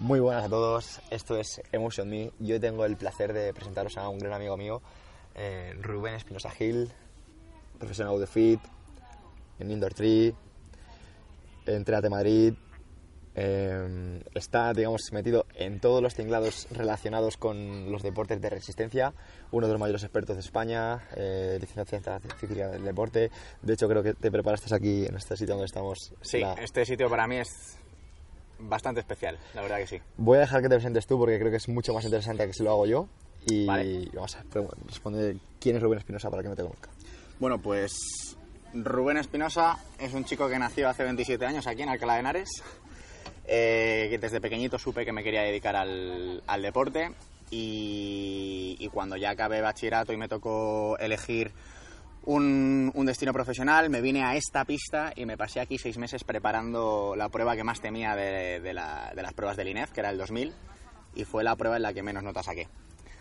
Muy 0.00 0.20
buenas 0.20 0.44
a 0.44 0.48
todos, 0.48 1.00
esto 1.10 1.36
es 1.38 1.60
Emotion 1.72 2.08
Me. 2.08 2.30
Yo 2.38 2.60
tengo 2.60 2.84
el 2.84 2.96
placer 2.96 3.32
de 3.32 3.52
presentaros 3.52 3.96
a 3.98 4.08
un 4.08 4.18
gran 4.18 4.32
amigo 4.34 4.56
mío, 4.56 4.80
eh, 5.34 5.74
Rubén 5.80 6.14
Espinosa 6.14 6.50
Gil, 6.50 6.88
profesional 7.78 8.18
de 8.20 8.26
Fit, 8.28 8.60
en 9.58 9.70
Indoor 9.70 9.94
Tree, 9.94 10.34
en 11.66 11.84
Madrid. 12.10 12.54
eh, 13.40 14.20
está, 14.34 14.72
digamos, 14.72 15.02
metido 15.12 15.46
en 15.54 15.78
todos 15.78 16.02
los 16.02 16.12
tinglados 16.16 16.66
relacionados 16.72 17.36
con 17.36 17.92
los 17.92 18.02
deportes 18.02 18.40
de 18.40 18.50
resistencia. 18.50 19.14
Uno 19.52 19.68
de 19.68 19.74
los 19.74 19.80
mayores 19.80 20.02
expertos 20.02 20.34
de 20.34 20.40
España, 20.40 21.06
eh, 21.14 21.56
licenciado 21.60 21.84
en 21.84 21.88
del 22.68 22.82
Deporte. 22.84 23.30
De 23.62 23.74
hecho, 23.74 23.86
creo 23.88 24.02
que 24.02 24.14
te 24.14 24.32
preparaste 24.32 24.74
aquí, 24.74 25.06
en 25.06 25.14
este 25.16 25.36
sitio 25.36 25.54
donde 25.54 25.66
estamos. 25.66 26.12
Sí, 26.20 26.40
la- 26.40 26.54
este 26.54 26.84
sitio 26.84 27.08
para 27.08 27.28
mí 27.28 27.36
es 27.36 27.78
bastante 28.58 29.00
especial, 29.00 29.38
la 29.54 29.62
verdad 29.62 29.78
que 29.78 29.86
sí. 29.86 30.00
Voy 30.16 30.38
a 30.38 30.40
dejar 30.40 30.62
que 30.62 30.68
te 30.68 30.74
presentes 30.76 31.06
tú 31.06 31.18
porque 31.18 31.38
creo 31.38 31.50
que 31.50 31.56
es 31.58 31.68
mucho 31.68 31.92
más 31.94 32.04
interesante 32.04 32.46
que 32.46 32.52
si 32.52 32.62
lo 32.62 32.70
hago 32.70 32.86
yo. 32.86 33.08
Y 33.46 33.64
Vale. 33.66 34.08
vamos 34.12 34.36
a 34.36 34.44
responder 34.86 35.36
quién 35.60 35.76
es 35.76 35.82
Rubén 35.82 35.98
Espinosa 36.00 36.28
para 36.28 36.42
que 36.42 36.48
no 36.48 36.56
te 36.56 36.62
conozca. 36.62 36.90
Bueno, 37.38 37.58
pues 37.58 37.92
Rubén 38.74 39.16
Espinosa 39.16 39.78
es 39.98 40.12
un 40.12 40.24
chico 40.24 40.48
que 40.48 40.58
nació 40.58 40.88
hace 40.88 41.04
27 41.04 41.46
años 41.46 41.66
aquí 41.66 41.82
en 41.82 41.88
Alcalá 41.88 42.14
de 42.14 42.20
Henares, 42.20 42.50
eh, 43.46 44.08
que 44.10 44.18
desde 44.18 44.40
pequeñito 44.40 44.78
supe 44.78 45.04
que 45.04 45.12
me 45.12 45.22
quería 45.22 45.42
dedicar 45.42 45.76
al, 45.76 46.42
al 46.46 46.62
deporte 46.62 47.10
y, 47.50 48.76
y 48.78 48.88
cuando 48.88 49.16
ya 49.16 49.30
acabé 49.30 49.60
bachillerato 49.62 50.12
y 50.12 50.16
me 50.18 50.28
tocó 50.28 50.98
elegir 50.98 51.52
un, 52.24 52.92
destino 53.06 53.32
profesional, 53.32 53.88
me 53.90 54.00
vine 54.00 54.22
a 54.24 54.36
esta 54.36 54.64
pista 54.64 55.12
y 55.16 55.24
me 55.26 55.36
pasé 55.36 55.60
aquí 55.60 55.78
seis 55.78 55.96
meses 55.98 56.24
preparando 56.24 57.14
la 57.16 57.28
prueba 57.28 57.56
que 57.56 57.64
más 57.64 57.80
temía 57.80 58.14
de, 58.14 58.60
de 58.60 58.74
la- 58.74 59.12
de 59.14 59.22
las 59.22 59.32
pruebas 59.32 59.56
del 59.56 59.68
INEF, 59.68 59.92
que 59.92 60.00
era 60.00 60.10
el 60.10 60.18
2000, 60.18 60.52
y 61.14 61.24
fue 61.24 61.42
la 61.44 61.56
prueba 61.56 61.76
en 61.76 61.82
la 61.82 61.92
que 61.94 62.02
menos 62.02 62.22
notas 62.22 62.46
saqué. 62.46 62.68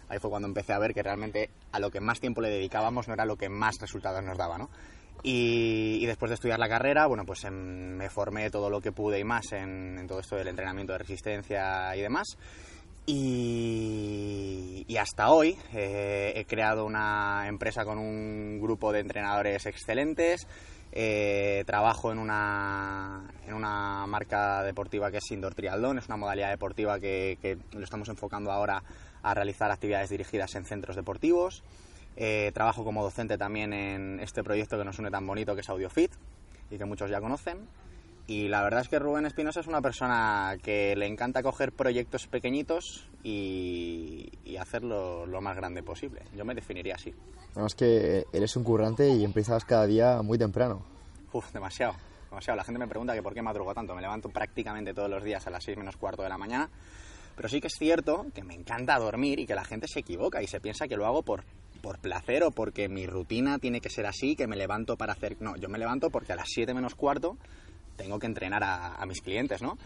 Ahí 0.10 0.20
fue 0.20 0.30
cuando 0.30 0.48
empecé 0.48 0.74
a 0.74 0.80
ver 0.80 0.94
que 0.94 1.04
realmente 1.04 1.50
a 1.72 1.80
lo 1.80 1.90
que 1.92 2.00
más 2.00 2.20
tiempo 2.20 2.42
le 2.42 2.50
dedicábamos 2.50 3.08
no 3.08 3.14
era 3.14 3.26
lo 3.26 3.36
que 3.38 3.50
más 3.50 3.76
resultados 3.80 4.24
nos 4.24 4.38
daba, 4.38 4.58
¿no? 4.58 4.70
Y, 5.24 5.98
y 6.02 6.06
después 6.06 6.30
de 6.30 6.36
estudiar 6.36 6.60
la 6.60 6.70
carrera, 6.70 7.08
bueno, 7.08 7.26
pues 7.26 7.44
em, 7.44 7.54
me 7.98 8.10
formé 8.10 8.50
todo 8.50 8.70
lo 8.70 8.80
que 8.82 8.92
pude 8.92 9.20
y 9.20 9.24
más 9.24 9.52
en, 9.52 9.98
en 9.98 10.08
todo 10.08 10.20
esto 10.20 10.36
del 10.36 10.48
entrenamiento 10.48 10.94
de 10.94 11.00
resistencia 11.00 11.96
y 11.96 12.02
demás. 12.02 12.38
Y, 13.10 14.98
hasta 15.00 15.30
hoy 15.32 15.58
eh, 15.74 16.34
he 16.36 16.44
creado 16.44 16.84
una 16.84 17.48
empresa 17.48 17.86
con 17.86 17.98
un 18.00 18.60
grupo 18.60 18.92
de 18.92 19.00
entrenadores 19.00 19.66
excelentes. 19.66 20.46
eh, 20.92 21.64
trabajo 21.66 22.12
en 22.12 22.18
una, 22.20 23.32
en 23.46 23.54
una 23.54 24.06
marca 24.08 24.62
deportiva 24.64 25.10
que 25.10 25.18
es 25.18 25.32
Indoor 25.32 25.56
Triatlón, 25.56 26.00
es 26.00 26.08
una 26.08 26.18
modalidad 26.18 26.50
deportiva 26.50 27.00
que, 27.00 27.38
que 27.42 27.58
lo 27.72 27.84
estamos 27.84 28.10
enfocando 28.10 28.52
ahora 28.52 28.84
a 29.24 29.34
realizar 29.34 29.72
actividades 29.72 30.10
dirigidas 30.10 30.56
en 30.56 30.66
centros 30.66 30.98
deportivos. 30.98 31.64
Eh, 32.18 32.52
trabajo 32.54 32.84
como 32.84 33.04
docente 33.04 33.38
también 33.38 33.72
en 33.72 34.20
este 34.20 34.44
proyecto 34.44 34.78
que 34.78 34.84
nos 34.84 35.00
une 35.00 35.12
tan 35.12 35.26
bonito 35.26 35.56
que 35.56 35.62
es 35.62 35.70
AudioFit 35.70 36.12
y 36.72 36.78
que 36.78 36.86
muchos 36.86 37.10
ya 37.10 37.22
conocen. 37.22 37.68
Y 38.28 38.50
la 38.50 38.62
verdad 38.62 38.82
es 38.82 38.90
que 38.90 39.00
Rubén 39.00 39.26
Espinosa 39.26 39.62
es 39.62 39.68
una 39.68 39.82
persona 39.82 40.58
que 40.62 40.96
le 40.98 41.08
encanta 41.08 41.42
coger 41.42 41.72
proyectos 41.72 42.28
pequeñitos 42.28 43.10
y, 43.24 44.30
y 44.44 44.58
hacerlo 44.58 45.26
lo 45.26 45.40
más 45.40 45.56
grande 45.56 45.82
posible. 45.82 46.24
Yo 46.36 46.44
me 46.44 46.54
definiría 46.54 46.96
así. 46.96 47.14
Además 47.54 47.74
que 47.74 48.26
eres 48.34 48.56
un 48.58 48.66
currante 48.66 49.08
y 49.10 49.24
empiezas 49.24 49.64
cada 49.64 49.88
día 49.88 50.22
muy 50.22 50.38
temprano. 50.38 50.86
Uf, 51.32 51.54
demasiado, 51.54 51.96
demasiado. 52.30 52.58
La 52.58 52.66
gente 52.66 52.80
me 52.80 52.88
pregunta 52.88 53.14
que 53.14 53.24
por 53.24 53.34
qué 53.34 53.42
madrugo 53.42 53.74
tanto. 53.74 53.96
Me 53.96 54.02
levanto 54.02 54.28
prácticamente 54.28 54.94
todos 54.94 55.10
los 55.10 55.24
días 55.24 55.48
a 55.48 55.50
las 55.50 55.64
6 55.64 55.78
menos 55.78 55.96
cuarto 55.96 56.22
de 56.22 56.30
la 56.30 56.38
mañana. 56.38 56.70
Pero 57.36 57.48
sí 57.48 57.62
que 57.62 57.68
es 57.68 57.76
cierto 57.80 58.26
que 58.36 58.44
me 58.44 58.56
encanta 58.56 59.00
dormir 59.00 59.40
y 59.40 59.46
que 59.46 59.56
la 59.56 59.64
gente 59.64 59.88
se 59.88 60.00
equivoca 60.00 60.42
y 60.42 60.48
se 60.48 60.60
piensa 60.60 60.88
que 60.88 60.98
lo 60.98 61.06
hago 61.06 61.24
por, 61.24 61.46
por 61.82 62.00
placer 62.00 62.44
o 62.44 62.52
porque 62.52 62.90
mi 62.90 63.08
rutina 63.08 63.58
tiene 63.58 63.80
que 63.80 63.90
ser 63.90 64.06
así, 64.06 64.36
que 64.36 64.48
me 64.48 64.58
levanto 64.58 64.98
para 64.98 65.14
hacer... 65.14 65.38
No, 65.40 65.56
yo 65.56 65.70
me 65.70 65.78
levanto 65.78 66.10
porque 66.10 66.34
a 66.34 66.36
las 66.36 66.48
7 66.50 66.74
menos 66.74 66.96
cuarto 66.96 67.38
tengo 67.98 68.20
que 68.20 68.28
entrenar 68.28 68.64
a, 68.64 68.96
a 68.96 69.06
mis 69.06 69.22
clientes, 69.22 69.62
¿no? 69.62 69.78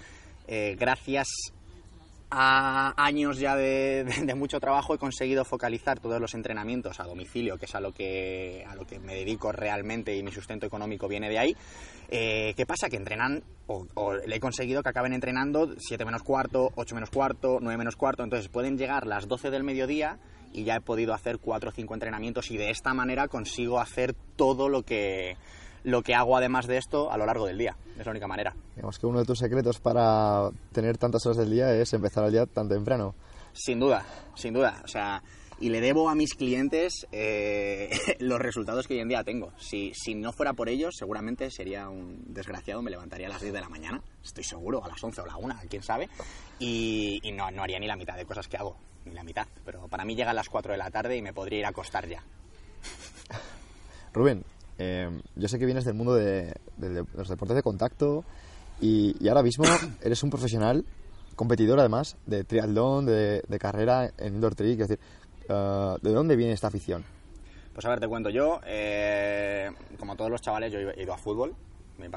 Eh, 0.47 0.75
gracias 0.79 1.27
a 2.33 2.93
años 3.03 3.39
ya 3.39 3.55
de, 3.57 4.05
de- 4.05 4.25
de 4.25 4.35
mucho 4.35 4.59
trabajo 4.61 4.93
he 4.95 4.97
conseguido 4.97 5.43
focalizar 5.43 5.99
todos 5.99 6.21
los 6.21 6.33
entrenamientos 6.33 6.99
a 7.01 7.03
domicilio, 7.03 7.57
que 7.57 7.65
es 7.65 7.75
a 7.75 7.81
lo 7.81 7.91
que, 7.93 8.63
a 8.67 8.73
lo 8.75 8.85
que 8.87 8.99
me 8.99 9.15
dedico 9.15 9.51
realmente 9.51 10.15
y 10.15 10.23
mi 10.23 10.31
sustento 10.31 10.65
económico 10.65 11.09
viene 11.09 11.29
de 11.29 11.39
ahí. 11.39 11.55
Eh, 12.09 12.53
¿Qué 12.55 12.65
pasa? 12.65 12.87
Que 12.89 12.95
entrenan, 12.95 13.43
o, 13.67 13.85
o 13.95 14.13
le 14.13 14.35
he 14.35 14.39
conseguido 14.39 14.81
que 14.81 14.89
acaben 14.89 15.11
entrenando 15.13 15.73
7 15.77 16.05
menos 16.05 16.23
cuarto, 16.23 16.71
8 16.75 16.95
menos 16.95 17.09
cuarto, 17.09 17.57
9 17.61 17.77
menos 17.77 17.95
cuarto, 17.97 18.23
entonces 18.23 18.47
pueden 18.49 18.77
llegar 18.77 19.07
las 19.07 19.27
12 19.27 19.49
del 19.51 19.63
mediodía 19.63 20.17
y 20.53 20.63
ya 20.63 20.77
he 20.77 20.81
podido 20.81 21.13
hacer 21.13 21.37
4 21.37 21.69
o 21.69 21.73
5 21.73 21.93
entrenamientos 21.93 22.49
y 22.51 22.57
de 22.57 22.69
esta 22.69 22.93
manera 22.93 23.27
consigo 23.27 23.79
hacer 23.79 24.13
todo 24.35 24.67
lo 24.69 24.83
que, 24.83 25.35
lo 25.83 26.01
que 26.01 26.15
hago 26.15 26.37
además 26.37 26.67
de 26.67 26.77
esto 26.77 27.11
a 27.11 27.17
lo 27.17 27.25
largo 27.25 27.45
del 27.47 27.57
día. 27.57 27.75
Es 27.97 28.05
la 28.05 28.11
única 28.11 28.27
manera. 28.27 28.55
Digamos 28.75 28.99
que 28.99 29.05
uno 29.05 29.19
de 29.19 29.25
tus 29.25 29.39
secretos 29.39 29.79
para 29.79 30.49
tener 30.71 30.97
tantas 30.97 31.25
horas 31.25 31.37
del 31.37 31.51
día 31.51 31.73
es 31.73 31.93
empezar 31.93 32.25
el 32.25 32.31
día 32.31 32.45
tan 32.45 32.67
temprano. 32.67 33.15
Sin 33.53 33.79
duda, 33.79 34.05
sin 34.35 34.53
duda. 34.53 34.81
O 34.83 34.87
sea, 34.87 35.21
y 35.61 35.69
le 35.69 35.79
debo 35.79 36.09
a 36.09 36.15
mis 36.15 36.33
clientes 36.33 37.07
eh, 37.11 37.89
los 38.19 38.39
resultados 38.39 38.87
que 38.87 38.95
hoy 38.95 39.01
en 39.01 39.09
día 39.09 39.23
tengo. 39.23 39.53
Si, 39.57 39.93
si 39.93 40.15
no 40.15 40.33
fuera 40.33 40.53
por 40.53 40.69
ellos, 40.69 40.95
seguramente 40.97 41.51
sería 41.51 41.87
un 41.87 42.23
desgraciado, 42.33 42.81
me 42.81 42.89
levantaría 42.89 43.27
a 43.27 43.29
las 43.29 43.41
10 43.41 43.53
de 43.53 43.61
la 43.61 43.69
mañana, 43.69 44.01
estoy 44.23 44.43
seguro, 44.43 44.83
a 44.83 44.87
las 44.87 45.01
11 45.03 45.21
o 45.21 45.25
la 45.25 45.37
1, 45.37 45.55
quién 45.69 45.83
sabe, 45.83 46.09
y, 46.59 47.19
y 47.23 47.31
no, 47.31 47.51
no 47.51 47.61
haría 47.63 47.79
ni 47.79 47.87
la 47.87 47.95
mitad 47.95 48.15
de 48.17 48.25
cosas 48.25 48.47
que 48.47 48.57
hago, 48.57 48.75
ni 49.05 49.13
la 49.13 49.23
mitad. 49.23 49.47
Pero 49.63 49.87
para 49.87 50.03
mí 50.03 50.15
llegan 50.15 50.35
las 50.35 50.49
4 50.49 50.71
de 50.71 50.77
la 50.77 50.89
tarde 50.89 51.15
y 51.17 51.21
me 51.21 51.33
podría 51.33 51.59
ir 51.59 51.65
a 51.65 51.69
acostar 51.69 52.07
ya. 52.07 52.23
Rubén, 54.13 54.43
eh, 54.83 55.21
yo 55.35 55.47
sé 55.47 55.59
que 55.59 55.65
vienes 55.65 55.85
del 55.85 55.93
mundo 55.93 56.15
de, 56.15 56.53
de- 56.77 56.89
de 56.89 57.05
los 57.13 57.27
deportes 57.29 57.55
de 57.55 57.61
contacto 57.63 58.23
y, 58.81 59.15
y 59.23 59.27
ahora 59.29 59.43
mismo 59.43 59.65
eres 60.01 60.23
un 60.23 60.29
profesional, 60.31 60.83
competidor 61.35 61.79
además, 61.79 62.17
de 62.25 62.43
triatlón, 62.43 63.05
de, 63.05 63.43
de 63.47 63.59
carrera 63.59 64.11
en 64.17 64.35
indoor 64.35 64.55
tree. 64.55 64.71
Es 64.73 64.77
decir, 64.87 64.99
eh, 65.49 65.95
¿de 66.01 66.11
dónde 66.11 66.35
viene 66.35 66.53
esta 66.53 66.67
afición? 66.67 67.03
Pues 67.73 67.85
a 67.85 67.89
ver, 67.89 67.99
te 67.99 68.07
cuento 68.07 68.29
yo, 68.29 68.59
eh, 68.65 69.69
como 69.99 70.15
todos 70.15 70.29
los 70.31 70.41
chavales, 70.41 70.73
yo 70.73 70.79
he 70.79 71.03
ido 71.03 71.13
a 71.13 71.17
fútbol. 71.17 71.53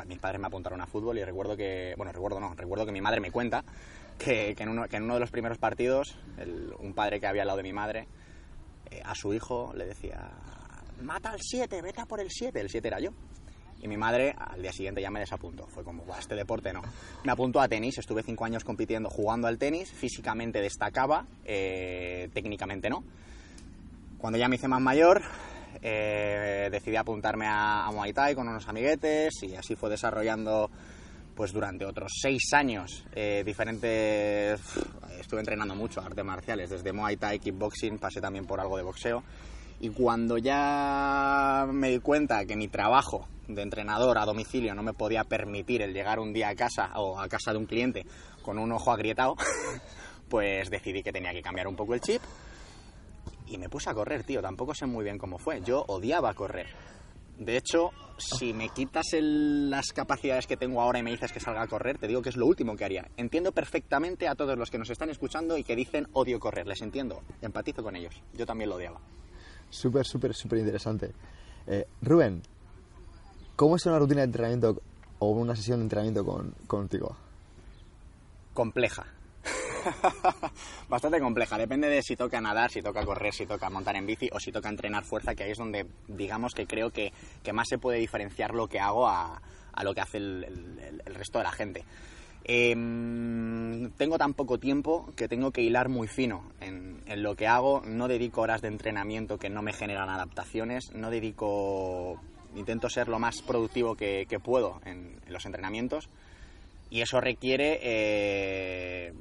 Mis 0.09 0.19
padres 0.19 0.41
me 0.41 0.47
apuntaron 0.47 0.81
a 0.81 0.87
fútbol 0.87 1.19
y 1.19 1.25
recuerdo 1.25 1.57
que, 1.57 1.93
bueno, 1.99 2.11
recuerdo 2.11 2.41
no, 2.41 2.55
recuerdo 2.55 2.87
que 2.87 2.93
mi 2.93 3.03
madre 3.03 3.21
me 3.21 3.31
cuenta 3.31 3.63
que, 4.19 4.55
que 4.57 4.63
en, 4.63 4.71
uno, 4.71 4.89
que 4.89 4.97
en 4.97 5.03
uno 5.05 5.15
de 5.15 5.21
los 5.21 5.31
primeros 5.31 5.59
partidos, 5.59 6.17
el- 6.39 6.73
un 6.81 6.95
padre 6.95 7.21
que 7.21 7.27
había 7.27 7.43
al 7.43 7.49
lado 7.49 7.59
de 7.59 7.63
mi 7.65 7.73
madre, 7.75 8.09
eh, 8.91 9.03
a 9.05 9.15
su 9.15 9.35
hijo 9.35 9.73
le 9.77 9.85
decía, 9.87 10.31
mata 11.03 11.31
al 11.31 11.41
7, 11.41 11.83
vete 11.83 12.01
a 12.01 12.07
por 12.07 12.21
el 12.21 12.31
7, 12.31 12.61
el 12.61 12.69
7 12.71 12.89
era 12.89 13.01
yo. 13.01 13.11
Y 13.83 13.89
mi 13.89 13.97
madre 13.97 14.35
al 14.39 14.63
día 14.63 14.73
siguiente 14.73 15.03
ya 15.03 15.11
me 15.11 15.21
desapuntó. 15.21 15.67
Fue 15.67 15.85
como, 15.85 16.05
"Buah, 16.05 16.19
este 16.19 16.35
deporte 16.35 16.73
no. 16.73 16.81
Me 17.25 17.33
apuntó 17.33 17.61
a 17.61 17.69
tenis, 17.69 17.99
estuve 17.99 18.23
cinco 18.23 18.47
años 18.47 18.65
compitiendo, 18.65 19.11
jugando 19.11 19.47
al 19.47 19.59
tenis, 19.59 19.91
físicamente 19.93 20.61
destacaba, 20.63 21.27
eh, 21.45 22.31
técnicamente 22.33 22.89
no. 22.89 23.05
Cuando 24.17 24.39
ya 24.39 24.49
me 24.49 24.57
hice 24.57 24.69
más 24.69 24.81
mayor, 24.81 25.23
eh, 25.83 26.69
decidí 26.71 26.97
apuntarme 26.97 27.47
a, 27.47 27.85
a 27.85 27.91
Muay 27.93 28.15
Thai 28.15 28.35
con 28.35 28.49
unos 28.49 28.67
amiguetes 28.69 29.43
y 29.43 29.55
así 29.55 29.77
fue 29.77 29.91
desarrollando 29.91 30.71
pues 31.35 31.53
durante 31.53 31.85
otros 31.85 32.13
seis 32.23 32.53
años 32.53 33.05
eh, 33.13 33.43
diferentes... 33.45 34.61
Estuve 35.19 35.41
entrenando 35.41 35.75
mucho 35.75 36.01
artes 36.01 36.25
marciales, 36.25 36.71
desde 36.71 36.93
Muay 36.93 37.17
Thai, 37.17 37.39
kickboxing, 37.39 37.99
pasé 37.99 38.21
también 38.21 38.47
por 38.47 38.61
algo 38.61 38.77
de 38.77 38.83
boxeo. 38.83 39.23
Y 39.81 39.91
cuando 39.91 40.39
ya 40.39 41.67
me 41.71 41.91
di 41.91 41.99
cuenta 41.99 42.45
que 42.47 42.57
mi 42.57 42.69
trabajo 42.69 43.29
de 43.49 43.61
entrenador 43.63 44.17
a 44.19 44.25
domicilio 44.25 44.75
no 44.75 44.83
me 44.83 44.95
podía 44.95 45.25
permitir 45.25 45.83
el 45.83 45.93
llegar 45.93 46.19
un 46.19 46.33
día 46.33 46.49
a 46.49 46.55
casa 46.55 46.91
o 46.97 47.19
a 47.21 47.29
casa 47.29 47.53
de 47.53 47.59
un 47.59 47.67
cliente 47.67 48.07
con 48.43 48.59
un 48.59 48.73
ojo 48.73 48.93
agrietado, 48.93 49.37
pues 50.29 50.71
decidí 50.71 51.03
que 51.03 51.13
tenía 51.13 51.33
que 51.33 51.43
cambiar 51.43 51.67
un 51.69 51.77
poco 51.77 51.95
el 51.95 52.01
chip 52.01 52.23
y 53.47 53.59
me 53.59 53.69
puse 53.69 53.91
a 53.91 53.95
correr, 53.95 54.25
tío. 54.25 54.41
Tampoco 54.41 54.75
sé 54.75 54.87
muy 54.87 55.05
bien 55.05 55.19
cómo 55.19 55.39
fue. 55.39 55.61
Yo 55.61 55.85
odiaba 55.89 56.33
correr. 56.33 56.67
De 57.39 57.57
hecho, 57.57 57.91
si 58.17 58.53
me 58.55 58.69
quitas 58.71 59.13
el- 59.13 59.69
las 59.69 59.93
capacidades 59.93 60.47
que 60.47 60.57
tengo 60.57 60.81
ahora 60.81 61.01
y 61.01 61.03
me 61.03 61.11
dices 61.11 61.33
que 61.33 61.41
salga 61.41 61.63
a 61.63 61.67
correr, 61.67 61.99
te 61.99 62.07
digo 62.07 62.23
que 62.23 62.29
es 62.31 62.37
lo 62.37 62.47
último 62.47 62.77
que 62.77 62.85
haría. 62.85 63.07
Entiendo 63.17 63.53
perfectamente 63.53 64.29
a 64.29 64.35
todos 64.35 64.57
los 64.57 64.71
que 64.71 64.79
nos 64.79 64.89
están 64.89 65.11
escuchando 65.11 65.59
y 65.59 65.65
que 65.65 65.77
dicen 65.77 66.07
odio 66.15 66.39
correr. 66.41 66.67
Les 66.67 66.81
entiendo. 66.81 67.23
Empatizo 67.43 67.83
con 67.83 67.97
ellos. 67.97 68.15
Yo 68.33 68.47
también 68.47 68.71
lo 68.71 68.77
odiaba. 68.77 69.01
Súper, 69.75 70.07
súper, 70.07 70.35
súper 70.35 70.61
interesante. 70.61 71.13
Eh, 71.67 71.85
Rubén, 72.01 72.43
¿cómo 73.57 73.77
es 73.77 73.85
una 73.87 73.99
rutina 73.99 74.21
de 74.21 74.27
entrenamiento 74.27 74.81
o 75.19 75.31
una 75.31 75.57
sesión 75.57 75.79
de 75.79 75.85
entrenamiento 75.85 76.25
con, 76.25 76.55
contigo? 76.67 77.17
compleja. 78.55 79.05
Bastante 80.89 81.21
compleja. 81.21 81.59
Depende 81.59 81.89
de 81.89 82.03
si 82.03 82.15
toca 82.15 82.41
nadar, 82.41 82.71
si 82.71 82.81
toca 82.81 83.05
correr, 83.05 83.35
si 83.35 83.47
toca 83.47 83.69
montar 83.69 83.97
en 83.97 84.07
bici 84.07 84.31
o 84.33 84.39
si 84.39 84.53
toca 84.53 84.71
entrenar 84.71 85.05
fuerza, 85.05 85.35
que 85.35 85.43
ahí 85.43 85.51
es 85.51 85.59
donde 85.59 85.87
digamos 86.07 86.55
que 86.55 86.67
creo 86.67 86.91
que, 86.91 87.13
que 87.43 87.53
más 87.53 87.69
se 87.69 87.79
puede 87.79 87.99
diferenciar 87.99 88.55
lo 88.55 88.69
que 88.69 88.79
hago 88.79 89.09
a, 89.09 89.43
a 89.73 89.85
lo 89.85 89.93
que 89.93 90.01
hace 90.01 90.19
el, 90.19 91.03
resto 91.07 91.39
de 91.39 91.45
la 91.45 91.53
gente. 91.53 91.85
Em, 92.45 93.91
tengo 93.93 94.19
tan 94.19 94.35
poco 94.35 94.59
tiempo 94.59 95.11
que 95.17 95.29
tengo 95.29 95.51
que 95.51 95.63
hilar 95.63 95.89
muy 95.89 96.09
fino 96.09 96.53
en, 96.61 97.03
en, 97.07 97.23
lo 97.23 97.37
que 97.37 97.47
hago. 97.47 97.83
No 97.87 98.07
dedico 98.07 98.43
horas 98.43 98.61
de 98.61 98.69
entrenamiento 98.69 99.39
que 99.39 99.49
no 99.49 99.63
me 99.63 99.73
generan 99.73 100.11
adaptaciones. 100.11 100.93
No 100.95 101.11
dedico. 101.11 102.21
Intento 102.55 102.89
ser 102.89 103.09
lo 103.09 103.19
más 103.19 103.43
productivo 103.43 103.97
que, 103.97 104.27
que 104.29 104.39
puedo 104.39 104.81
en, 104.85 105.19
en, 105.27 105.33
los 105.33 105.47
entrenamientos. 105.47 106.09
Y 106.91 107.01
eso 107.01 107.21
requiere 107.21 107.81
eh, 107.83 109.13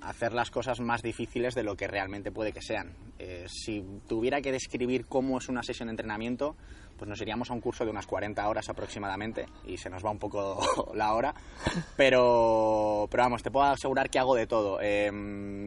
hacer 0.00 0.32
las 0.32 0.50
cosas 0.50 0.80
más 0.80 1.02
difíciles 1.02 1.54
de 1.54 1.62
lo 1.62 1.76
que 1.76 1.86
realmente 1.86 2.30
puede 2.32 2.52
que 2.52 2.62
sean. 2.62 2.92
Eh, 3.18 3.46
si 3.48 3.84
tuviera 4.08 4.40
que 4.40 4.52
describir 4.52 5.06
cómo 5.06 5.38
es 5.38 5.48
una 5.48 5.62
sesión 5.62 5.88
de 5.88 5.92
entrenamiento, 5.92 6.56
pues 7.02 7.08
nos 7.08 7.20
iríamos 7.20 7.50
a 7.50 7.54
un 7.54 7.60
curso 7.60 7.84
de 7.84 7.90
unas 7.90 8.06
40 8.06 8.48
horas 8.48 8.68
aproximadamente 8.68 9.46
y 9.66 9.76
se 9.76 9.90
nos 9.90 10.04
va 10.04 10.12
un 10.12 10.20
poco 10.20 10.60
la 10.94 11.14
hora. 11.14 11.34
Pero, 11.96 13.08
pero 13.10 13.24
vamos, 13.24 13.42
te 13.42 13.50
puedo 13.50 13.66
asegurar 13.66 14.08
que 14.08 14.20
hago 14.20 14.36
de 14.36 14.46
todo. 14.46 14.78
Eh, 14.80 15.08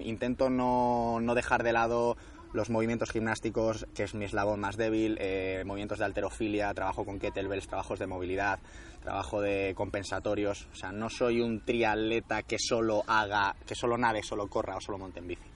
intento 0.06 0.50
no, 0.50 1.20
no, 1.20 1.36
dejar 1.36 1.64
de 1.64 1.74
lado 1.74 2.16
los 2.54 2.70
movimientos 2.70 3.12
gimnásticos, 3.12 3.86
que 3.94 4.04
es 4.04 4.16
mi 4.16 4.24
eslabón 4.24 4.62
más 4.62 4.78
débil, 4.78 5.18
eh, 5.20 5.64
movimientos 5.66 6.00
de 6.00 6.06
alterofilia, 6.06 6.74
trabajo 6.74 7.04
con 7.04 7.20
kettlebells, 7.20 7.68
trabajos 7.68 8.00
de 8.00 8.08
movilidad, 8.08 8.60
trabajo 9.02 9.42
de 9.42 9.74
compensatorios. 9.76 10.70
O 10.72 10.76
sea, 10.76 10.94
no 10.94 11.10
soy 11.10 11.42
un 11.42 11.66
triatleta 11.66 12.44
que 12.44 12.56
solo 12.58 13.04
haga, 13.08 13.58
que 13.66 13.76
solo 13.76 13.98
nade, 13.98 14.24
solo 14.24 14.48
corra 14.48 14.78
o 14.78 14.80
solo 14.80 15.00
monte 15.00 15.20
en 15.20 15.28
bici. 15.28 15.50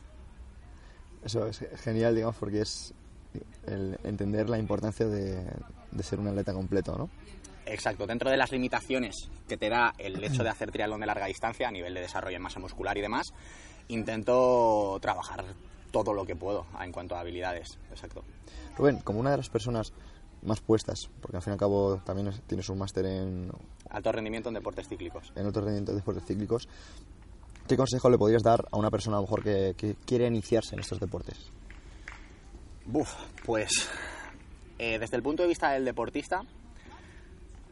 Eso 1.23 1.47
es 1.47 1.63
genial, 1.77 2.15
digamos, 2.15 2.35
porque 2.35 2.63
es 2.63 2.93
el 3.65 3.97
entender 4.03 4.49
la 4.49 4.57
importancia 4.57 5.07
de, 5.07 5.43
de, 5.91 6.03
ser 6.03 6.19
un 6.19 6.27
atleta 6.27 6.53
completo, 6.53 6.97
¿no? 6.97 7.09
Exacto, 7.65 8.07
dentro 8.07 8.31
de 8.31 8.37
las 8.37 8.51
limitaciones 8.51 9.29
que 9.47 9.57
te 9.57 9.69
da 9.69 9.93
el 9.97 10.23
hecho 10.23 10.43
de 10.43 10.49
hacer 10.49 10.71
triatlón 10.71 11.01
de 11.01 11.05
larga 11.05 11.27
distancia 11.27 11.67
a 11.67 11.71
nivel 11.71 11.93
de 11.93 12.01
desarrollo 12.01 12.37
en 12.37 12.41
masa 12.41 12.59
muscular 12.59 12.97
y 12.97 13.01
demás, 13.01 13.33
intento 13.89 14.97
trabajar 15.01 15.45
todo 15.91 16.13
lo 16.13 16.25
que 16.25 16.35
puedo 16.35 16.65
en 16.81 16.91
cuanto 16.91 17.15
a 17.15 17.19
habilidades. 17.19 17.77
Exacto. 17.91 18.23
Rubén, 18.77 18.99
como 18.99 19.19
una 19.19 19.31
de 19.31 19.37
las 19.37 19.49
personas 19.49 19.93
más 20.41 20.61
puestas, 20.61 21.09
porque 21.21 21.37
al 21.37 21.43
fin 21.43 21.51
y 21.51 21.53
al 21.53 21.59
cabo 21.59 21.97
también 22.05 22.31
tienes 22.47 22.69
un 22.69 22.77
máster 22.77 23.05
en... 23.05 23.51
Alto 23.89 24.11
rendimiento 24.11 24.49
en 24.49 24.55
deportes 24.55 24.87
cíclicos. 24.87 25.31
En 25.35 25.45
alto 25.45 25.59
rendimiento 25.59 25.91
en 25.91 25.97
deportes 25.97 26.23
cíclicos. 26.25 26.67
¿Qué 27.67 27.75
consejo 27.77 28.09
le 28.09 28.17
podrías 28.17 28.41
dar 28.41 28.65
a 28.71 28.77
una 28.77 28.89
persona 28.89 29.17
a 29.17 29.19
lo 29.19 29.27
mejor 29.27 29.43
que, 29.43 29.75
que 29.77 29.95
quiere 30.05 30.27
iniciarse 30.27 30.75
en 30.75 30.79
estos 30.79 30.99
deportes? 30.99 31.51
Buf, 32.91 33.13
pues 33.45 33.87
eh, 34.79 34.97
desde 34.97 35.15
el 35.15 35.21
punto 35.21 35.43
de 35.43 35.49
vista 35.49 35.69
del 35.73 35.85
deportista, 35.85 36.41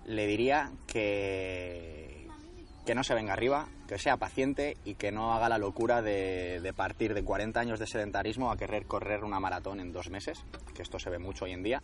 le 0.06 0.28
diría 0.28 0.72
que, 0.86 2.28
que 2.86 2.94
no 2.94 3.04
se 3.04 3.16
venga 3.16 3.34
arriba, 3.34 3.68
que 3.88 3.98
sea 3.98 4.18
paciente 4.18 4.78
y 4.86 4.94
que 4.94 5.12
no 5.12 5.34
haga 5.34 5.50
la 5.50 5.58
locura 5.58 6.04
de, 6.04 6.60
de, 6.62 6.72
partir 6.72 7.16
de 7.16 7.24
40 7.24 7.60
años 7.60 7.80
de 7.80 7.88
sedentarismo 7.88 8.52
a 8.52 8.58
querer 8.58 8.86
correr 8.86 9.24
una 9.24 9.40
maratón 9.40 9.80
en 9.80 9.92
dos 9.92 10.12
meses, 10.12 10.44
que 10.76 10.84
esto 10.84 11.00
se 11.00 11.10
ve 11.10 11.18
mucho 11.18 11.46
hoy 11.46 11.54
en 11.54 11.64
día. 11.64 11.82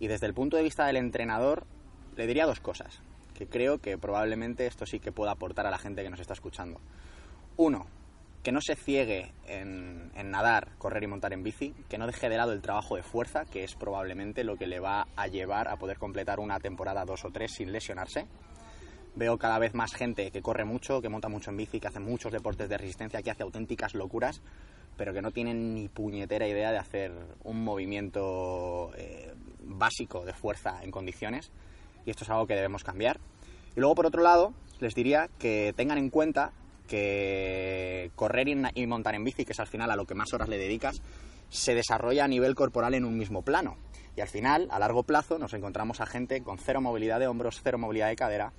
Y 0.00 0.06
desde 0.06 0.24
el 0.24 0.32
punto 0.32 0.56
de 0.56 0.62
vista 0.62 0.86
del 0.86 0.96
entrenador, 0.96 1.66
le 2.16 2.26
diría 2.26 2.46
dos 2.46 2.60
cosas, 2.60 3.02
que 3.34 3.46
creo 3.46 3.76
que 3.76 3.98
probablemente 3.98 4.66
esto 4.66 4.86
sí 4.86 5.00
que 5.00 5.12
pueda 5.12 5.32
aportar 5.32 5.66
a 5.66 5.70
la 5.70 5.76
gente 5.78 6.02
que 6.02 6.08
nos 6.08 6.20
está 6.20 6.32
escuchando. 6.32 6.80
Uno, 7.58 7.84
que 8.44 8.52
no 8.52 8.60
se 8.60 8.76
ciegue 8.76 9.32
en, 9.46 10.12
nadar, 10.30 10.76
correr 10.76 11.02
y 11.02 11.06
montar 11.06 11.32
en 11.32 11.42
bici, 11.42 11.74
que 11.88 11.96
no 11.96 12.06
deje 12.06 12.28
de 12.28 12.36
lado 12.36 12.52
el 12.52 12.60
trabajo 12.60 12.94
de 12.94 13.02
fuerza, 13.02 13.46
que 13.46 13.64
es 13.64 13.74
probablemente 13.74 14.44
lo 14.44 14.56
que 14.56 14.66
le 14.66 14.80
va 14.80 15.08
a 15.16 15.26
llevar 15.28 15.66
a 15.68 15.76
poder 15.76 15.98
completar 15.98 16.38
una 16.38 16.60
temporada 16.60 17.06
dos 17.06 17.24
o 17.24 17.30
tres 17.30 17.52
sin 17.52 17.72
lesionarse. 17.72 18.26
Veo 19.16 19.38
cada 19.38 19.58
vez 19.58 19.72
más 19.72 19.94
gente 19.94 20.30
que 20.30 20.42
corre 20.42 20.66
mucho, 20.66 21.00
que 21.00 21.08
monta 21.08 21.30
mucho 21.30 21.50
en 21.50 21.56
bici, 21.56 21.80
que 21.80 21.88
hace 21.88 22.00
muchos 22.00 22.32
deportes 22.32 22.68
de 22.68 22.76
resistencia, 22.76 23.22
que 23.22 23.30
hace 23.30 23.44
auténticas 23.44 23.94
locuras, 23.94 24.42
pero 24.98 25.14
que 25.14 25.22
no 25.22 25.30
tienen 25.30 25.74
ni 25.74 25.88
puñetera 25.88 26.46
idea 26.46 26.70
de 26.70 26.78
hacer 26.78 27.12
un 27.44 27.64
movimiento 27.64 28.92
eh, 28.94 29.32
básico 29.60 30.22
de 30.26 30.34
fuerza 30.34 30.82
en 30.82 30.90
condiciones. 30.90 31.50
Y 32.04 32.10
esto 32.10 32.24
es 32.24 32.30
algo 32.30 32.46
que 32.46 32.56
debemos 32.56 32.84
cambiar. 32.84 33.18
Y 33.74 33.80
luego, 33.80 33.94
por 33.94 34.04
otro 34.04 34.22
lado, 34.22 34.52
les 34.80 34.94
diría 34.94 35.30
que 35.38 35.72
tengan 35.74 35.96
en 35.96 36.10
cuenta 36.10 36.52
que 36.86 38.10
correr 38.14 38.48
y 38.48 38.86
montar 38.86 39.14
en 39.14 39.24
bici, 39.24 39.44
que 39.44 39.52
es 39.52 39.60
al 39.60 39.66
final 39.66 39.90
a 39.90 39.96
lo 39.96 40.06
que 40.06 40.14
más 40.14 40.32
horas 40.32 40.48
le 40.48 40.58
dedicas, 40.58 41.00
se 41.48 41.74
desarrolla 41.74 42.24
a 42.24 42.28
nivel 42.28 42.54
corporal 42.54 42.94
en 42.94 43.04
un 43.04 43.16
mismo 43.16 43.42
plano. 43.42 43.76
Y 44.16 44.20
al 44.20 44.28
final, 44.28 44.68
a 44.70 44.78
largo 44.78 45.02
plazo, 45.02 45.38
nos 45.38 45.54
encontramos 45.54 46.00
a 46.00 46.06
gente 46.06 46.42
con 46.42 46.58
cero 46.58 46.80
movilidad 46.80 47.18
de 47.18 47.26
hombros, 47.26 47.60
cero 47.62 47.78
movilidad 47.78 48.08
de 48.08 48.16
cadera. 48.16 48.52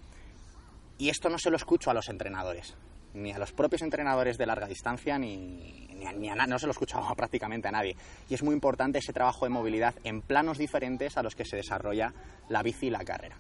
Y 0.98 1.10
esto 1.10 1.30
no 1.30 1.38
se 1.38 1.50
lo 1.50 1.57
escucho 1.57 1.92
a 1.92 1.94
los 1.94 2.10
entrenadores, 2.10 2.75
ni 3.13 3.31
a 3.31 3.39
los 3.39 3.51
propios 3.51 3.81
entrenadores 3.81 4.38
de 4.38 4.45
larga 4.45 4.68
distancia, 4.68 5.18
ni, 5.18 5.88
ni, 5.95 6.06
a, 6.06 6.12
ni 6.13 6.30
no 6.48 6.60
se 6.60 6.68
lo 6.68 6.71
escucho 6.71 7.00
prácticamente 7.18 7.68
a 7.68 7.71
nadie. 7.71 7.95
Y 8.30 8.33
es 8.33 8.44
muy 8.44 8.54
importante 8.54 9.00
ese 9.00 9.13
trabajo 9.13 9.45
de 9.45 9.50
movilidad 9.50 9.95
en 10.04 10.21
planos 10.21 10.57
diferentes 10.57 11.18
a 11.18 11.24
los 11.24 11.36
que 11.36 11.45
se 11.45 11.57
desarrolla 11.57 12.13
la 12.50 12.63
bici 12.63 12.88
y 12.88 12.92
la 12.92 13.04
carrera. 13.04 13.38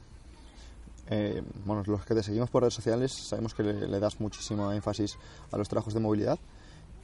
Eh, 1.09 1.41
bueno, 1.65 1.83
los 1.85 2.05
que 2.05 2.15
te 2.15 2.23
seguimos 2.23 2.49
por 2.49 2.63
redes 2.63 2.73
sociales 2.73 3.13
sabemos 3.13 3.53
que 3.53 3.63
le, 3.63 3.87
le 3.87 3.99
das 3.99 4.19
muchísimo 4.19 4.71
énfasis 4.71 5.17
a 5.51 5.57
los 5.57 5.69
trabajos 5.69 5.93
de 5.93 5.99
movilidad. 5.99 6.39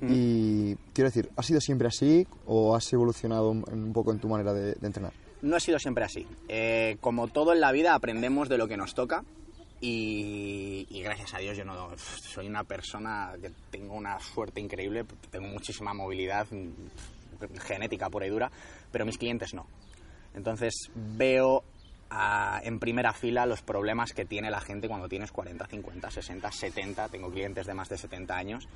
Mm. 0.01 0.07
Y 0.09 0.75
quiero 0.93 1.09
decir, 1.09 1.29
¿ha 1.35 1.43
sido 1.43 1.61
siempre 1.61 1.87
así 1.87 2.25
o 2.45 2.75
has 2.75 2.91
evolucionado 2.91 3.51
un, 3.51 3.63
un 3.71 3.93
poco 3.93 4.11
en 4.11 4.19
tu 4.19 4.27
manera 4.27 4.53
de, 4.53 4.73
de, 4.73 4.87
entrenar? 4.87 5.13
No 5.43 5.55
ha 5.55 5.59
sido 5.59 5.77
siempre 5.77 6.03
así. 6.03 6.27
Eh, 6.47 6.97
como 7.01 7.27
todo 7.27 7.53
en 7.53 7.61
la 7.61 7.71
vida, 7.71 7.93
aprendemos 7.93 8.49
de 8.49 8.57
lo 8.57 8.67
que 8.67 8.77
nos 8.77 8.95
toca. 8.95 9.23
Y, 9.79 10.85
y, 10.89 11.01
gracias 11.01 11.33
a 11.33 11.39
Dios 11.39 11.57
yo 11.57 11.65
no 11.65 11.89
soy 11.97 12.47
una 12.47 12.63
persona 12.63 13.33
que 13.41 13.51
tengo 13.71 13.95
una 13.95 14.19
suerte 14.19 14.61
increíble, 14.61 15.05
tengo 15.31 15.47
muchísima 15.47 15.91
movilidad 15.91 16.45
genética 17.65 18.07
pura 18.07 18.27
y 18.27 18.29
dura, 18.29 18.51
pero 18.91 19.07
mis 19.07 19.17
clientes 19.17 19.55
no. 19.55 19.65
Entonces 20.35 20.91
veo 20.95 21.63
en 22.63 22.79
primera 22.79 23.13
fila 23.13 23.45
los 23.45 23.61
problemas 23.61 24.13
que 24.13 24.25
tiene 24.25 24.49
la 24.49 24.59
gente 24.59 24.87
cuando 24.87 25.07
tienes 25.07 25.31
40, 25.31 25.65
50, 25.65 26.11
60, 26.11 26.51
70. 26.51 27.09
Tengo 27.09 27.31
clientes 27.31 27.65
de 27.65 27.73
más 27.73 27.89
de 27.89 27.97
70 27.97 28.35
años 28.35 28.67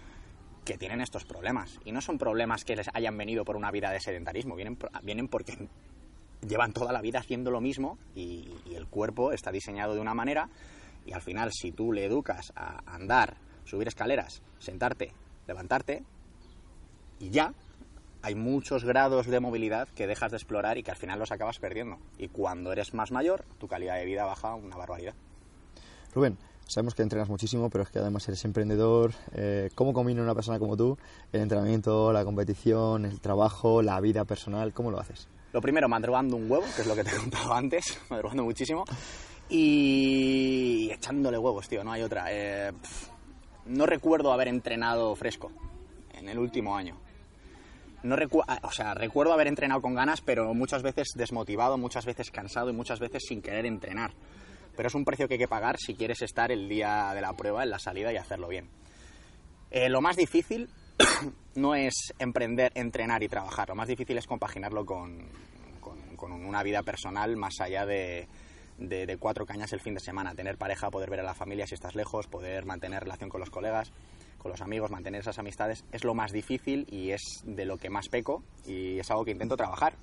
que 0.64 0.78
tienen 0.78 1.02
estos 1.02 1.26
problemas. 1.26 1.80
Y 1.86 1.92
no 1.92 2.02
son 2.02 2.18
problemas 2.18 2.64
que 2.64 2.76
les 2.76 2.88
hayan 2.94 3.18
venido 3.18 3.46
por 3.46 3.56
una 3.56 3.72
vida 3.72 3.92
de 3.92 4.00
sedentarismo, 4.00 4.56
vienen, 4.56 4.78
vienen 5.04 5.28
porque 5.28 5.68
llevan 6.48 6.74
toda 6.74 6.92
la 6.92 7.02
vida 7.02 7.20
haciendo 7.20 7.52
lo 7.52 7.62
mismo 7.62 7.98
y, 8.16 8.50
y 8.66 8.76
el 8.76 8.88
cuerpo 8.88 9.32
está 9.32 9.52
diseñado 9.52 9.96
de 9.96 10.02
una 10.02 10.14
manera 10.14 10.50
y 11.06 11.14
al 11.14 11.22
final 11.22 11.52
si 11.54 11.72
tú 11.72 11.92
le 11.92 12.06
educas 12.06 12.52
a 12.56 12.82
andar, 12.94 13.38
subir 13.64 13.88
escaleras, 13.88 14.42
sentarte, 14.60 15.12
levantarte 15.48 16.04
y 17.20 17.30
ya, 17.30 17.54
hay 18.26 18.34
muchos 18.34 18.84
grados 18.84 19.28
de 19.28 19.40
movilidad 19.40 19.88
que 19.90 20.08
dejas 20.08 20.32
de 20.32 20.38
explorar 20.38 20.80
y 20.80 20.84
que 20.84 20.90
al 20.90 20.98
final 20.98 21.20
los 21.20 21.32
acabas 21.32 21.60
perdiendo. 21.60 22.00
Y 22.18 22.30
cuando 22.30 22.72
eres 22.72 22.96
más 22.96 23.12
mayor, 23.12 23.46
tu 23.60 23.68
calidad 23.68 23.98
de 23.98 24.06
vida 24.06 24.26
baja 24.26 24.56
una 24.56 24.76
barbaridad. 24.76 25.14
Rubén, 26.12 26.36
sabemos 26.66 26.96
que 26.96 27.04
entrenas 27.04 27.30
muchísimo, 27.30 27.70
pero 27.70 27.84
es 27.84 27.92
que 27.92 28.00
además 28.00 28.28
eres 28.28 28.44
emprendedor. 28.44 29.14
Eh, 29.36 29.70
¿Cómo 29.76 29.94
combina 29.94 30.24
una 30.24 30.34
persona 30.34 30.58
como 30.58 30.76
tú 30.76 30.98
el 31.32 31.42
entrenamiento, 31.42 32.12
la 32.12 32.26
competición, 32.26 33.06
el 33.06 33.22
trabajo, 33.22 33.84
la 33.84 34.02
vida 34.02 34.26
personal? 34.26 34.74
¿Cómo 34.74 34.90
lo 34.90 35.00
haces? 35.00 35.28
Lo 35.54 35.62
primero, 35.62 35.88
madrugando 35.88 36.36
un 36.36 36.50
huevo, 36.50 36.66
que 36.76 36.82
es 36.82 36.88
lo 36.88 36.96
que 36.96 37.04
te 37.04 37.12
he 37.12 37.18
contado 37.18 37.54
antes, 37.54 38.00
madrugando 38.10 38.44
muchísimo. 38.44 38.86
Y 39.50 40.90
echándole 40.92 41.38
huevos, 41.38 41.70
tío, 41.70 41.84
no 41.84 41.92
hay 41.92 42.02
otra. 42.02 42.26
Eh, 42.30 42.72
no 43.68 43.86
recuerdo 43.86 44.34
haber 44.34 44.48
entrenado 44.48 45.16
fresco 45.16 45.52
en 46.12 46.28
el 46.28 46.40
último 46.40 46.76
año 46.76 47.05
no 48.06 48.16
recu 48.16 48.40
o 48.40 48.72
sea, 48.72 48.94
recuerdo 48.94 49.34
haber 49.34 49.48
entrenado 49.48 49.82
con 49.82 49.96
ganas, 49.96 50.22
pero 50.22 50.54
muchas 50.54 50.84
veces 50.84 51.10
desmotivado, 51.16 51.78
muchas 51.78 52.06
veces 52.06 52.32
cansado 52.32 52.70
y 52.70 52.74
muchas 52.74 53.00
veces 53.00 53.24
sin 53.28 53.42
querer 53.42 53.66
entrenar. 53.66 54.14
Pero 54.78 54.88
es 54.88 54.96
un 54.96 55.06
precio 55.06 55.28
que 55.28 55.36
hay 55.36 55.40
que 55.40 55.48
pagar 55.48 55.78
si 55.80 55.96
quieres 55.96 56.22
estar 56.22 56.52
el 56.52 56.70
día 56.70 57.14
de 57.14 57.22
la 57.22 57.34
prueba, 57.34 57.64
en 57.64 57.70
la 57.70 57.80
salida 57.80 58.14
y 58.14 58.18
hacerlo 58.18 58.48
bien. 58.48 58.70
Eh, 59.72 59.90
lo 59.90 60.02
más 60.02 60.16
difícil 60.16 60.70
no 61.56 61.76
es 61.76 62.14
emprender, 62.20 62.72
entrenar 62.76 63.24
y 63.24 63.28
trabajar. 63.28 63.70
Lo 63.70 63.76
más 63.76 63.88
difícil 63.88 64.18
es 64.18 64.28
compaginarlo 64.28 64.86
con, 64.86 65.28
con, 65.82 66.16
con 66.16 66.32
una 66.32 66.62
vida 66.62 66.84
personal 66.84 67.36
más 67.38 67.60
allá 67.60 67.86
de, 67.86 68.28
de, 68.78 69.06
de, 69.06 69.18
cuatro 69.18 69.46
cañas 69.46 69.74
el 69.74 69.80
fin 69.80 69.96
de 69.96 70.00
semana. 70.00 70.36
Tener 70.36 70.58
pareja, 70.58 70.92
poder 70.92 71.10
ver 71.10 71.22
a 71.22 71.24
la 71.24 71.34
familia 71.34 71.66
si 71.66 71.74
estás 71.74 71.96
lejos, 71.96 72.28
poder 72.28 72.66
mantener 72.66 73.04
relación 73.04 73.30
con 73.30 73.40
los 73.40 73.50
colegas 73.50 73.92
con 74.46 74.52
los 74.52 74.62
amigos, 74.62 74.92
mantener 74.92 75.22
esas 75.22 75.40
amistades, 75.40 75.84
es 75.92 76.04
lo 76.04 76.14
más 76.14 76.32
difícil 76.32 76.86
y 76.92 77.10
es 77.10 77.42
de 77.46 77.66
lo 77.66 77.78
que 77.78 77.90
más 77.90 78.10
peco 78.10 78.44
y 78.68 79.00
es 79.00 79.10
algo 79.10 79.26
que 79.26 79.32
intento 79.32 79.58
trabajar. 79.58 79.96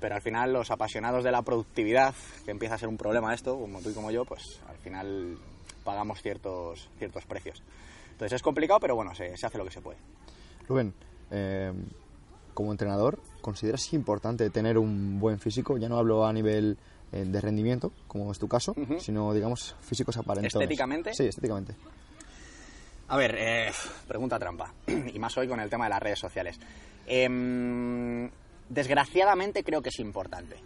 Pero 0.00 0.16
al 0.16 0.22
final 0.22 0.52
los 0.52 0.72
apasionados 0.72 1.22
de 1.22 1.30
la 1.30 1.42
productividad, 1.42 2.12
que 2.44 2.50
empieza 2.50 2.74
a 2.74 2.78
ser 2.78 2.88
un 2.88 2.96
problema 2.96 3.32
esto, 3.32 3.56
como 3.56 3.80
tú 3.80 3.90
y 3.90 3.92
como 3.92 4.10
yo, 4.10 4.24
pues 4.24 4.60
al 4.68 4.76
final 4.78 5.38
pagamos 5.84 6.20
ciertos, 6.20 6.90
ciertos 6.98 7.26
precios. 7.26 7.62
Entonces 8.10 8.34
es 8.34 8.42
complicado, 8.42 8.80
pero 8.80 8.96
bueno, 8.96 9.14
se, 9.14 9.36
se 9.36 9.46
hace 9.46 9.56
lo 9.56 9.64
que 9.64 9.70
se 9.70 9.80
puede. 9.80 9.98
Rubén, 10.66 10.92
eh, 11.30 11.72
como 12.54 12.72
entrenador, 12.72 13.20
¿consideras 13.40 13.92
importante 13.92 14.50
tener 14.50 14.78
un 14.78 15.20
buen 15.20 15.38
físico? 15.38 15.78
Ya 15.78 15.88
no 15.88 15.96
hablo 15.96 16.26
a 16.26 16.32
nivel 16.32 16.76
eh, 17.12 17.24
de 17.24 17.40
rendimiento, 17.40 17.92
como 18.08 18.32
es 18.32 18.40
tu 18.40 18.48
caso, 18.48 18.74
uh 18.76 18.80
-huh. 18.80 18.98
sino, 18.98 19.32
digamos, 19.32 19.76
físicos 19.80 20.16
aparentes. 20.16 20.56
¿Estéticamente? 20.56 21.14
Sí, 21.14 21.26
estéticamente. 21.26 21.76
A 23.08 23.16
ver, 23.16 23.36
eh, 23.38 23.70
pregunta 24.08 24.38
trampa. 24.38 24.72
y 24.86 25.18
más 25.18 25.36
hoy 25.36 25.46
con 25.46 25.60
el 25.60 25.70
tema 25.70 25.84
de 25.84 25.90
las 25.90 26.02
redes 26.02 26.18
sociales. 26.18 26.58
Em, 27.06 28.28
desgraciadamente 28.68 29.62
creo 29.62 29.80
que 29.80 29.90
es 29.90 29.98
importante. 30.00 30.56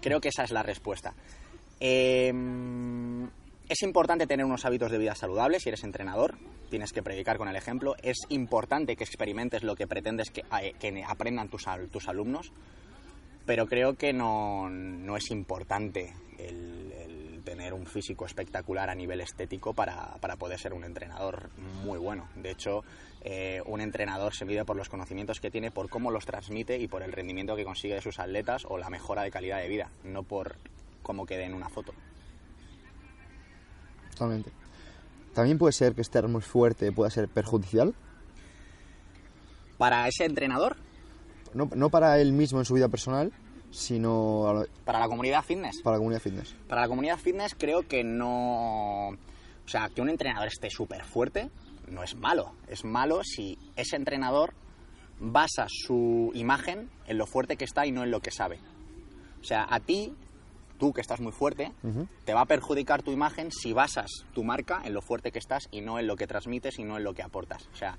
Creo 0.00 0.20
que 0.20 0.28
esa 0.28 0.42
es 0.42 0.50
la 0.50 0.64
respuesta. 0.64 1.14
Em, 1.78 3.28
es 3.68 3.82
importante 3.82 4.26
tener 4.26 4.44
unos 4.44 4.64
hábitos 4.64 4.90
de 4.90 4.98
vida 4.98 5.14
saludables 5.14 5.62
si 5.62 5.68
eres 5.68 5.84
entrenador. 5.84 6.36
Tienes 6.68 6.92
que 6.92 7.02
predicar 7.02 7.38
con 7.38 7.48
el 7.48 7.54
ejemplo. 7.54 7.94
Es 8.02 8.18
importante 8.30 8.96
que 8.96 9.04
experimentes 9.04 9.62
lo 9.62 9.76
que 9.76 9.86
pretendes 9.86 10.30
que, 10.30 10.42
eh, 10.60 11.04
aprendan 11.06 11.48
tus, 11.48 11.64
tus 11.92 12.08
alumnos. 12.08 12.52
Pero 13.46 13.66
creo 13.66 13.94
que 13.94 14.12
no, 14.12 14.68
no 14.68 15.16
es 15.16 15.30
importante 15.30 16.12
el 16.38 16.81
tener 17.42 17.74
un 17.74 17.86
físico 17.86 18.26
espectacular 18.26 18.88
a 18.90 18.94
nivel 18.94 19.20
estético 19.20 19.74
para, 19.74 20.16
para 20.20 20.36
poder 20.36 20.58
ser 20.58 20.72
un 20.72 20.84
entrenador 20.84 21.50
muy 21.84 21.98
bueno. 21.98 22.28
De 22.36 22.50
hecho, 22.50 22.84
eh, 23.22 23.62
un 23.66 23.80
entrenador 23.80 24.34
se 24.34 24.44
mide 24.44 24.64
por 24.64 24.76
los 24.76 24.88
conocimientos 24.88 25.40
que 25.40 25.50
tiene, 25.50 25.70
por 25.70 25.88
cómo 25.88 26.10
los 26.10 26.26
transmite 26.26 26.78
y 26.78 26.88
por 26.88 27.02
el 27.02 27.12
rendimiento 27.12 27.54
que 27.54 27.64
consigue 27.64 27.94
de 27.94 28.02
sus 28.02 28.18
atletas 28.18 28.64
o 28.68 28.78
la 28.78 28.90
mejora 28.90 29.22
de 29.22 29.30
calidad 29.30 29.58
de 29.58 29.68
vida, 29.68 29.90
no 30.04 30.22
por 30.22 30.56
cómo 31.02 31.26
quede 31.26 31.44
en 31.44 31.54
una 31.54 31.68
foto. 31.68 31.92
Totalmente. 34.10 34.50
También 35.34 35.58
puede 35.58 35.72
ser 35.72 35.94
que 35.94 36.02
estar 36.02 36.26
muy 36.28 36.42
fuerte 36.42 36.92
pueda 36.92 37.10
ser 37.10 37.28
perjudicial, 37.28 37.94
Para 39.78 40.06
ese 40.06 40.24
entrenador, 40.24 40.76
no, 41.54 41.68
no 41.74 41.90
para 41.90 42.20
él 42.20 42.32
mismo 42.32 42.58
en 42.58 42.64
su 42.64 42.74
vida 42.74 42.88
personal, 42.88 43.32
sino 43.72 44.64
para 44.84 45.00
la 45.00 45.08
comunidad 45.08 45.42
fitness, 45.42 45.80
para 45.82 45.96
la 45.96 45.98
comunidad 45.98 46.20
fitness. 46.20 46.54
Para 46.68 46.82
la 46.82 46.88
comunidad 46.88 47.18
fitness 47.18 47.54
creo 47.58 47.88
que 47.88 48.04
no... 48.04 49.08
O 49.08 49.68
sea, 49.68 49.88
que 49.88 50.02
un 50.02 50.10
entrenador 50.10 50.48
esté 50.48 50.70
súper 50.70 51.04
fuerte 51.04 51.50
no 51.88 52.02
es 52.02 52.14
malo. 52.14 52.52
Es 52.68 52.84
malo 52.84 53.22
si 53.24 53.58
ese 53.76 53.96
entrenador 53.96 54.54
basa 55.18 55.66
su 55.68 56.30
imagen 56.34 56.90
en 57.06 57.18
lo 57.18 57.26
fuerte 57.26 57.56
que 57.56 57.64
está 57.64 57.86
y 57.86 57.92
no 57.92 58.02
en 58.02 58.10
lo 58.10 58.20
que 58.20 58.30
sabe. 58.30 58.58
O 59.40 59.44
sea, 59.44 59.66
a 59.68 59.80
ti, 59.80 60.12
tú 60.78 60.92
que 60.92 61.00
estás 61.00 61.20
muy 61.20 61.32
fuerte, 61.32 61.72
te 62.24 62.34
va 62.34 62.42
a 62.42 62.46
perjudicar 62.46 63.02
tu 63.02 63.12
imagen 63.12 63.50
si 63.50 63.72
basas 63.72 64.10
tu 64.34 64.44
marca 64.44 64.82
en 64.84 64.94
lo 64.94 65.02
fuerte 65.02 65.30
que 65.30 65.38
estás 65.38 65.68
y 65.70 65.80
no 65.80 65.98
en 65.98 66.06
lo 66.06 66.16
que 66.16 66.26
transmites 66.26 66.78
y 66.78 66.84
no 66.84 66.96
en 66.96 67.04
lo 67.04 67.14
que 67.14 67.22
aportas. 67.22 67.68
O 67.72 67.76
sea, 67.76 67.98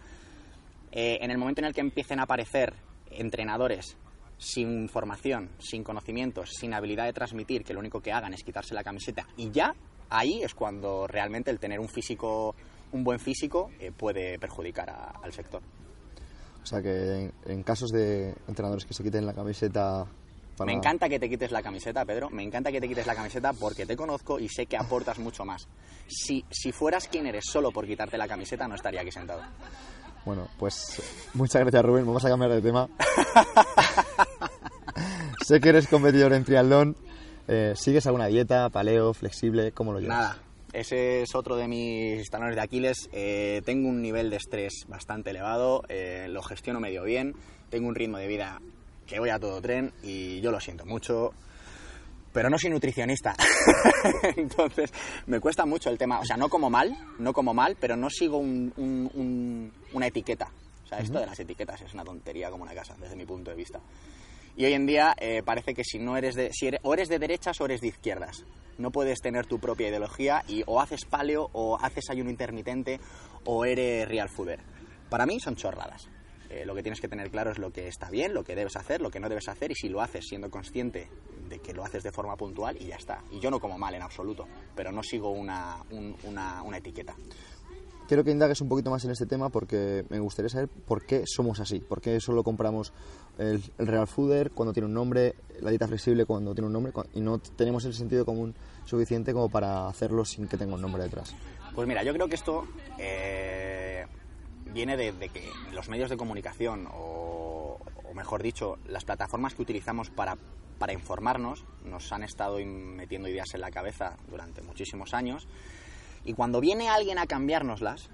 eh, 0.91 1.19
en 1.21 1.31
el 1.31 1.37
momento 1.37 1.61
en 1.61 1.65
el 1.65 1.73
que 1.73 1.81
empiecen 1.81 2.19
a 2.19 2.23
aparecer 2.23 2.73
entrenadores 3.09 3.97
sin 4.43 4.89
formación, 4.89 5.49
sin 5.59 5.83
conocimientos, 5.83 6.49
sin 6.59 6.73
habilidad 6.73 7.05
de 7.05 7.13
transmitir, 7.13 7.63
que 7.63 7.73
lo 7.73 7.79
único 7.79 8.01
que 8.01 8.11
hagan 8.11 8.33
es 8.33 8.43
quitarse 8.43 8.73
la 8.73 8.83
camiseta 8.83 9.25
y 9.37 9.51
ya, 9.51 9.73
ahí 10.09 10.41
es 10.43 10.53
cuando 10.53 11.07
realmente 11.07 11.49
el 11.51 11.59
tener 11.59 11.79
un 11.79 11.87
físico, 11.89 12.53
un 12.91 13.03
buen 13.03 13.19
físico, 13.19 13.71
eh, 13.79 13.91
puede 13.95 14.37
perjudicar 14.39 14.89
a- 14.89 15.13
al 15.23 15.31
sector. 15.31 15.61
O 16.61 16.65
sea 16.65 16.81
que 16.81 16.89
en, 17.23 17.33
en 17.45 17.63
casos 17.63 17.89
de 17.91 18.33
entrenadores 18.47 18.85
que 18.85 18.93
se 18.93 19.03
quiten 19.03 19.25
la 19.25 19.33
camiseta 19.33 20.05
para... 20.57 20.65
Me 20.71 20.73
encanta 20.77 21.09
que 21.09 21.19
te 21.19 21.27
quites 21.29 21.51
la 21.51 21.61
camiseta, 21.61 22.05
Pedro. 22.05 22.29
Me 22.29 22.43
encanta 22.43 22.71
que 22.71 22.79
te 22.79 22.87
quites 22.87 23.05
la 23.07 23.15
camiseta 23.15 23.51
porque 23.53 23.85
te 23.85 23.95
conozco 23.97 24.39
y 24.39 24.47
sé 24.47 24.65
que 24.67 24.77
aportas 24.77 25.19
mucho 25.19 25.43
más. 25.43 25.67
Si, 26.07 26.45
si 26.51 26.71
fueras 26.71 27.07
quien 27.07 27.27
eres 27.27 27.45
solo 27.47 27.71
por 27.71 27.85
quitarte 27.87 28.17
la 28.17 28.27
camiseta, 28.27 28.67
no 28.67 28.75
estaría 28.75 29.01
aquí 29.01 29.11
sentado. 29.11 29.41
Bueno, 30.25 30.47
pues 30.57 31.01
muchas 31.33 31.61
gracias 31.63 31.83
Rubén, 31.83 32.05
vamos 32.05 32.23
a 32.23 32.29
cambiar 32.29 32.51
de 32.51 32.61
tema. 32.61 32.87
sé 35.43 35.59
que 35.59 35.69
eres 35.69 35.87
competidor 35.87 36.33
en 36.33 36.43
triatlón. 36.43 36.95
Eh, 37.47 37.73
¿Sigues 37.75 38.05
alguna 38.07 38.27
dieta, 38.27 38.69
paleo, 38.69 39.13
flexible? 39.13 39.71
¿Cómo 39.73 39.91
lo 39.93 39.99
llevas? 39.99 40.17
Nada, 40.17 40.37
ese 40.71 41.23
es 41.23 41.35
otro 41.35 41.55
de 41.57 41.67
mis 41.67 42.29
talones 42.29 42.55
de 42.55 42.61
Aquiles. 42.61 43.09
Eh, 43.11 43.61
tengo 43.65 43.89
un 43.89 44.01
nivel 44.01 44.29
de 44.29 44.37
estrés 44.37 44.85
bastante 44.87 45.31
elevado, 45.31 45.83
eh, 45.89 46.27
lo 46.29 46.41
gestiono 46.41 46.79
medio 46.79 47.03
bien, 47.03 47.33
tengo 47.69 47.87
un 47.87 47.95
ritmo 47.95 48.17
de 48.17 48.27
vida 48.27 48.61
que 49.05 49.19
voy 49.19 49.29
a 49.29 49.39
todo 49.39 49.61
tren 49.61 49.91
y 50.01 50.39
yo 50.39 50.51
lo 50.51 50.61
siento 50.61 50.85
mucho, 50.85 51.33
pero 52.31 52.49
no 52.49 52.57
soy 52.57 52.69
nutricionista. 52.69 53.35
Entonces, 54.37 54.91
me 55.27 55.39
cuesta 55.41 55.65
mucho 55.65 55.89
el 55.89 55.97
tema. 55.97 56.19
O 56.19 56.25
sea, 56.25 56.37
no 56.37 56.47
como 56.49 56.69
mal, 56.69 56.95
no 57.19 57.33
como 57.33 57.53
mal, 57.53 57.75
pero 57.79 57.95
no 57.97 58.09
sigo 58.09 58.37
un- 58.37 58.73
un- 58.77 59.11
un- 59.13 59.71
una 59.93 60.07
etiqueta. 60.07 60.49
O 60.85 60.87
sea, 60.87 60.99
esto 60.99 61.19
de 61.19 61.25
las 61.25 61.39
etiquetas 61.39 61.81
es 61.81 61.93
una 61.93 62.03
tontería 62.03 62.49
como 62.49 62.63
una 62.63 62.73
casa, 62.73 62.95
desde 62.99 63.15
mi 63.15 63.25
punto 63.25 63.51
de 63.51 63.57
vista. 63.57 63.79
Y 64.55 64.65
hoy 64.65 64.73
en 64.73 64.85
día 64.85 65.15
eh, 65.19 65.41
parece 65.43 65.73
que 65.73 65.83
si 65.83 65.97
no 65.99 66.15
eres 66.15 66.35
de, 66.35 66.51
si 66.53 66.67
eres, 66.67 66.79
eres 66.83 67.09
de 67.09 67.19
derechas 67.19 67.59
o 67.59 67.65
eres 67.65 67.81
de 67.81 67.87
izquierdas. 67.87 68.43
No 68.77 68.91
puedes 68.91 69.19
tener 69.21 69.45
tu 69.45 69.59
propia 69.59 69.87
ideología 69.89 70.43
y 70.47 70.63
o 70.67 70.79
haces 70.81 71.05
paleo 71.05 71.49
o 71.53 71.77
haces 71.79 72.09
ayuno 72.09 72.29
intermitente 72.29 72.99
o 73.45 73.65
eres 73.65 74.07
real 74.07 74.29
fooder. 74.29 74.59
Para 75.09 75.25
mí 75.25 75.39
son 75.39 75.55
chorradas. 75.55 76.07
Eh, 76.49 76.65
lo 76.65 76.75
que 76.75 76.83
tienes 76.83 77.01
que 77.01 77.07
tener 77.07 77.31
claro 77.31 77.51
es 77.51 77.57
lo 77.57 77.71
que 77.71 77.87
está 77.87 78.09
bien, 78.11 78.33
lo 78.33 78.43
que 78.43 78.53
debes 78.55 78.75
hacer, 78.75 79.01
lo 79.01 79.09
que 79.09 79.19
no 79.19 79.27
debes 79.29 79.47
hacer 79.47 79.71
y 79.71 79.75
si 79.75 79.89
lo 79.89 80.01
haces 80.01 80.25
siendo 80.27 80.51
consciente 80.51 81.07
de 81.49 81.57
que 81.59 81.73
lo 81.73 81.83
haces 81.83 82.03
de 82.03 82.11
forma 82.11 82.35
puntual 82.35 82.77
y 82.79 82.85
ya 82.87 82.95
está. 82.95 83.23
Y 83.31 83.39
yo 83.39 83.49
no 83.49 83.59
como 83.59 83.77
mal 83.79 83.95
en 83.95 84.03
absoluto, 84.03 84.47
pero 84.75 84.91
no 84.91 85.01
sigo 85.01 85.31
una, 85.31 85.77
un- 85.89 86.15
una, 86.23 86.61
una 86.61 86.77
etiqueta. 86.77 87.15
Quiero 88.13 88.23
que 88.23 88.29
indagues 88.29 88.61
un 88.61 88.69
poquito 88.69 88.91
más 88.91 89.03
en 89.05 89.09
este 89.09 89.25
tema 89.25 89.49
porque 89.49 90.05
me 90.09 90.19
gustaría 90.19 90.47
saber 90.47 90.67
por 90.69 91.03
qué 91.03 91.23
somos 91.25 91.59
así, 91.59 91.79
por 91.79 91.99
qué 91.99 92.19
solo 92.19 92.43
compramos 92.43 92.93
el, 93.39 93.59
el 93.79 93.87
Real 93.87 94.05
Fooder 94.05 94.51
cuando 94.51 94.71
tiene 94.71 94.85
un 94.85 94.93
nombre, 94.93 95.33
la 95.61 95.71
dieta 95.71 95.87
flexible 95.87 96.23
cuando 96.25 96.53
tiene 96.53 96.67
un 96.67 96.73
nombre 96.73 96.93
y 97.15 97.21
no 97.21 97.39
tenemos 97.39 97.85
el 97.85 97.95
sentido 97.95 98.23
común 98.23 98.53
suficiente 98.85 99.33
como 99.33 99.49
para 99.49 99.87
hacerlo 99.87 100.25
sin 100.25 100.47
que 100.47 100.57
tenga 100.57 100.75
un 100.75 100.81
nombre 100.83 101.01
detrás. 101.01 101.35
Pues 101.73 101.87
mira, 101.87 102.03
yo 102.03 102.13
creo 102.13 102.27
que 102.27 102.35
esto 102.35 102.67
eh, 102.99 104.05
viene 104.71 104.95
de, 104.95 105.11
de 105.13 105.29
que 105.29 105.49
los 105.73 105.89
medios 105.89 106.11
de 106.11 106.15
comunicación, 106.15 106.87
o, 106.93 107.79
o 108.03 108.13
mejor 108.13 108.43
dicho, 108.43 108.77
las 108.85 109.05
plataformas 109.05 109.55
que 109.55 109.63
utilizamos 109.63 110.11
para, 110.11 110.37
para 110.77 110.93
informarnos, 110.93 111.65
nos 111.83 112.11
han 112.11 112.21
estado 112.21 112.59
metiendo 112.63 113.27
ideas 113.27 113.55
en 113.55 113.61
la 113.61 113.71
cabeza 113.71 114.17
durante 114.29 114.61
muchísimos 114.61 115.15
años. 115.15 115.47
Y 116.25 116.33
cuando 116.33 116.61
viene 116.61 116.89
alguien 116.89 117.17
a 117.17 117.25
cambiárnoslas, 117.25 118.09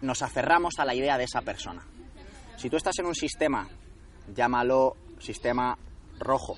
nos 0.00 0.22
aferramos 0.22 0.74
a 0.78 0.84
la 0.84 0.94
idea 0.94 1.18
de 1.18 1.24
esa 1.24 1.42
persona. 1.42 1.86
Si 2.56 2.70
tú 2.70 2.76
estás 2.76 2.98
en 2.98 3.06
un 3.06 3.14
sistema, 3.14 3.68
llámalo 4.34 4.96
sistema 5.18 5.78
rojo, 6.18 6.56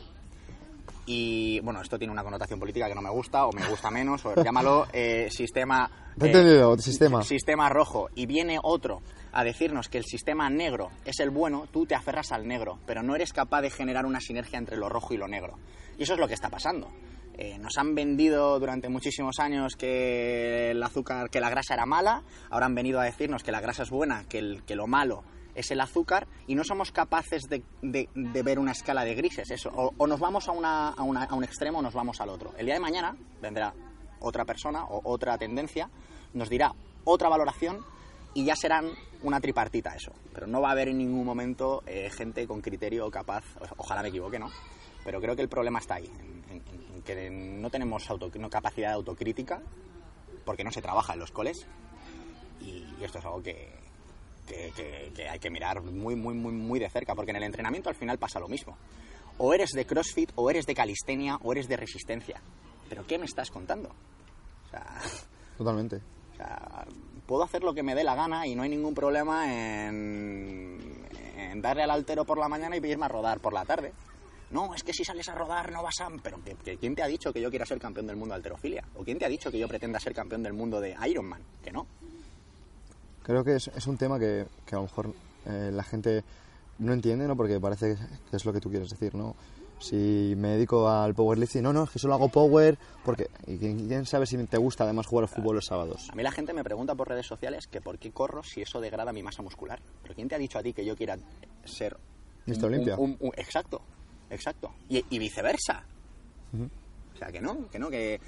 y 1.06 1.60
bueno, 1.60 1.82
esto 1.82 1.98
tiene 1.98 2.12
una 2.12 2.22
connotación 2.22 2.58
política 2.58 2.88
que 2.88 2.94
no 2.94 3.02
me 3.02 3.10
gusta 3.10 3.46
o 3.46 3.52
me 3.52 3.66
gusta 3.68 3.90
menos, 3.90 4.24
o 4.24 4.34
llámalo 4.42 4.86
eh, 4.92 5.28
sistema... 5.30 5.90
¿Te 6.18 6.26
he 6.26 6.28
entendido? 6.28 6.78
Sistema. 6.78 7.22
Sistema 7.22 7.68
rojo. 7.68 8.08
Y 8.14 8.26
viene 8.26 8.58
otro 8.62 9.02
a 9.32 9.44
decirnos 9.44 9.88
que 9.88 9.98
el 9.98 10.04
sistema 10.04 10.48
negro 10.48 10.90
es 11.04 11.20
el 11.20 11.30
bueno, 11.30 11.66
tú 11.70 11.86
te 11.86 11.94
aferras 11.94 12.32
al 12.32 12.46
negro, 12.46 12.78
pero 12.86 13.02
no 13.02 13.14
eres 13.14 13.32
capaz 13.32 13.62
de 13.62 13.70
generar 13.70 14.06
una 14.06 14.20
sinergia 14.20 14.58
entre 14.58 14.76
lo 14.76 14.88
rojo 14.88 15.12
y 15.12 15.16
lo 15.16 15.28
negro. 15.28 15.58
Y 15.98 16.04
eso 16.04 16.14
es 16.14 16.20
lo 16.20 16.28
que 16.28 16.34
está 16.34 16.48
pasando. 16.48 16.88
Eh, 17.36 17.58
nos 17.58 17.76
han 17.78 17.94
vendido 17.94 18.58
durante 18.60 18.88
muchísimos 18.88 19.38
años 19.40 19.74
que 19.76 20.70
el 20.70 20.82
azúcar, 20.82 21.30
que 21.30 21.40
la 21.40 21.50
grasa 21.50 21.74
era 21.74 21.84
mala, 21.86 22.22
ahora 22.50 22.66
han 22.66 22.74
venido 22.74 23.00
a 23.00 23.04
decirnos 23.04 23.42
que 23.42 23.50
la 23.52 23.60
grasa 23.60 23.82
es 23.82 23.90
buena, 23.90 24.24
que, 24.28 24.38
el- 24.38 24.62
que 24.64 24.76
lo 24.76 24.86
malo 24.86 25.24
es 25.56 25.70
el 25.70 25.80
azúcar 25.80 26.26
y 26.46 26.54
no 26.54 26.64
somos 26.64 26.90
capaces 26.92 27.42
de, 27.48 27.62
de- 27.82 28.08
de 28.14 28.42
ver 28.42 28.58
una 28.58 28.72
escala 28.72 29.04
de 29.04 29.14
grises. 29.14 29.50
Eso. 29.50 29.70
O, 29.74 29.92
o 29.96 30.06
nos 30.06 30.20
vamos 30.20 30.48
a, 30.48 30.52
una- 30.52 30.88
a 30.90 31.02
una- 31.02 31.24
a 31.24 31.34
un 31.34 31.44
extremo 31.44 31.78
o 31.78 31.82
nos 31.82 31.94
vamos 31.94 32.20
al 32.20 32.28
otro. 32.28 32.52
El 32.56 32.66
día 32.66 32.74
de 32.74 32.80
mañana 32.80 33.16
vendrá 33.42 33.72
otra 34.20 34.44
persona 34.44 34.84
o 34.84 35.00
otra 35.04 35.36
tendencia, 35.38 35.90
nos 36.34 36.48
dirá 36.48 36.72
otra 37.04 37.28
valoración 37.28 37.84
y 38.32 38.44
ya 38.44 38.56
serán 38.56 38.90
una 39.22 39.40
tripartita 39.40 39.94
eso. 39.94 40.12
Pero 40.32 40.46
no 40.46 40.60
va 40.60 40.68
a 40.68 40.72
haber 40.72 40.88
en 40.88 40.98
ningún 40.98 41.24
momento 41.24 41.82
eh, 41.86 42.10
gente 42.10 42.46
con 42.46 42.60
criterio 42.60 43.10
capaz, 43.10 43.44
ojalá 43.76 44.02
me 44.02 44.08
equivoque, 44.08 44.38
¿no? 44.38 44.50
Pero 45.04 45.20
creo 45.20 45.36
que 45.36 45.42
el 45.42 45.48
problema 45.48 45.78
está 45.80 45.96
ahí, 45.96 46.10
en- 46.50 46.54
en 46.56 46.60
que 47.04 47.30
no 47.30 47.70
tenemos 47.70 48.08
auto- 48.10 48.30
no 48.38 48.50
capacidad 48.50 48.88
de 48.88 48.94
autocrítica, 48.94 49.60
porque 50.44 50.64
no 50.64 50.72
se 50.72 50.82
trabaja 50.82 51.12
en 51.14 51.20
los 51.20 51.30
coles, 51.30 51.66
y, 52.60 52.84
y 53.00 53.04
esto 53.04 53.18
es 53.18 53.24
algo 53.24 53.42
que, 53.42 53.72
que- 54.46 54.72
que- 54.76 55.12
que 55.14 55.28
hay 55.28 55.38
que 55.38 55.50
mirar 55.50 55.82
muy, 55.82 56.16
muy, 56.16 56.34
muy, 56.34 56.52
muy 56.52 56.78
de 56.80 56.88
cerca, 56.90 57.14
porque 57.14 57.30
en 57.30 57.36
el 57.36 57.42
entrenamiento 57.44 57.88
al 57.88 57.94
final 57.96 58.18
pasa 58.18 58.40
lo 58.40 58.48
mismo. 58.48 58.76
O 59.38 59.52
eres 59.52 59.70
de 59.70 59.84
CrossFit, 59.86 60.30
o 60.36 60.48
eres 60.50 60.64
de 60.66 60.74
calistenia, 60.74 61.36
o 61.42 61.52
eres 61.52 61.66
de 61.68 61.76
resistencia. 61.76 62.40
¿Pero 62.88 63.06
qué 63.06 63.18
me 63.18 63.24
estás 63.26 63.50
contando? 63.50 63.88
O 64.66 64.70
sea, 64.70 65.00
Totalmente. 65.58 65.96
o 66.32 66.36
sea, 66.36 66.84
puedo 67.26 67.42
hacer 67.42 67.62
lo 67.64 67.74
que 67.74 67.82
me 67.82 67.94
dé 67.94 68.04
la 68.04 68.14
gana 68.14 68.46
y 68.46 68.54
no 68.54 68.62
hay 68.62 68.68
ningún 68.68 68.94
problema 68.94 69.46
en, 69.52 70.78
en 71.36 71.62
darle 71.62 71.82
al 71.82 71.90
altero 71.90 72.24
por 72.24 72.38
la 72.38 72.48
mañana 72.48 72.76
y 72.76 72.86
irme 72.86 73.06
a 73.06 73.08
rodar 73.08 73.40
por 73.40 73.52
la 73.52 73.64
tarde. 73.64 73.92
No, 74.50 74.74
es 74.74 74.82
que 74.84 74.92
si 74.92 75.04
sales 75.04 75.28
a 75.28 75.34
rodar 75.34 75.72
no 75.72 75.82
vas 75.82 76.00
a... 76.00 76.08
Pero 76.22 76.38
¿qué- 76.44 76.56
qué- 76.64 76.76
¿quién 76.76 76.94
te 76.94 77.02
ha 77.02 77.06
dicho 77.06 77.32
que 77.32 77.40
yo 77.40 77.50
quiera 77.50 77.66
ser 77.66 77.78
campeón 77.80 78.06
del 78.06 78.16
mundo 78.16 78.34
de 78.34 78.36
alterofilia? 78.36 78.84
¿O 78.96 79.02
quién 79.04 79.18
te 79.18 79.24
ha 79.24 79.28
dicho 79.28 79.50
que 79.50 79.58
yo 79.58 79.66
pretenda 79.66 79.98
ser 79.98 80.14
campeón 80.14 80.42
del 80.42 80.52
mundo 80.52 80.80
de 80.80 80.94
Ironman? 81.08 81.42
Que 81.62 81.72
no. 81.72 81.86
Creo 83.22 83.42
que 83.42 83.56
es, 83.56 83.68
es 83.68 83.86
un 83.86 83.96
tema 83.96 84.18
que, 84.18 84.46
que 84.66 84.74
a 84.74 84.78
lo 84.78 84.82
mejor 84.84 85.12
eh, 85.46 85.70
la 85.72 85.82
gente 85.82 86.22
no 86.78 86.92
entiende, 86.92 87.26
¿no? 87.26 87.36
Porque 87.36 87.58
parece 87.58 87.96
que 88.30 88.36
es 88.36 88.44
lo 88.44 88.52
que 88.52 88.60
tú 88.60 88.70
quieres 88.70 88.90
decir, 88.90 89.14
¿no? 89.14 89.34
Si 89.80 90.34
me 90.36 90.50
dedico 90.50 90.88
al 90.88 91.14
powerlifting, 91.14 91.62
no, 91.62 91.72
no, 91.72 91.84
es 91.84 91.90
que 91.90 91.98
solo 91.98 92.14
hago 92.14 92.28
power, 92.28 92.78
porque... 93.04 93.28
¿Y 93.46 93.58
quién, 93.58 94.06
sabe 94.06 94.24
si 94.26 94.36
te 94.46 94.56
gusta 94.56 94.84
además 94.84 95.06
jugar 95.06 95.24
al 95.24 95.28
fútbol 95.28 95.56
los 95.56 95.66
sábados? 95.66 96.08
A 96.10 96.14
mí 96.14 96.22
la 96.22 96.30
gente 96.30 96.52
me 96.52 96.62
pregunta 96.62 96.94
por 96.94 97.08
redes 97.08 97.26
sociales 97.26 97.66
que 97.66 97.80
por 97.80 97.98
qué 97.98 98.12
corro 98.12 98.42
si 98.42 98.62
eso 98.62 98.80
degrada 98.80 99.12
mi 99.12 99.22
masa 99.22 99.42
muscular. 99.42 99.80
Pero 100.02 100.14
¿quién 100.14 100.28
te 100.28 100.36
ha 100.36 100.38
dicho 100.38 100.58
a 100.58 100.62
ti 100.62 100.72
que 100.72 100.84
yo 100.84 100.94
quiera 100.96 101.18
ser... 101.64 101.96
Mr. 102.46 102.56
un- 102.58 102.64
Olympia. 102.64 102.96
un- 102.98 103.16
un- 103.20 103.32
exacto, 103.36 103.82
exacto. 104.30 104.72
Y, 104.88 105.04
y 105.10 105.18
viceversa. 105.18 105.84
O 107.14 107.16
sea, 107.18 107.28
que 107.32 107.40
no, 107.40 107.68
que 107.70 107.78
no, 107.78 107.90
que... 107.90 108.20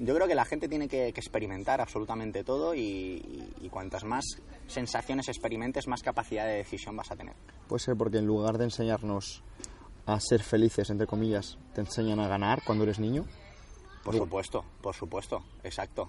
Yo 0.00 0.14
creo 0.14 0.28
que 0.28 0.34
la 0.36 0.44
gente 0.44 0.68
tiene 0.68 0.86
que, 0.86 1.12
que 1.12 1.20
experimentar 1.20 1.80
absolutamente 1.80 2.44
todo 2.44 2.72
y, 2.72 2.80
y- 2.80 3.52
y 3.62 3.68
cuantas 3.68 4.04
más 4.04 4.24
sensaciones 4.68 5.26
experimentes, 5.28 5.88
más 5.88 6.02
capacidad 6.02 6.46
de 6.46 6.54
decisión 6.54 6.94
vas 6.96 7.10
a 7.10 7.16
tener. 7.16 7.34
Puede 7.66 7.80
ser 7.80 7.96
porque 7.96 8.18
en 8.18 8.26
lugar 8.26 8.58
de 8.58 8.64
enseñarnos 8.64 9.42
a 10.06 10.20
ser 10.20 10.42
felices, 10.44 10.90
entre 10.90 11.08
comillas, 11.08 11.58
te 11.74 11.80
enseñan 11.80 12.20
a 12.20 12.28
ganar 12.28 12.62
cuando 12.64 12.84
eres 12.84 13.00
niño. 13.00 13.24
Por 14.04 14.14
Digo- 14.14 14.26
supuesto, 14.26 14.64
por 14.80 14.94
supuesto, 14.94 15.42
exacto. 15.64 16.08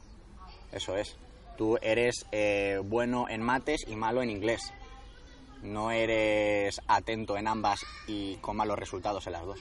Eso 0.72 0.96
es. 0.96 1.15
Tú 1.58 1.77
eres 1.81 2.27
eh, 2.31 2.79
bueno 2.86 3.27
en 3.27 3.41
mates 3.41 3.81
y 3.88 3.96
malo 3.96 4.22
en 4.22 4.29
inglés. 4.29 4.62
No 5.63 5.92
eres 5.92 6.80
atento 6.88 7.38
en 7.38 7.48
ambas 7.48 7.82
y 8.08 8.36
con 8.38 8.56
malos 8.58 8.80
resultados 8.80 9.25
en 9.28 9.34
las 9.34 9.46
dos. 9.46 9.60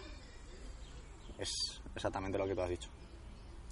Es 1.39 1.51
exactamente 1.95 2.39
lo 2.39 2.47
que 2.47 2.55
tú 2.55 2.63
has 2.63 2.69
dicho. 2.71 2.89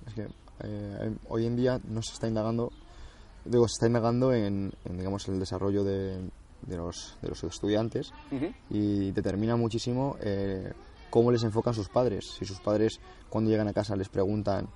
Es 0.06 0.14
que 0.14 0.28
eh, 0.64 1.16
hoy 1.28 1.47
en 1.47 1.56
día 1.56 1.80
no 1.88 2.02
se 2.02 2.12
está 2.12 2.28
indagando, 2.28 2.71
digo, 3.45 3.66
se 3.68 3.73
está 3.75 3.87
indagando 3.87 4.33
en, 4.33 4.73
en, 4.85 4.99
digamos, 4.99 5.26
el 5.28 5.38
desarrollo 5.38 5.85
de, 5.85 6.30
de 6.62 6.76
los, 6.76 7.16
de 7.23 7.28
los 7.28 7.42
estudiantes 7.45 8.12
y 8.71 9.11
determina 9.12 9.56
muchísimo 9.56 10.16
eh, 10.21 10.73
cómo 11.11 11.30
les 11.33 11.42
enfocan 11.45 11.75
sus 11.75 11.88
padres. 11.88 12.25
Si 12.38 12.45
sus 12.45 12.61
padres 12.61 13.00
cuando 13.28 13.50
llegan 13.50 13.68
a 13.68 13.73
casa 13.73 13.97
les 13.97 14.09
preguntan 14.09 14.68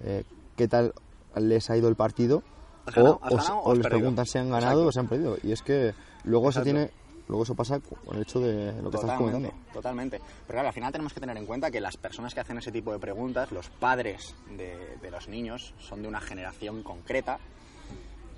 eh, 0.00 0.24
qué 0.56 0.68
tal 0.68 0.94
les 1.36 1.68
ha 1.70 1.76
ido 1.76 1.88
el 1.88 1.96
partido 1.96 2.42
o, 2.86 2.90
¿Has 2.90 2.96
o- 2.96 3.18
ganado 3.36 3.58
o 3.58 3.62
o 3.68 3.72
has 3.72 3.78
les 3.78 3.82
perdido? 3.84 4.00
preguntan 4.00 4.26
si 4.26 4.38
han 4.38 4.50
ganado 4.50 4.82
Exacto. 4.84 4.88
o 4.88 4.92
se 4.92 5.00
han 5.00 5.08
perdido. 5.08 5.36
Y 5.42 5.52
es 5.52 5.62
que 5.62 5.94
luego 6.24 6.52
se 6.52 6.60
Exacto. 6.60 6.64
tiene, 6.78 6.90
luego 7.28 7.42
eso 7.44 7.54
pasa 7.54 7.80
con 7.80 8.16
el 8.16 8.22
hecho 8.22 8.40
de 8.40 8.72
lo 8.82 8.90
que 8.90 8.96
estás 8.96 9.12
Totalmente, 9.12 9.32
comentando. 9.32 9.72
totalmente. 9.72 10.18
Pero 10.18 10.56
claro, 10.56 10.68
al 10.68 10.74
final 10.74 10.92
tenemos 10.92 11.12
que 11.12 11.20
tener 11.20 11.36
en 11.36 11.46
cuenta 11.46 11.70
que 11.70 11.80
las 11.80 11.96
personas 11.96 12.34
que 12.34 12.40
hacen 12.40 12.58
ese 12.58 12.72
tipo 12.72 12.92
de 12.92 12.98
preguntas, 12.98 13.52
los 13.52 13.68
padres 13.68 14.34
de, 14.56 14.96
de 15.00 15.10
los 15.10 15.28
niños, 15.28 15.74
son 15.78 16.02
de 16.02 16.08
una 16.08 16.20
generación 16.20 16.82
concreta. 16.82 17.38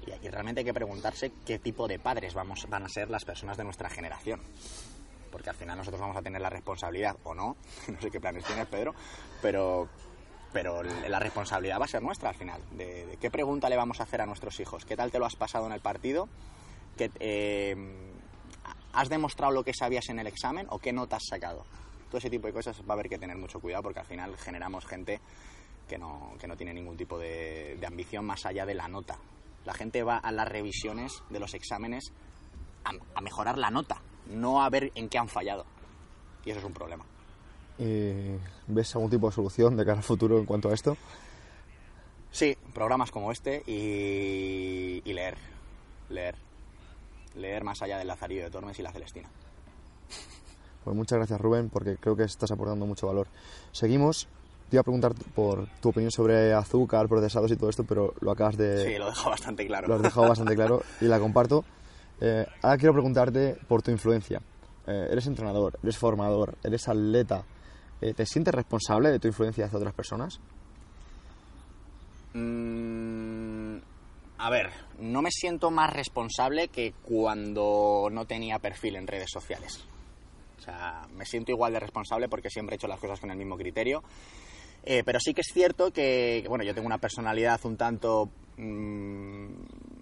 Y 0.06 0.10
aquí 0.10 0.28
realmente 0.28 0.60
hay 0.60 0.64
que 0.64 0.74
preguntarse 0.74 1.30
qué 1.46 1.58
tipo 1.60 1.86
de 1.86 1.98
padres 1.98 2.34
vamos, 2.34 2.66
van 2.68 2.82
a 2.82 2.88
ser 2.88 3.08
las 3.08 3.24
personas 3.24 3.56
de 3.56 3.64
nuestra 3.64 3.88
generación. 3.88 4.40
Porque 5.30 5.48
al 5.48 5.56
final 5.56 5.78
nosotros 5.78 6.00
vamos 6.00 6.16
a 6.16 6.22
tener 6.22 6.40
la 6.42 6.50
responsabilidad, 6.50 7.16
o 7.24 7.34
no, 7.34 7.56
no 7.88 8.00
sé 8.00 8.10
qué 8.10 8.20
planes 8.20 8.44
tienes, 8.44 8.66
Pedro, 8.66 8.94
pero, 9.40 9.88
pero 10.52 10.82
la 10.82 11.18
responsabilidad 11.20 11.80
va 11.80 11.84
a 11.84 11.88
ser 11.88 12.02
nuestra 12.02 12.30
al 12.30 12.34
final. 12.34 12.60
De, 12.72 13.06
de 13.06 13.16
qué 13.16 13.30
pregunta 13.30 13.68
le 13.70 13.76
vamos 13.76 14.00
a 14.00 14.02
hacer 14.02 14.20
a 14.20 14.26
nuestros 14.26 14.58
hijos. 14.60 14.84
¿Qué 14.84 14.96
tal 14.96 15.10
te 15.12 15.18
lo 15.20 15.24
has 15.24 15.36
pasado 15.36 15.66
en 15.66 15.72
el 15.72 15.80
partido? 15.80 16.28
¿Qué, 16.96 17.10
eh, 17.20 17.76
¿Has 18.92 19.08
demostrado 19.08 19.52
lo 19.52 19.64
que 19.64 19.72
sabías 19.72 20.08
en 20.10 20.18
el 20.18 20.26
examen 20.26 20.66
o 20.70 20.78
qué 20.78 20.92
nota 20.92 21.16
has 21.16 21.26
sacado? 21.26 21.64
Todo 22.08 22.18
ese 22.18 22.30
tipo 22.30 22.46
de 22.46 22.52
cosas 22.52 22.80
va 22.82 22.90
a 22.90 22.92
haber 22.92 23.08
que 23.08 23.18
tener 23.18 23.36
mucho 23.36 23.60
cuidado 23.60 23.84
porque 23.84 24.00
al 24.00 24.06
final 24.06 24.36
generamos 24.36 24.84
gente 24.84 25.20
que 25.88 25.96
no, 25.96 26.34
que 26.38 26.46
no 26.46 26.56
tiene 26.56 26.74
ningún 26.74 26.96
tipo 26.96 27.18
de, 27.18 27.76
de 27.80 27.86
ambición 27.86 28.26
más 28.26 28.44
allá 28.44 28.66
de 28.66 28.74
la 28.74 28.88
nota. 28.88 29.16
La 29.64 29.72
gente 29.72 30.02
va 30.02 30.18
a 30.18 30.30
las 30.32 30.48
revisiones 30.48 31.22
de 31.30 31.40
los 31.40 31.54
exámenes 31.54 32.12
a, 32.84 32.90
a 33.14 33.20
mejorar 33.20 33.56
la 33.56 33.70
nota, 33.70 34.02
no 34.26 34.62
a 34.62 34.68
ver 34.68 34.92
en 34.94 35.08
qué 35.08 35.18
han 35.18 35.28
fallado. 35.28 35.64
Y 36.44 36.50
eso 36.50 36.58
es 36.58 36.66
un 36.66 36.74
problema. 36.74 37.04
Eh, 37.78 38.38
¿Ves 38.66 38.94
algún 38.94 39.10
tipo 39.10 39.28
de 39.28 39.34
solución 39.34 39.76
de 39.76 39.84
cara 39.84 39.98
al 39.98 40.04
futuro 40.04 40.38
en 40.38 40.44
cuanto 40.44 40.68
a 40.68 40.74
esto? 40.74 40.96
Sí, 42.30 42.56
programas 42.74 43.10
como 43.10 43.32
este 43.32 43.62
y, 43.66 45.02
y 45.04 45.12
leer. 45.12 45.36
Leer. 46.08 46.36
Leer 47.36 47.64
más 47.64 47.82
allá 47.82 47.98
del 47.98 48.08
Lazarillo 48.08 48.44
de 48.44 48.50
Tormes 48.50 48.78
y 48.78 48.82
la 48.82 48.92
Celestina. 48.92 49.28
Pues 50.84 50.96
muchas 50.96 51.18
gracias 51.18 51.40
Rubén, 51.40 51.70
porque 51.70 51.96
creo 51.96 52.16
que 52.16 52.24
estás 52.24 52.50
aportando 52.50 52.86
mucho 52.86 53.06
valor. 53.06 53.28
Seguimos. 53.70 54.28
Te 54.68 54.76
iba 54.76 54.80
a 54.80 54.84
preguntar 54.84 55.12
por 55.34 55.68
tu 55.80 55.90
opinión 55.90 56.10
sobre 56.10 56.54
azúcar, 56.54 57.06
procesados 57.06 57.52
y 57.52 57.56
todo 57.56 57.68
esto, 57.68 57.84
pero 57.84 58.14
lo 58.20 58.30
acabas 58.30 58.56
de... 58.56 58.82
Sí, 58.82 58.98
lo 58.98 59.06
dejo 59.06 59.28
bastante 59.28 59.66
claro. 59.66 59.86
Lo 59.86 59.96
has 59.96 60.02
dejado 60.02 60.28
bastante 60.28 60.54
claro 60.54 60.82
y 61.00 61.04
la 61.04 61.20
comparto. 61.20 61.62
Eh, 62.20 62.46
ahora 62.62 62.78
quiero 62.78 62.94
preguntarte 62.94 63.58
por 63.68 63.82
tu 63.82 63.90
influencia. 63.90 64.40
Eh, 64.86 65.08
eres 65.10 65.26
entrenador, 65.26 65.78
eres 65.82 65.98
formador, 65.98 66.56
eres 66.62 66.88
atleta. 66.88 67.44
Eh, 68.00 68.14
¿Te 68.14 68.24
sientes 68.24 68.54
responsable 68.54 69.10
de 69.10 69.18
tu 69.18 69.28
influencia 69.28 69.66
hacia 69.66 69.78
otras 69.78 69.92
personas? 69.94 70.40
Mm, 72.32 73.76
a 74.42 74.50
ver, 74.50 74.70
no 74.98 75.22
me 75.22 75.30
siento 75.30 75.70
más 75.70 75.92
responsable 75.92 76.66
que 76.66 76.94
cuando 77.04 78.08
no 78.10 78.24
tenía 78.24 78.58
perfil 78.58 78.96
en 78.96 79.06
redes 79.06 79.30
sociales. 79.30 79.84
O 80.58 80.60
sea, 80.60 81.06
me 81.14 81.24
siento 81.24 81.52
igual 81.52 81.72
de 81.72 81.78
responsable 81.78 82.28
porque 82.28 82.50
siempre 82.50 82.74
he 82.74 82.76
hecho 82.76 82.88
las 82.88 82.98
cosas 82.98 83.20
con 83.20 83.30
el 83.30 83.36
mismo 83.36 83.56
criterio. 83.56 84.02
Eh, 84.82 85.04
pero 85.04 85.20
sí 85.20 85.32
que 85.32 85.42
es 85.42 85.52
cierto 85.54 85.92
que, 85.92 86.44
bueno, 86.48 86.64
yo 86.64 86.74
tengo 86.74 86.88
una 86.88 86.98
personalidad 86.98 87.60
un 87.62 87.76
tanto... 87.76 88.30
mm, 88.56 89.46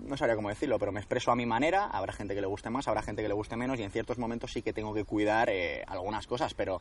no 0.09 0.16
sabría 0.16 0.37
cómo 0.37 0.48
decirlo, 0.48 0.79
pero 0.79 0.90
me 0.90 1.00
expreso 1.00 1.31
a 1.31 1.37
mi 1.37 1.44
manera. 1.44 1.88
Habrá 1.88 2.14
gente 2.14 2.35
que 2.35 2.40
le 2.40 2.46
guste 2.46 2.70
más, 2.70 2.88
habrá 2.88 3.03
gente 3.03 3.20
que 3.20 3.29
le 3.29 3.35
guste 3.35 3.57
menos 3.57 3.79
y 3.79 3.83
en 3.83 3.90
ciertos 3.90 4.16
momentos 4.16 4.53
sí 4.53 4.62
que 4.62 4.72
tengo 4.72 4.94
que 4.94 5.05
cuidar 5.05 5.50
eh, 5.50 5.85
algunas 5.87 6.26
cosas, 6.26 6.55
pero... 6.55 6.81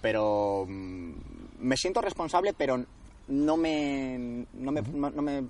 Pero 0.00 0.66
mm, 0.68 1.12
me 1.58 1.76
siento 1.76 2.00
responsable, 2.00 2.54
pero 2.56 2.84
no 3.26 3.56
me, 3.56 4.46
no 4.52 4.70
me, 4.70 4.82
no 4.82 5.22
me 5.22 5.44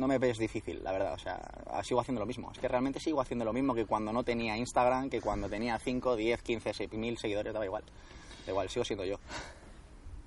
no 0.00 0.08
me 0.08 0.18
ves 0.18 0.38
difícil, 0.38 0.82
la 0.82 0.90
verdad. 0.92 1.14
O 1.14 1.18
sea, 1.18 1.38
sigo 1.84 2.00
haciendo 2.00 2.20
lo 2.20 2.26
mismo. 2.26 2.50
Es 2.50 2.58
que 2.58 2.66
realmente 2.66 2.98
sigo 2.98 3.20
haciendo 3.20 3.44
lo 3.44 3.52
mismo 3.52 3.74
que 3.74 3.86
cuando 3.86 4.12
no 4.12 4.24
tenía 4.24 4.56
Instagram, 4.56 5.08
que 5.10 5.20
cuando 5.20 5.48
tenía 5.48 5.78
5, 5.78 6.16
10, 6.16 6.42
15, 6.42 6.72
6 6.74 6.92
mil 6.94 7.16
seguidores, 7.18 7.52
daba 7.52 7.64
igual. 7.66 7.84
Da 8.46 8.50
igual, 8.52 8.68
sigo 8.68 8.84
siendo 8.84 9.04
yo. 9.04 9.16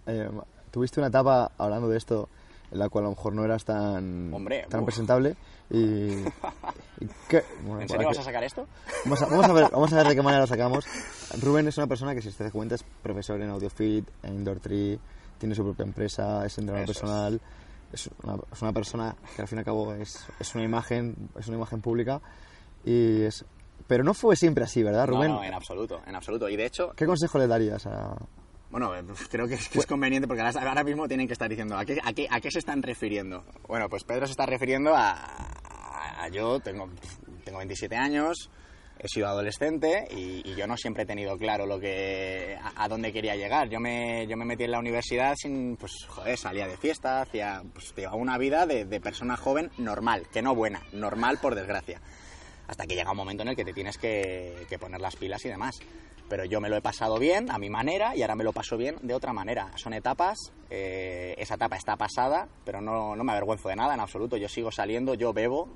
Eh, 0.05 0.29
tuviste 0.71 0.99
una 0.99 1.07
etapa 1.07 1.51
hablando 1.57 1.87
de 1.89 1.97
esto 1.97 2.29
en 2.71 2.79
la 2.79 2.89
cual 2.89 3.05
a 3.05 3.07
lo 3.09 3.15
mejor 3.15 3.33
no 3.33 3.43
eras 3.45 3.63
tan, 3.65 4.33
Hombre, 4.33 4.65
tan 4.69 4.79
uf. 4.81 4.85
presentable 4.87 5.35
y, 5.69 5.75
y 6.99 7.07
¿qué? 7.29 7.43
Bueno, 7.63 7.81
¿En 7.81 7.87
por 7.87 7.89
serio 7.97 8.09
aquí- 8.09 8.17
vas 8.17 8.19
a 8.19 8.23
sacar 8.23 8.43
esto? 8.43 8.67
Vamos 9.05 9.21
a, 9.21 9.25
vamos 9.27 9.45
a 9.45 9.53
ver, 9.53 9.69
vamos 9.71 9.93
a 9.93 9.95
ver 9.97 10.07
de 10.07 10.15
qué 10.15 10.21
manera 10.21 10.41
lo 10.41 10.47
sacamos. 10.47 10.85
Rubén 11.41 11.67
es 11.67 11.77
una 11.77 11.87
persona 11.87 12.13
que, 12.15 12.21
si 12.21 12.31
te 12.31 12.43
das 12.43 12.51
cuenta, 12.53 12.75
es 12.75 12.83
profesor 12.83 13.39
en 13.41 13.49
AudioFit, 13.49 14.07
en 14.23 14.33
Indoor 14.35 14.59
Tree, 14.59 14.99
tiene 15.37 15.55
su 15.55 15.63
propia 15.63 15.83
empresa, 15.83 16.45
es 16.45 16.57
entrenador 16.57 16.89
Eso 16.89 16.91
es. 16.91 16.99
personal. 16.99 17.35
Es 17.35 17.41
una, 18.23 18.37
es 18.51 18.61
una 18.61 18.73
persona 18.73 19.15
que 19.35 19.41
al 19.41 19.47
fin 19.47 19.57
y 19.57 19.59
al 19.59 19.65
cabo 19.65 19.93
es, 19.93 20.25
es 20.39 20.55
una 20.55 20.63
imagen, 20.63 21.29
es 21.37 21.47
una 21.47 21.57
imagen 21.57 21.81
pública 21.81 22.21
y 22.85 23.21
es, 23.23 23.45
pero 23.87 24.03
no 24.03 24.13
fue 24.13 24.35
siempre 24.35 24.63
así, 24.63 24.83
¿verdad, 24.83 25.07
No, 25.07 25.15
Rubén? 25.17 25.31
no, 25.31 25.43
en 25.43 25.53
absoluto, 25.53 26.01
en 26.05 26.15
absoluto. 26.15 26.49
Y 26.49 26.55
de 26.55 26.65
hecho, 26.65 26.91
¿Qué 26.95 27.05
consejo 27.05 27.37
le 27.37 27.47
darías 27.47 27.85
a, 27.85 28.15
Bueno, 28.69 28.95
eh, 28.95 29.03
creo 29.29 29.47
que 29.47 29.55
es, 29.55 29.69
que 29.69 29.79
es 29.79 29.85
conveniente 29.85 30.27
porque 30.27 30.41
ahora, 30.41 30.67
ahora 30.69 30.83
mismo 30.83 31.07
tienen 31.07 31.27
que 31.27 31.33
estar 31.33 31.49
diciendo 31.49 31.77
¿a 31.77 31.85
qué, 31.85 31.99
a, 32.03 32.13
qué, 32.13 32.27
¿a 32.29 32.39
qué 32.41 32.49
se 32.51 32.59
están 32.59 32.81
refiriendo? 32.81 33.43
Bueno, 33.67 33.89
pues 33.89 34.03
Pedro 34.03 34.25
se 34.25 34.31
está 34.31 34.45
refiriendo 34.45 34.95
a, 34.95 35.11
a- 35.11 36.23
a 36.23 36.27
yo, 36.29 36.59
tengo, 36.59 36.89
tengo 37.43 37.57
27 37.59 37.95
años, 37.95 38.49
he 38.99 39.07
sido 39.07 39.27
adolescente 39.27 40.07
y, 40.11 40.41
y 40.49 40.55
yo 40.55 40.67
no 40.67 40.77
siempre 40.77 41.03
he 41.03 41.05
tenido 41.05 41.37
claro 41.37 41.65
lo 41.65 41.79
que 41.79 42.57
a, 42.61 42.83
a 42.83 42.87
dónde 42.87 43.11
quería 43.11 43.35
llegar. 43.35 43.69
Yo 43.69 43.79
me, 43.79 44.25
yo 44.27 44.37
me 44.37 44.45
metí 44.45 44.63
en 44.63 44.71
la 44.71 44.79
universidad 44.79 45.35
sin, 45.35 45.75
pues, 45.77 46.05
joder, 46.07 46.37
salía 46.37 46.67
de 46.67 46.77
fiesta, 46.77 47.21
hacía, 47.21 47.63
pues, 47.73 47.93
llevaba 47.95 48.17
una 48.17 48.37
vida 48.37 48.65
de, 48.65 48.85
de 48.85 49.01
persona 49.01 49.35
joven 49.37 49.71
normal, 49.77 50.27
que 50.31 50.41
no 50.41 50.55
buena, 50.55 50.81
normal 50.91 51.39
por 51.41 51.55
desgracia 51.55 52.01
hasta 52.67 52.85
que 52.85 52.95
llega 52.95 53.11
un 53.11 53.17
momento 53.17 53.43
en 53.43 53.49
el 53.49 53.55
que 53.55 53.65
te 53.65 53.73
tienes 53.73 53.97
que, 53.97 54.65
que 54.69 54.79
poner 54.79 55.01
las 55.01 55.15
pilas 55.15 55.43
y 55.45 55.49
demás. 55.49 55.75
Pero 56.29 56.45
yo 56.45 56.61
me 56.61 56.69
lo 56.69 56.77
he 56.77 56.81
pasado 56.81 57.19
bien, 57.19 57.51
a 57.51 57.59
mi 57.59 57.69
manera, 57.69 58.15
y 58.15 58.21
ahora 58.21 58.35
me 58.35 58.45
lo 58.45 58.53
paso 58.53 58.77
bien 58.77 58.95
de 59.01 59.13
otra 59.13 59.33
manera. 59.33 59.71
Son 59.75 59.93
etapas, 59.93 60.37
eh, 60.69 61.35
esa 61.37 61.55
etapa 61.55 61.75
está 61.75 61.97
pasada, 61.97 62.47
pero 62.63 62.81
no, 62.81 63.15
no 63.15 63.23
me 63.23 63.33
avergüenzo 63.33 63.67
de 63.67 63.75
nada 63.75 63.93
en 63.93 63.99
absoluto. 63.99 64.37
Yo 64.37 64.47
sigo 64.47 64.71
saliendo, 64.71 65.13
yo 65.13 65.33
bebo, 65.33 65.67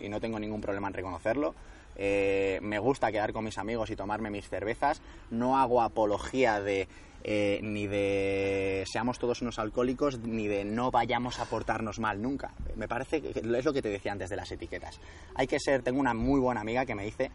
y 0.00 0.08
no 0.08 0.20
tengo 0.20 0.40
ningún 0.40 0.60
problema 0.60 0.88
en 0.88 0.94
reconocerlo. 0.94 1.54
Eh, 1.96 2.58
me 2.62 2.78
gusta 2.78 3.12
quedar 3.12 3.32
con 3.32 3.44
mis 3.44 3.58
amigos 3.58 3.90
y 3.90 3.96
tomarme 3.96 4.30
mis 4.30 4.48
cervezas. 4.48 5.02
No 5.30 5.58
hago 5.58 5.82
apología 5.82 6.60
de 6.60 6.88
eh, 7.24 7.60
ni 7.62 7.86
de 7.86 8.84
seamos 8.90 9.18
todos 9.18 9.42
unos 9.42 9.58
alcohólicos, 9.58 10.18
ni 10.20 10.48
de 10.48 10.64
no 10.64 10.90
vayamos 10.90 11.38
a 11.38 11.44
portarnos 11.44 11.98
mal 12.00 12.20
nunca. 12.20 12.52
Me 12.76 12.88
parece 12.88 13.20
que 13.22 13.28
es 13.38 13.64
lo 13.64 13.72
que 13.72 13.82
te 13.82 13.90
decía 13.90 14.12
antes 14.12 14.30
de 14.30 14.36
las 14.36 14.50
etiquetas. 14.50 14.98
Hay 15.34 15.46
que 15.46 15.60
ser, 15.60 15.82
tengo 15.82 16.00
una 16.00 16.14
muy 16.14 16.40
buena 16.40 16.60
amiga 16.62 16.84
que 16.86 16.94
me 16.94 17.04
dice 17.04 17.30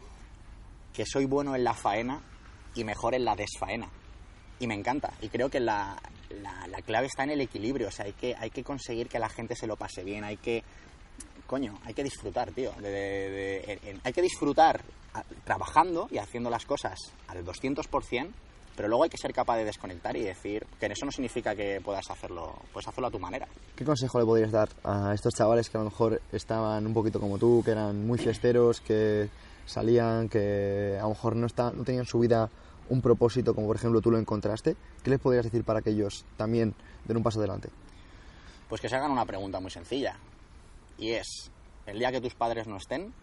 que 0.93 1.05
soy 1.05 1.25
bueno 1.25 1.55
en 1.55 1.63
la 1.63 1.73
faena 1.73 2.21
y 2.75 2.83
mejor 2.83 3.13
en 3.15 3.23
la 3.25 3.35
desfaena. 3.35 3.87
Y 4.59 4.65
me 4.67 4.73
encanta. 4.73 5.13
Y 5.21 5.29
creo 5.29 5.49
que 5.49 5.59
la, 5.59 5.95
la- 6.41 6.65
la 6.67 6.81
clave 6.81 7.05
está 7.07 7.23
en 7.23 7.29
el 7.29 7.41
equilibrio. 7.41 7.89
O 7.89 7.91
sea, 7.91 8.05
hay 8.05 8.13
que, 8.13 8.35
hay 8.35 8.49
que 8.49 8.63
conseguir 8.63 9.07
que 9.07 9.19
la 9.19 9.29
gente 9.29 9.55
se 9.55 9.67
lo 9.67 9.75
pase 9.77 10.03
bien. 10.03 10.23
Hay 10.23 10.37
que. 10.37 10.63
Coño, 11.47 11.79
hay 11.85 11.93
que 11.93 12.03
disfrutar, 12.03 12.51
tío. 12.51 12.71
de- 12.73 12.89
de- 12.91 13.29
de- 13.29 13.73
en- 13.73 13.79
en- 13.95 14.01
hay 14.03 14.13
que 14.13 14.21
disfrutar 14.21 14.81
a- 15.13 15.23
trabajando 15.45 16.07
y 16.11 16.17
haciendo 16.17 16.49
las 16.49 16.65
cosas 16.65 16.97
al 17.27 17.43
200% 17.45 18.33
Pero 18.75 18.89
luego 18.89 19.05
hay 19.05 19.09
que 19.09 19.17
ser 19.17 19.33
capaz 19.33 19.57
de 19.57 19.65
desconectar 19.65 20.15
y 20.15 20.21
decir 20.21 20.63
que 20.79 20.85
eso 20.85 21.03
no 21.03 21.11
significa 21.11 21.55
que 21.55 21.81
puedas 21.83 22.07
hacerlo, 22.11 22.53
puedes 22.71 22.87
hacerlo 22.87 23.07
a 23.07 23.09
tu 23.09 23.17
manera. 23.17 23.47
¿Qué 23.75 23.83
consejo 23.83 24.19
le 24.19 24.25
podrías 24.25 24.51
dar 24.51 24.69
a 24.83 25.15
estos 25.15 25.33
chavales 25.33 25.67
que 25.71 25.77
a 25.77 25.79
lo 25.79 25.85
mejor 25.89 26.21
estaban 26.31 26.85
un 26.85 26.93
poquito 26.93 27.19
como 27.19 27.39
tú, 27.39 27.63
que 27.65 27.71
eran 27.71 28.05
muy 28.05 28.19
fiesteros, 28.19 28.79
que 28.81 29.29
salían, 29.65 30.29
que 30.29 30.95
a 30.99 31.01
lo 31.01 31.09
mejor 31.09 31.35
no, 31.35 31.47
está, 31.47 31.71
no 31.71 31.83
tenían 31.83 32.05
su 32.05 32.19
vida 32.19 32.51
un 32.89 33.01
propósito, 33.01 33.55
como 33.55 33.65
por 33.65 33.77
ejemplo 33.77 33.99
tú 33.99 34.11
lo 34.11 34.19
encontraste? 34.19 34.75
¿Qué 35.01 35.09
les 35.09 35.19
podrías 35.19 35.45
decir 35.45 35.63
para 35.63 35.81
que 35.81 35.89
ellos 35.89 36.23
también 36.37 36.75
den 37.05 37.17
un 37.17 37.23
paso 37.23 37.39
adelante? 37.39 37.69
Pues 38.69 38.79
que 38.79 38.89
se 38.89 38.95
hagan 38.95 39.09
una 39.09 39.25
pregunta 39.25 39.59
muy 39.59 39.71
sencilla. 39.71 40.15
Y 40.97 41.11
es, 41.11 41.51
el 41.85 41.99
día 41.99 42.11
que 42.11 42.21
tus 42.21 42.35
padres 42.35 42.67
no 42.67 42.77
estén, 42.77 43.13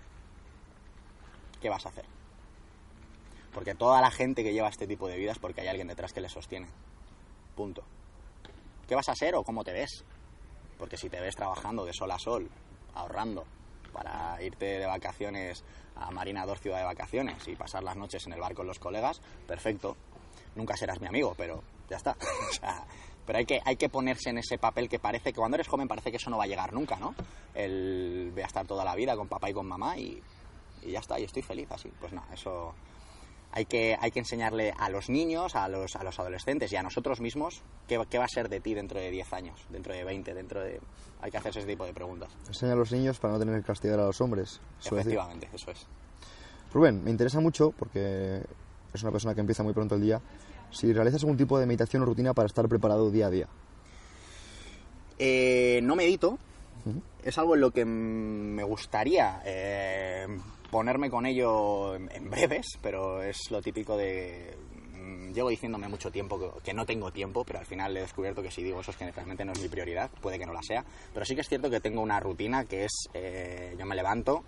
¿qué 1.60 1.68
vas 1.68 1.84
a 1.86 1.88
hacer? 1.88 2.06
Porque 3.52 3.74
toda 3.74 4.00
la 4.00 4.10
gente 4.10 4.42
que 4.42 4.52
lleva 4.52 4.68
este 4.68 4.86
tipo 4.86 5.08
de 5.08 5.16
vidas 5.16 5.38
porque 5.38 5.60
hay 5.60 5.68
alguien 5.68 5.88
detrás 5.88 6.12
que 6.12 6.20
le 6.20 6.28
sostiene. 6.28 6.68
Punto. 7.56 7.84
¿Qué 8.88 8.94
vas 8.94 9.08
a 9.08 9.12
hacer 9.12 9.34
o 9.34 9.44
cómo 9.44 9.64
te 9.64 9.72
ves? 9.72 10.04
Porque 10.78 10.96
si 10.96 11.08
te 11.08 11.20
ves 11.20 11.36
trabajando 11.36 11.84
de 11.84 11.92
sol 11.92 12.10
a 12.10 12.18
sol, 12.18 12.50
ahorrando 12.94 13.44
para 13.92 14.42
irte 14.42 14.78
de 14.78 14.86
vacaciones 14.86 15.64
a 15.96 16.10
Marina 16.10 16.44
Dor 16.44 16.58
Ciudad 16.58 16.78
de 16.78 16.84
Vacaciones 16.84 17.46
y 17.46 17.54
pasar 17.54 17.84
las 17.84 17.96
noches 17.96 18.26
en 18.26 18.32
el 18.32 18.40
bar 18.40 18.54
con 18.54 18.66
los 18.66 18.78
colegas, 18.78 19.20
perfecto. 19.46 19.96
Nunca 20.56 20.76
serás 20.76 21.00
mi 21.00 21.06
amigo, 21.06 21.34
pero 21.36 21.62
ya 21.88 21.96
está. 21.96 22.16
pero 23.26 23.38
hay 23.38 23.46
que, 23.46 23.60
hay 23.64 23.76
que 23.76 23.88
ponerse 23.88 24.30
en 24.30 24.38
ese 24.38 24.58
papel 24.58 24.88
que 24.88 24.98
parece 24.98 25.32
que 25.32 25.38
cuando 25.38 25.56
eres 25.56 25.68
joven 25.68 25.88
parece 25.88 26.10
que 26.10 26.16
eso 26.16 26.30
no 26.30 26.38
va 26.38 26.44
a 26.44 26.48
llegar 26.48 26.72
nunca, 26.72 26.96
¿no? 26.96 27.14
El 27.54 28.30
voy 28.32 28.42
a 28.42 28.46
estar 28.46 28.66
toda 28.66 28.84
la 28.84 28.94
vida 28.94 29.16
con 29.16 29.28
papá 29.28 29.50
y 29.50 29.52
con 29.52 29.66
mamá 29.66 29.96
y, 29.96 30.22
y 30.82 30.90
ya 30.90 31.00
está, 31.00 31.18
y 31.18 31.24
estoy 31.24 31.42
feliz 31.42 31.70
así. 31.70 31.90
Pues 32.00 32.12
no, 32.12 32.22
eso 32.32 32.74
hay 33.56 33.66
que, 33.66 33.96
hay 34.00 34.10
que 34.10 34.18
enseñarle 34.18 34.74
a 34.76 34.88
los 34.88 35.08
niños, 35.08 35.54
a 35.54 35.68
los, 35.68 35.94
a 35.94 36.02
los 36.02 36.18
adolescentes 36.18 36.72
y 36.72 36.76
a 36.76 36.82
nosotros 36.82 37.20
mismos 37.20 37.62
qué, 37.86 38.02
qué 38.10 38.18
va 38.18 38.24
a 38.24 38.28
ser 38.28 38.48
de 38.48 38.58
ti 38.58 38.74
dentro 38.74 38.98
de 38.98 39.12
10 39.12 39.32
años, 39.32 39.60
dentro 39.68 39.94
de 39.94 40.02
20, 40.02 40.34
dentro 40.34 40.60
de... 40.60 40.80
Hay 41.20 41.30
que 41.30 41.36
hacerse 41.38 41.60
ese 41.60 41.68
tipo 41.68 41.86
de 41.86 41.94
preguntas. 41.94 42.30
Enseña 42.48 42.72
a 42.72 42.76
los 42.76 42.90
niños 42.90 43.20
para 43.20 43.34
no 43.34 43.38
tener 43.38 43.60
que 43.60 43.66
castigar 43.66 44.00
a 44.00 44.06
los 44.06 44.20
hombres. 44.20 44.60
Efectivamente, 44.84 45.48
eso 45.54 45.70
es. 45.70 45.86
Rubén, 46.72 47.04
me 47.04 47.10
interesa 47.10 47.40
mucho 47.40 47.70
porque 47.70 48.42
es 48.92 49.02
una 49.02 49.12
persona 49.12 49.34
que 49.34 49.40
empieza 49.40 49.62
muy 49.62 49.72
pronto 49.72 49.94
el 49.94 50.00
día. 50.00 50.20
Si 50.74 50.92
realizas 50.92 51.22
algún 51.22 51.36
tipo 51.36 51.58
de 51.58 51.66
meditación 51.66 52.02
o 52.02 52.06
rutina 52.06 52.34
para 52.34 52.46
estar 52.46 52.68
preparado 52.68 53.10
día 53.10 53.26
a 53.26 53.30
día. 53.30 53.48
Eh, 55.18 55.80
no 55.82 55.94
medito, 55.94 56.38
es 57.22 57.38
algo 57.38 57.54
en 57.54 57.60
lo 57.60 57.70
que 57.70 57.84
me 57.84 58.64
gustaría 58.64 59.40
eh, 59.44 60.26
ponerme 60.70 61.08
con 61.08 61.24
ello 61.24 61.94
en, 61.94 62.30
breves, 62.30 62.78
pero 62.82 63.22
es 63.22 63.50
lo 63.50 63.62
típico 63.62 63.96
de... 63.96 64.56
mm, 64.92 65.32
Llevo 65.32 65.48
diciéndome 65.48 65.88
mucho 65.88 66.10
tiempo 66.10 66.38
que, 66.38 66.62
que 66.62 66.74
no 66.74 66.84
tengo 66.84 67.12
tiempo, 67.12 67.44
pero 67.44 67.60
al 67.60 67.66
final 67.66 67.96
he 67.96 68.00
descubierto 68.00 68.42
que 68.42 68.50
si 68.50 68.62
digo 68.62 68.80
eso 68.80 68.90
es 68.90 68.96
que 68.96 69.10
realmente 69.10 69.44
no 69.44 69.52
es 69.52 69.60
mi 69.60 69.68
prioridad, 69.68 70.10
puede 70.20 70.38
que 70.38 70.46
no 70.46 70.52
la 70.52 70.62
sea, 70.62 70.84
pero 71.12 71.24
sí 71.24 71.34
que 71.34 71.42
es 71.42 71.48
cierto 71.48 71.70
que 71.70 71.80
tengo 71.80 72.02
una 72.02 72.18
rutina 72.20 72.64
que 72.64 72.84
es, 72.84 73.08
eh, 73.14 73.76
yo 73.78 73.86
me 73.86 73.94
levanto, 73.94 74.42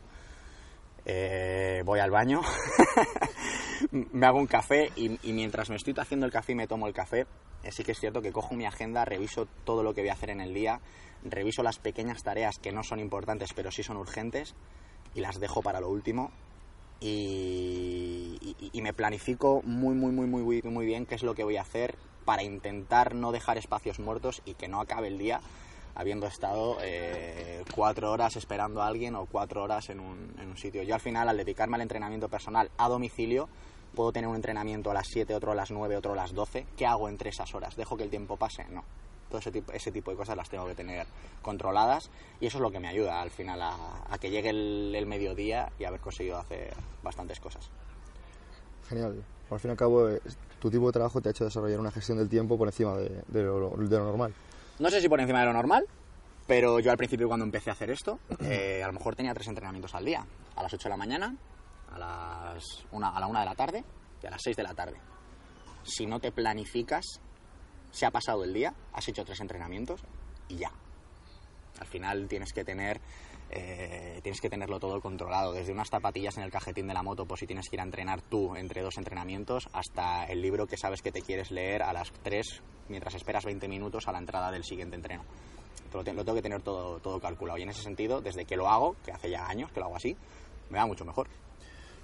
eh, 1.07 1.83
voy 1.85 2.01
al 2.01 2.11
baño, 2.11 2.41
me 3.91 4.27
hago 4.27 4.39
un 4.39 4.47
café 4.47 4.91
y, 4.97 5.19
mientras 5.33 5.71
me 5.71 5.77
estoy 5.77 5.95
haciendo 5.97 6.27
el 6.27 6.33
café 6.33 6.53
y 6.53 6.55
me 6.55 6.67
tomo 6.67 6.87
el 6.87 6.95
café, 6.95 7.27
eh, 7.63 7.73
sí 7.73 7.85
que 7.85 7.93
es 7.93 7.99
cierto 7.99 8.23
que 8.23 8.33
cojo 8.33 8.55
mi 8.55 8.67
agenda, 8.67 9.05
reviso 9.05 9.47
todo 9.65 9.83
lo 9.83 9.95
que 9.95 10.03
voy 10.03 10.11
a 10.11 10.15
hacer 10.15 10.31
en 10.31 10.41
el 10.41 10.55
día, 10.55 10.81
reviso 11.23 11.63
las 11.63 11.79
pequeñas 11.79 12.23
tareas 12.23 12.59
que 12.59 12.73
no 12.73 12.83
son 12.83 13.01
importantes 13.01 13.53
pero 13.55 13.71
sí 13.71 13.83
son 13.83 13.97
urgentes 13.97 14.55
y 15.15 15.21
las 15.21 15.41
dejo 15.41 15.63
para 15.63 15.81
lo 15.81 15.89
último. 15.89 16.31
Y, 17.01 18.39
y- 18.73 18.81
me 18.81 18.95
planifico 18.95 19.61
muy, 19.65 19.95
muy, 19.95 20.13
muy, 20.13 20.27
muy, 20.27 20.63
muy 20.63 20.87
bien 20.87 21.05
qué 21.05 21.15
es 21.15 21.23
lo 21.23 21.35
que 21.35 21.45
voy 21.45 21.57
a 21.57 21.63
hacer 21.63 21.95
para 22.25 22.43
intentar 22.43 23.15
no 23.15 23.33
dejar 23.33 23.59
espacios 23.59 23.99
muertos 23.99 24.41
y 24.47 24.55
que 24.55 24.69
no 24.69 24.81
acabe 24.81 25.09
el 25.09 25.19
día 25.19 25.41
habiendo 25.97 26.27
estado 26.27 26.77
eh, 26.83 27.65
cuatro 27.75 28.13
horas 28.13 28.37
esperando 28.37 28.83
a 28.83 28.87
alguien 28.87 29.15
o 29.15 29.27
cuatro 29.27 29.63
horas 29.63 29.89
en 29.89 29.99
un, 29.99 30.35
en 30.39 30.49
un 30.49 30.57
sitio. 30.57 30.83
Yo 30.83 30.95
al 30.95 31.01
final, 31.01 31.29
al 31.29 31.37
dedicarme 31.37 31.77
al 31.77 31.83
entrenamiento 31.83 32.29
personal 32.29 32.71
a 32.77 32.89
domicilio, 32.89 33.49
puedo 33.95 34.13
tener 34.13 34.29
un 34.29 34.37
entrenamiento 34.37 34.91
a 34.91 34.95
las 34.95 35.09
7, 35.09 35.35
otro 35.35 35.53
a 35.53 35.55
las 35.55 35.71
9, 35.71 35.97
otro 35.97 36.13
a 36.13 36.17
las 36.17 36.35
12. 36.35 36.67
¿Qué 36.77 36.87
hago 36.87 37.09
entre 37.09 37.31
esas 37.31 37.55
horas? 37.55 37.77
¿Dejo 37.77 37.97
que 37.97 38.05
el 38.05 38.11
tiempo 38.11 38.37
pase? 38.37 38.67
No. 38.69 38.85
Todo 39.31 39.39
ese 39.41 39.51
tipo, 39.51 39.73
ese 39.73 39.91
tipo 39.91 40.11
de 40.11 40.19
cosas 40.19 40.37
las 40.37 40.49
tengo 40.49 40.67
que 40.67 40.75
tener 40.75 41.07
controladas 41.43 42.11
y 42.41 42.47
eso 42.47 42.59
es 42.59 42.63
lo 42.63 42.71
que 42.71 42.79
me 42.79 42.89
ayuda 42.89 43.21
al 43.21 43.31
final 43.31 43.61
a, 43.61 43.75
a 44.09 44.19
que 44.19 44.31
llegue 44.31 44.51
el, 44.51 44.95
el 44.95 45.07
mediodía 45.07 45.73
y 45.81 45.85
haber 45.85 46.01
conseguido 46.01 46.39
hacer 46.39 46.75
bastantes 47.03 47.41
cosas. 47.41 47.69
Genial. 48.89 49.25
Al 49.51 49.61
fin 49.61 49.71
y 49.71 49.73
al 49.73 49.77
cabo, 49.77 50.09
eh, 50.09 50.21
tu 50.61 50.71
tipo 50.71 50.87
de 50.87 50.93
trabajo 50.93 51.21
te 51.21 51.29
ha 51.29 51.33
hecho 51.33 51.45
desarrollar 51.45 51.81
una 51.81 51.91
gestión 51.91 52.19
del 52.19 52.29
tiempo 52.29 52.59
por 52.59 52.69
encima 52.69 52.97
de, 52.97 53.23
de 53.27 53.43
lo, 53.43 53.71
de 53.71 53.99
lo 53.99 54.05
normal. 54.05 54.35
No 54.79 54.91
sé 54.91 55.01
si 55.01 55.09
por 55.09 55.21
encima 55.21 55.41
de 55.41 55.47
lo 55.47 55.53
normal, 55.53 55.87
pero 56.47 56.81
yo 56.81 56.91
al 56.91 56.97
principio 56.97 57.29
cuando 57.29 57.45
empecé 57.45 57.71
a 57.71 57.73
hacer 57.73 57.91
esto, 57.91 58.19
eh, 58.41 58.83
a 58.83 58.87
lo 58.87 58.93
mejor 58.93 59.17
tenía 59.17 59.33
tres 59.33 59.49
entrenamientos 59.49 59.95
al 59.95 60.05
día. 60.05 60.25
A 60.55 60.63
las 60.63 60.73
8 60.73 60.85
de 60.85 60.91
la 60.91 60.97
mañana, 60.97 61.35
a, 61.93 61.99
las 61.99 62.85
una, 62.93 63.09
a 63.09 63.21
la 63.21 63.27
1 63.27 63.41
de 63.41 63.45
la 63.45 63.55
tarde 63.55 63.85
y 64.23 64.27
a 64.27 64.31
las 64.31 64.43
6 64.43 64.57
de 64.57 64.63
la 64.63 64.75
tarde. 64.75 64.97
Si 65.83 66.07
no 66.07 66.21
te 66.21 66.31
planificas, 66.31 67.21
se 67.91 68.07
ha 68.07 68.11
pasado 68.11 68.45
el 68.45 68.53
día, 68.53 68.75
has 68.93 69.09
hecho 69.09 69.25
tres 69.25 69.41
entrenamientos 69.41 70.03
y 70.49 70.57
ya. 70.57 70.71
Al 71.81 71.87
final 71.87 72.29
tienes 72.29 72.53
que 72.53 72.65
tener 72.65 73.01
eh, 73.51 74.21
tienes 74.23 74.41
que 74.41 74.51
tenerlo 74.51 74.79
todo 74.81 75.01
controlado, 75.01 75.53
desde 75.53 75.73
unas 75.73 75.89
zapatillas 75.89 76.37
en 76.37 76.45
el 76.45 76.51
cajetín 76.51 76.87
de 76.89 76.95
la 76.95 77.03
moto 77.03 77.27
por 77.27 77.39
si 77.39 77.47
tienes 77.47 77.69
que 77.69 77.77
ir 77.77 77.81
a 77.81 77.85
entrenar 77.85 78.21
tú 78.23 78.57
entre 78.57 78.83
dos 78.83 78.97
entrenamientos, 78.99 79.69
hasta 79.73 80.25
el 80.25 80.43
libro 80.43 80.67
que 80.67 80.77
sabes 80.77 81.03
que 81.03 81.13
te 81.13 81.23
quieres 81.23 81.51
leer 81.51 81.83
a 81.83 81.93
las 81.93 82.11
3 82.23 82.63
mientras 82.89 83.15
esperas 83.15 83.45
20 83.45 83.69
minutos 83.69 84.09
a 84.09 84.13
la 84.13 84.19
entrada 84.19 84.51
del 84.51 84.65
siguiente 84.65 84.97
entreno. 84.97 85.23
Lo, 85.95 86.03
te- 86.05 86.13
lo 86.13 86.25
tengo 86.25 86.37
que 86.37 86.43
tener 86.43 86.61
todo, 86.63 86.99
todo 87.01 87.21
calculado 87.21 87.59
y 87.59 87.63
en 87.63 87.71
ese 87.71 87.83
sentido, 87.83 88.21
desde 88.21 88.45
que 88.45 88.57
lo 88.57 88.69
hago, 88.69 88.97
que 89.05 89.13
hace 89.13 89.31
ya 89.31 89.47
años 89.49 89.71
que 89.73 89.81
lo 89.81 89.87
hago 89.87 89.97
así, 89.97 90.17
me 90.71 90.79
va 90.79 90.87
mucho 90.87 91.05
mejor. 91.05 91.29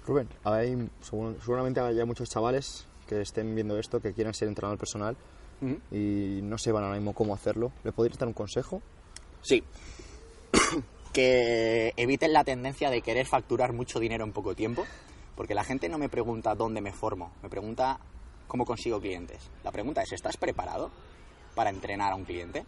Rubén, 0.05 0.27
hay, 0.43 0.89
seguramente 1.01 1.79
haya 1.79 2.05
muchos 2.05 2.29
chavales 2.29 2.87
que 3.07 3.21
estén 3.21 3.53
viendo 3.55 3.77
esto, 3.77 3.99
que 3.99 4.13
quieran 4.13 4.33
ser 4.33 4.47
entrenador 4.47 4.77
personal 4.77 5.15
y 5.91 6.41
no 6.43 6.57
sepan 6.57 6.83
ahora 6.83 6.95
mismo 6.97 7.13
cómo 7.13 7.33
hacerlo. 7.33 7.71
¿Le 7.85 7.91
podrías 7.93 8.17
dar 8.17 8.27
un 8.27 8.33
consejo? 8.33 8.81
Sí. 9.41 9.63
Que 11.13 11.93
eviten 11.95 12.33
la 12.33 12.43
tendencia 12.43 12.89
de 12.89 13.01
querer 13.01 13.25
facturar 13.27 13.71
mucho 13.71 13.99
dinero 13.99 14.23
en 14.25 14.33
poco 14.33 14.55
tiempo, 14.55 14.85
porque 15.35 15.55
la 15.55 15.63
gente 15.63 15.87
no 15.89 15.97
me 15.97 16.09
pregunta 16.09 16.55
dónde 16.55 16.81
me 16.81 16.91
formo, 16.91 17.31
me 17.41 17.49
pregunta 17.49 17.99
cómo 18.47 18.65
consigo 18.65 18.99
clientes. 18.99 19.49
La 19.63 19.71
pregunta 19.71 20.01
es, 20.01 20.11
¿estás 20.11 20.37
preparado 20.37 20.91
para 21.55 21.69
entrenar 21.69 22.11
a 22.11 22.15
un 22.15 22.25
cliente? 22.25 22.65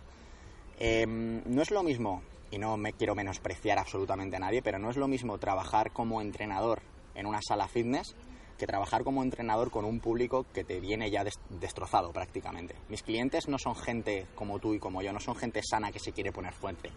Eh, 0.80 1.06
no 1.08 1.62
es 1.62 1.72
lo 1.72 1.84
mismo, 1.84 2.22
y 2.52 2.58
no 2.58 2.78
me 2.78 2.94
quiero 2.94 3.16
menospreciar 3.16 3.80
absolutamente 3.80 4.36
a 4.36 4.40
nadie, 4.40 4.62
pero 4.62 4.80
no 4.80 4.90
es 4.90 4.98
lo 4.98 5.08
mismo 5.08 5.38
trabajar 5.38 5.92
como 5.92 6.22
entrenador 6.22 6.82
en 7.16 7.26
una 7.26 7.42
sala 7.42 7.68
fitness 7.68 8.16
que 8.58 8.68
trabajar 8.68 9.04
como 9.04 9.22
entrenador 9.24 9.70
con 9.72 9.84
un 9.84 10.00
público 10.00 10.46
que 10.54 10.64
te 10.64 10.80
viene 10.80 11.12
ya 11.12 11.24
des- 11.24 11.40
destrozado 11.50 12.12
prácticamente. 12.14 12.76
Mis 12.88 13.04
clientes 13.04 13.48
no 13.50 13.58
son 13.58 13.76
gente 13.76 14.28
como 14.36 14.60
tú 14.60 14.74
y 14.74 14.80
como 14.80 15.02
yo, 15.02 15.12
no 15.12 15.20
son 15.20 15.36
gente 15.36 15.62
sana 15.64 15.92
que 15.92 16.00
se 16.00 16.14
quiere 16.14 16.32
poner 16.32 16.54
fuerte. 16.54 16.90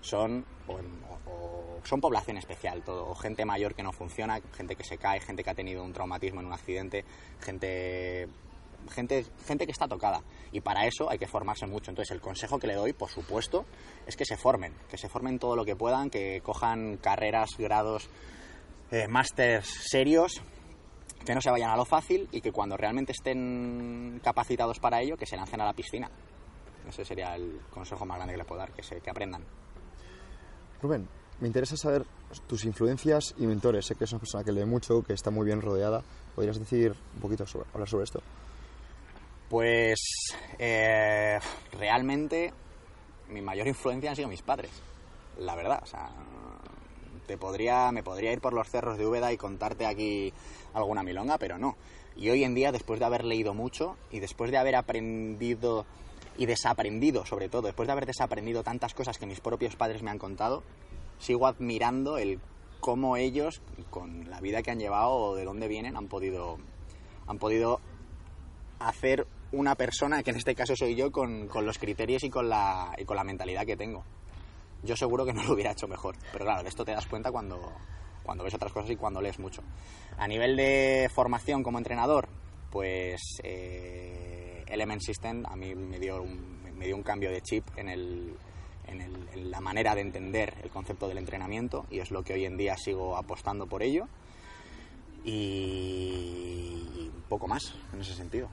Son, 0.00 0.44
son 1.84 2.00
población 2.00 2.36
especial, 2.38 2.82
todo, 2.82 3.14
gente 3.16 3.44
mayor 3.44 3.74
que 3.74 3.82
no 3.82 3.92
funciona, 3.92 4.40
gente 4.56 4.76
que 4.76 4.84
se 4.84 4.98
cae, 4.98 5.20
gente 5.20 5.42
que 5.42 5.50
ha 5.50 5.54
tenido 5.54 5.82
un 5.82 5.92
traumatismo 5.92 6.40
en 6.40 6.46
un 6.46 6.52
accidente, 6.52 7.04
gente 7.40 8.28
gente, 8.90 9.24
gente 9.46 9.66
que 9.66 9.72
está 9.72 9.88
tocada. 9.88 10.22
Y 10.52 10.60
para 10.60 10.86
eso 10.86 11.10
hay 11.10 11.18
que 11.18 11.26
formarse 11.26 11.66
mucho. 11.66 11.90
Entonces, 11.90 12.12
el 12.12 12.20
consejo 12.20 12.58
que 12.58 12.66
le 12.66 12.74
doy, 12.74 12.92
por 12.92 13.10
supuesto, 13.10 13.64
es 14.06 14.16
que 14.16 14.24
se 14.24 14.36
formen, 14.36 14.74
que 14.88 14.96
se 14.96 15.08
formen 15.08 15.38
todo 15.38 15.56
lo 15.56 15.64
que 15.64 15.76
puedan, 15.76 16.10
que 16.10 16.40
cojan 16.42 16.96
carreras, 16.98 17.50
grados, 17.58 18.08
eh, 18.90 19.08
másters 19.08 19.66
serios, 19.90 20.40
que 21.24 21.34
no 21.34 21.40
se 21.40 21.50
vayan 21.50 21.70
a 21.70 21.76
lo 21.76 21.84
fácil 21.84 22.28
y 22.32 22.40
que 22.40 22.52
cuando 22.52 22.76
realmente 22.76 23.12
estén 23.12 24.20
capacitados 24.22 24.78
para 24.78 25.00
ello, 25.02 25.16
que 25.16 25.26
se 25.26 25.36
lancen 25.36 25.60
a 25.60 25.64
la 25.64 25.72
piscina. 25.72 26.10
Ese 26.88 27.04
sería 27.04 27.34
el 27.34 27.60
consejo 27.70 28.06
más 28.06 28.16
grande 28.16 28.34
que 28.34 28.38
les 28.38 28.46
puedo 28.46 28.60
dar, 28.60 28.72
que, 28.72 28.82
se, 28.82 29.00
que 29.00 29.10
aprendan. 29.10 29.44
Rubén, 30.80 31.08
me 31.40 31.46
interesa 31.46 31.76
saber 31.76 32.04
tus 32.46 32.64
influencias 32.64 33.34
y 33.38 33.46
mentores. 33.46 33.86
Sé 33.86 33.94
que 33.94 34.04
es 34.04 34.12
una 34.12 34.20
persona 34.20 34.44
que 34.44 34.52
lee 34.52 34.64
mucho, 34.64 35.02
que 35.02 35.12
está 35.12 35.30
muy 35.30 35.46
bien 35.46 35.60
rodeada. 35.60 36.02
¿Podrías 36.34 36.58
decir 36.58 36.94
un 37.14 37.20
poquito 37.20 37.46
sobre, 37.46 37.66
hablar 37.72 37.88
sobre 37.88 38.04
esto? 38.04 38.22
Pues 39.48 39.98
eh, 40.58 41.38
realmente 41.78 42.52
mi 43.28 43.40
mayor 43.40 43.66
influencia 43.66 44.10
han 44.10 44.16
sido 44.16 44.28
mis 44.28 44.42
padres, 44.42 44.70
la 45.38 45.54
verdad. 45.56 45.80
O 45.82 45.86
sea, 45.86 46.10
te 47.26 47.36
podría, 47.38 47.90
me 47.92 48.02
podría 48.02 48.32
ir 48.32 48.40
por 48.40 48.52
los 48.52 48.68
cerros 48.68 48.98
de 48.98 49.06
Úbeda 49.06 49.32
y 49.32 49.36
contarte 49.36 49.86
aquí 49.86 50.32
alguna 50.74 51.02
milonga, 51.02 51.38
pero 51.38 51.58
no. 51.58 51.76
Y 52.16 52.30
hoy 52.30 52.42
en 52.42 52.54
día, 52.54 52.72
después 52.72 52.98
de 52.98 53.06
haber 53.06 53.24
leído 53.24 53.54
mucho 53.54 53.96
y 54.10 54.18
después 54.18 54.50
de 54.50 54.58
haber 54.58 54.74
aprendido 54.74 55.86
y 56.38 56.46
desaprendido, 56.46 57.26
sobre 57.26 57.48
todo, 57.48 57.62
después 57.62 57.88
de 57.88 57.92
haber 57.92 58.06
desaprendido 58.06 58.62
tantas 58.62 58.94
cosas 58.94 59.18
que 59.18 59.26
mis 59.26 59.40
propios 59.40 59.76
padres 59.76 60.02
me 60.02 60.10
han 60.10 60.18
contado, 60.18 60.62
sigo 61.18 61.48
admirando 61.48 62.16
el 62.16 62.40
cómo 62.80 63.16
ellos, 63.16 63.60
con 63.90 64.30
la 64.30 64.40
vida 64.40 64.62
que 64.62 64.70
han 64.70 64.78
llevado 64.78 65.10
o 65.10 65.34
de 65.34 65.44
dónde 65.44 65.66
vienen, 65.66 65.96
han 65.96 66.06
podido, 66.06 66.58
han 67.26 67.38
podido 67.38 67.80
hacer 68.78 69.26
una 69.50 69.74
persona, 69.74 70.22
que 70.22 70.30
en 70.30 70.36
este 70.36 70.54
caso 70.54 70.76
soy 70.76 70.94
yo, 70.94 71.10
con, 71.10 71.48
con 71.48 71.66
los 71.66 71.76
criterios 71.76 72.22
y 72.22 72.30
con, 72.30 72.48
la, 72.48 72.94
y 72.96 73.04
con 73.04 73.16
la 73.16 73.24
mentalidad 73.24 73.66
que 73.66 73.76
tengo. 73.76 74.04
Yo 74.84 74.96
seguro 74.96 75.24
que 75.24 75.32
no 75.32 75.42
lo 75.42 75.54
hubiera 75.54 75.72
hecho 75.72 75.88
mejor, 75.88 76.14
pero 76.32 76.44
claro, 76.44 76.62
de 76.62 76.68
esto 76.68 76.84
te 76.84 76.92
das 76.92 77.06
cuenta 77.06 77.32
cuando, 77.32 77.72
cuando 78.22 78.44
ves 78.44 78.54
otras 78.54 78.72
cosas 78.72 78.92
y 78.92 78.96
cuando 78.96 79.20
lees 79.20 79.40
mucho. 79.40 79.62
A 80.18 80.28
nivel 80.28 80.56
de 80.56 81.10
formación 81.12 81.64
como 81.64 81.78
entrenador, 81.78 82.28
pues 82.70 83.40
eh, 83.42 84.37
Element 84.70 85.00
System 85.00 85.44
a 85.46 85.56
mí 85.56 85.74
me 85.74 85.98
dio 85.98 86.22
un, 86.22 86.62
me 86.76 86.86
dio 86.86 86.96
un 86.96 87.02
cambio 87.02 87.30
de 87.30 87.40
chip 87.42 87.64
en, 87.76 87.88
el, 87.88 88.34
en, 88.86 89.00
el- 89.00 89.28
en 89.34 89.50
la 89.50 89.60
manera 89.60 89.94
de 89.94 90.00
entender 90.02 90.54
el 90.62 90.70
concepto 90.70 91.08
del 91.08 91.18
entrenamiento 91.18 91.86
y 91.90 91.98
es 92.00 92.10
lo 92.10 92.22
que 92.22 92.34
hoy 92.34 92.44
en 92.44 92.56
día 92.56 92.76
sigo 92.76 93.16
apostando 93.16 93.66
por 93.66 93.82
ello 93.82 94.06
y 95.24 97.10
un 97.14 97.22
poco 97.28 97.48
más 97.48 97.74
en 97.92 98.00
ese 98.00 98.14
sentido. 98.14 98.48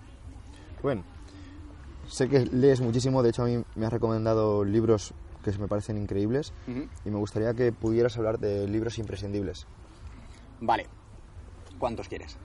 Rubén, 0.82 1.04
sé 2.08 2.28
que 2.30 2.40
lees 2.46 2.82
muchísimo, 2.82 3.24
de 3.24 3.30
hecho 3.30 3.44
a 3.44 3.46
mí 3.46 3.64
me 3.76 3.86
has 3.86 3.94
recomendado 3.94 4.64
libros 4.64 5.14
que 5.44 5.52
me 5.60 5.68
parecen 5.68 5.98
increíbles 5.98 6.54
y 7.06 7.10
me 7.10 7.18
gustaría 7.18 7.54
que 7.54 7.72
pudieras 7.72 8.18
hablar 8.18 8.40
de 8.40 8.68
libros 8.68 8.98
imprescindibles. 8.98 9.68
Vale, 10.60 10.88
¿cuántos 11.78 12.08
quieres? 12.08 12.38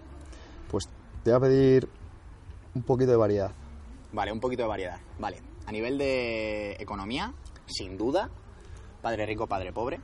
Pues 0.71 0.89
te 1.25 1.31
voy 1.31 1.37
a 1.39 1.41
pedir 1.41 1.89
un 2.75 2.83
poquito 2.83 3.11
de 3.11 3.17
variedad. 3.17 3.53
Vale, 4.13 4.33
un 4.33 4.41
poquito 4.41 4.63
de 4.63 4.69
variedad. 4.69 4.99
Vale, 5.19 5.39
a 5.67 5.73
nivel 5.73 5.99
de 5.99 6.73
economía, 6.81 7.33
sin 7.67 7.97
duda, 7.97 8.31
Padre 9.03 9.27
Rico, 9.27 9.47
Padre 9.47 9.73
Pobre. 9.73 10.01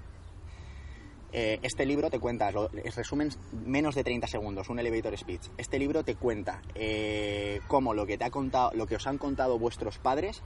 Eh, 1.33 1.59
este 1.63 1.85
libro 1.85 2.09
te 2.09 2.19
cuenta, 2.21 2.51
lo, 2.51 2.71
es 2.73 2.95
resumen 2.95 3.29
menos 3.53 3.95
de 3.95 4.05
30 4.05 4.27
segundos, 4.27 4.69
un 4.71 4.79
elevator 4.79 5.17
speech. 5.19 5.49
Este 5.59 5.79
libro 5.79 6.03
te 6.05 6.15
cuenta 6.15 6.63
eh, 6.75 7.61
cómo 7.67 7.95
lo 7.95 8.07
que, 8.07 8.17
te 8.17 8.25
ha 8.25 8.31
contado, 8.31 8.71
lo 8.75 8.87
que 8.87 8.97
os 8.97 9.07
han 9.07 9.19
contado 9.19 9.59
vuestros 9.59 9.99
padres 9.99 10.43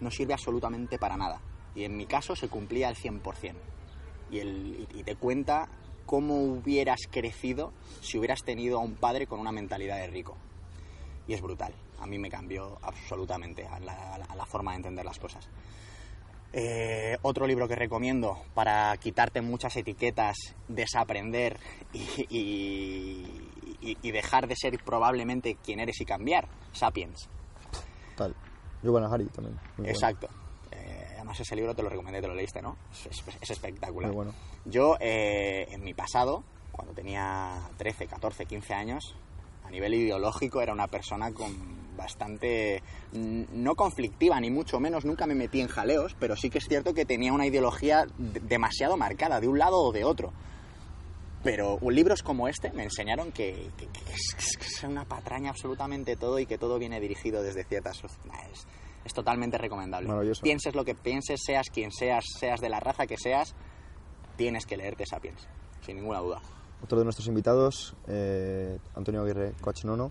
no 0.00 0.10
sirve 0.10 0.34
absolutamente 0.34 0.98
para 0.98 1.16
nada. 1.16 1.40
Y 1.74 1.84
en 1.84 1.96
mi 1.96 2.06
caso 2.06 2.36
se 2.36 2.48
cumplía 2.48 2.88
al 2.88 2.94
100%. 2.94 3.54
Y, 4.30 4.38
el, 4.38 4.86
y- 4.94 5.00
y 5.00 5.02
te 5.02 5.16
cuenta 5.16 5.68
cómo 6.06 6.42
hubieras 6.44 7.00
crecido 7.10 7.72
si 8.02 8.18
hubieras 8.18 8.42
tenido 8.44 8.78
a 8.78 8.82
un 8.82 8.94
padre 8.94 9.26
con 9.26 9.40
una 9.40 9.50
mentalidad 9.52 9.96
de 9.96 10.06
rico 10.08 10.36
y 11.28 11.34
es 11.34 11.40
brutal. 11.40 11.72
A 12.00 12.06
mí 12.06 12.18
me 12.18 12.28
cambió 12.30 12.78
absolutamente 12.82 13.64
a 13.66 13.78
la, 13.78 14.14
a 14.16 14.46
forma 14.46 14.72
de 14.72 14.78
entender 14.78 15.04
las 15.04 15.18
cosas. 15.18 15.48
Eh, 16.52 17.16
otro 17.22 17.46
libro 17.46 17.68
que 17.68 17.76
recomiendo 17.76 18.42
para 18.54 18.96
quitarte 18.96 19.42
muchas 19.42 19.76
etiquetas, 19.76 20.34
desaprender 20.66 21.58
y, 21.92 23.26
y- 23.80 24.10
dejar 24.10 24.48
de 24.48 24.56
ser 24.56 24.78
probablemente 24.82 25.56
quien 25.62 25.78
eres 25.80 26.00
y 26.00 26.04
cambiar, 26.06 26.48
Sapiens. 26.72 27.28
Tal. 28.16 28.34
Giovanna 28.82 29.08
Hari 29.12 29.26
también. 29.26 29.54
muy 29.54 29.62
bueno. 29.76 29.90
Exacto. 29.90 30.28
Eh, 30.70 31.06
además 31.16 31.38
ese 31.40 31.54
libro 31.54 31.74
te 31.74 31.82
lo 31.82 31.88
recomendé, 31.90 32.20
te 32.22 32.28
lo 32.28 32.34
leíste, 32.34 32.62
¿no? 32.62 32.76
Es, 32.92 33.06
es- 33.06 33.24
es 33.42 33.50
espectacular. 33.50 34.08
Muy 34.10 34.16
bueno. 34.16 34.32
Yo, 34.64 34.96
eh, 35.00 35.66
en 35.70 35.84
mi 35.84 35.92
pasado, 35.94 36.42
cuando 36.72 36.94
tenía 36.94 37.60
13, 37.76 38.06
14, 38.06 38.46
15 38.46 38.72
años, 38.74 39.14
a 39.68 39.70
nivel 39.70 39.94
ideológico 39.94 40.60
era 40.62 40.72
una 40.72 40.86
persona 40.88 41.30
con 41.32 41.78
bastante, 41.96 42.82
no 43.12 43.74
conflictiva, 43.74 44.40
ni 44.40 44.50
mucho 44.50 44.78
menos, 44.80 45.04
nunca 45.04 45.26
me 45.26 45.34
metí 45.34 45.60
en 45.60 45.66
jaleos, 45.68 46.16
pero 46.18 46.36
sí 46.36 46.48
que 46.48 46.58
es 46.58 46.64
cierto 46.68 46.94
que 46.94 47.04
tenía 47.04 47.32
una 47.32 47.44
ideología 47.46 48.06
de- 48.16 48.40
demasiado 48.40 48.96
marcada, 48.96 49.40
de 49.40 49.48
un 49.48 49.58
lado 49.58 49.78
o 49.78 49.92
de 49.92 50.04
otro. 50.04 50.32
Pero 51.42 51.78
libros 51.90 52.22
como 52.22 52.48
este 52.48 52.72
me 52.72 52.84
enseñaron 52.84 53.30
que, 53.32 53.70
que- 53.76 53.86
que 53.88 54.12
es, 54.12 54.56
que 54.58 54.66
es 54.66 54.82
una 54.84 55.04
patraña 55.04 55.50
absolutamente 55.50 56.16
todo 56.16 56.38
y 56.38 56.46
que 56.46 56.56
todo 56.58 56.78
viene 56.78 57.00
dirigido 57.00 57.42
desde 57.42 57.64
ciertas... 57.64 58.02
Es, 58.52 58.66
es 59.04 59.12
totalmente 59.14 59.58
recomendable. 59.58 60.08
Pienses 60.42 60.74
lo 60.74 60.84
que 60.84 60.94
pienses, 60.94 61.40
seas 61.44 61.68
quien 61.72 61.90
seas, 61.92 62.24
seas 62.38 62.60
de 62.60 62.68
la 62.68 62.80
raza 62.80 63.06
que 63.06 63.16
seas, 63.16 63.54
tienes 64.36 64.66
que 64.66 64.76
leerte 64.76 65.04
Sapiens, 65.06 65.48
sin 65.84 65.96
ninguna 65.96 66.20
duda. 66.20 66.40
Otro 66.82 66.98
de 66.98 67.04
nuestros 67.04 67.26
invitados, 67.26 67.94
eh, 68.06 68.78
Antonio 68.94 69.22
Aguirre 69.22 69.52
Coachnono, 69.60 70.10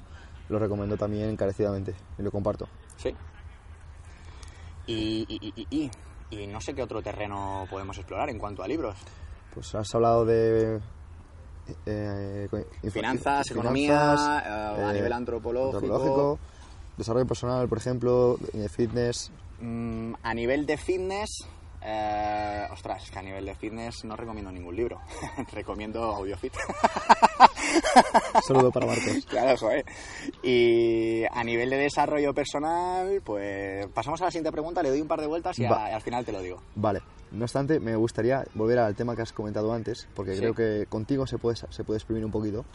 lo 0.50 0.60
recomendó 0.60 0.98
también 0.98 1.30
encarecidamente 1.30 1.94
y 2.18 2.22
lo 2.22 2.32
comparto. 2.32 2.68
Sí. 2.98 3.16
Y, 4.86 5.26
y, 5.28 5.66
y, 5.70 5.92
y- 6.32 6.48
no 6.48 6.60
sé 6.62 6.74
qué 6.74 6.84
otro 6.84 7.02
terreno 7.02 7.66
podemos 7.70 7.98
explorar 7.98 8.30
en 8.30 8.38
cuanto 8.38 8.64
a 8.64 8.68
libros. 8.68 8.98
Pues 9.54 9.74
has 9.76 9.94
hablado 9.96 10.26
de... 10.26 10.80
eh, 11.86 12.48
info- 12.52 12.92
Finanzas, 12.92 13.50
economía, 13.52 14.44
eh, 14.46 14.84
a 14.84 14.92
eh, 14.92 14.94
nivel 14.94 15.14
antropológico. 15.14 15.78
antropológico, 15.78 16.40
desarrollo 16.98 17.26
personal, 17.28 17.68
por 17.68 17.78
ejemplo, 17.78 18.38
eh, 18.54 18.68
fitness. 18.70 19.32
Mm, 19.60 20.14
a 20.22 20.34
nivel 20.34 20.66
de 20.66 20.78
fitness, 20.78 21.48
eh, 21.90 22.68
ostras, 22.72 23.02
es 23.06 23.12
que 23.12 23.20
a 23.20 23.22
nivel 23.22 23.46
de 23.46 23.56
fitness 23.56 24.04
no 24.04 24.16
recomiendo 24.18 24.52
ningún 24.52 24.76
libro. 24.76 25.00
recomiendo 25.54 26.04
AudioFit. 26.04 26.54
Saludo 28.48 28.72
para 28.72 28.86
Marcos. 28.88 29.26
claro, 29.28 29.58
joder. 29.58 29.86
Y 30.44 31.24
a 31.32 31.44
nivel 31.44 31.70
de 31.70 31.78
desarrollo 31.78 32.34
personal, 32.34 33.22
pues 33.24 33.88
pasamos 33.94 34.22
a 34.22 34.26
la 34.26 34.32
siguiente 34.32 34.52
pregunta, 34.52 34.84
le 34.84 34.90
doy 34.90 35.02
un 35.02 35.08
par 35.08 35.22
de 35.22 35.28
vueltas 35.28 35.58
y, 35.60 35.66
a- 35.66 35.96
al 35.96 36.02
final 36.02 36.26
te 36.26 36.32
lo 36.32 36.42
digo. 36.42 36.62
Vale, 36.76 37.02
no 37.32 37.46
obstante, 37.46 37.80
me 37.80 37.96
gustaría 37.96 38.44
volver 38.54 38.80
al 38.80 38.96
tema 38.96 39.16
que 39.16 39.22
has 39.22 39.34
comentado 39.34 39.72
antes, 39.74 40.08
porque 40.16 40.34
Sí. 40.34 40.40
creo 40.40 40.54
que 40.54 40.86
contigo 40.88 41.26
se 41.28 41.38
puede, 41.38 41.56
se 41.56 41.84
puede 41.84 41.98
exprimir 41.98 42.26
un 42.26 42.32
poquito. 42.32 42.66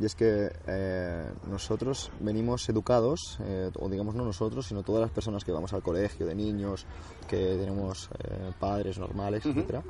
Y 0.00 0.04
es 0.06 0.14
que 0.16 0.50
eh, 0.66 1.32
nosotros 1.48 2.10
venimos 2.20 2.68
educados, 2.68 3.38
eh, 3.42 3.70
o 3.78 3.88
digamos 3.88 4.14
no 4.16 4.24
nosotros, 4.24 4.66
sino 4.66 4.82
todas 4.82 5.02
las 5.02 5.10
personas 5.10 5.44
que 5.44 5.52
vamos 5.52 5.72
al 5.72 5.82
colegio, 5.82 6.26
de 6.26 6.34
niños, 6.34 6.84
que 7.28 7.36
tenemos 7.56 8.10
eh, 8.18 8.52
padres 8.58 8.98
normales, 8.98 9.46
Ujú. 9.46 9.58
etcétera, 9.58 9.82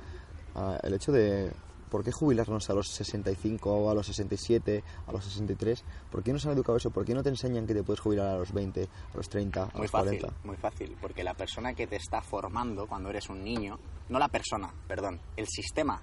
ah, 0.56 0.78
el 0.82 0.92
hecho 0.94 1.10
de 1.10 1.50
por 1.90 2.04
qué 2.04 2.12
jubilarnos 2.12 2.68
a 2.68 2.74
los 2.74 2.88
65 2.88 3.72
o 3.72 3.88
a 3.88 3.94
los 3.94 4.06
67, 4.06 4.82
a 5.06 5.12
los 5.12 5.24
63, 5.24 5.84
¿por 6.10 6.22
qué 6.22 6.32
nos 6.32 6.44
han 6.44 6.52
educado 6.52 6.76
eso? 6.76 6.90
¿Por 6.90 7.04
qué 7.06 7.14
no 7.14 7.22
te 7.22 7.28
enseñan 7.30 7.66
que 7.66 7.72
te 7.72 7.82
puedes 7.84 8.00
jubilar 8.00 8.34
a 8.34 8.38
los 8.38 8.52
20, 8.52 8.82
a 8.82 9.16
los 9.16 9.28
30, 9.28 9.62
a 9.62 9.66
Muy 9.74 9.82
los 9.82 9.90
fácil, 9.90 10.18
40? 10.20 10.34
muy 10.46 10.56
fácil, 10.56 10.96
porque 11.00 11.24
la 11.24 11.34
persona 11.34 11.72
que 11.72 11.86
te 11.86 11.96
está 11.96 12.20
formando 12.20 12.86
cuando 12.88 13.08
eres 13.10 13.30
un 13.30 13.42
niño, 13.42 13.78
no 14.10 14.18
la 14.18 14.28
persona, 14.28 14.68
perdón, 14.86 15.18
el 15.36 15.46
sistema 15.46 16.02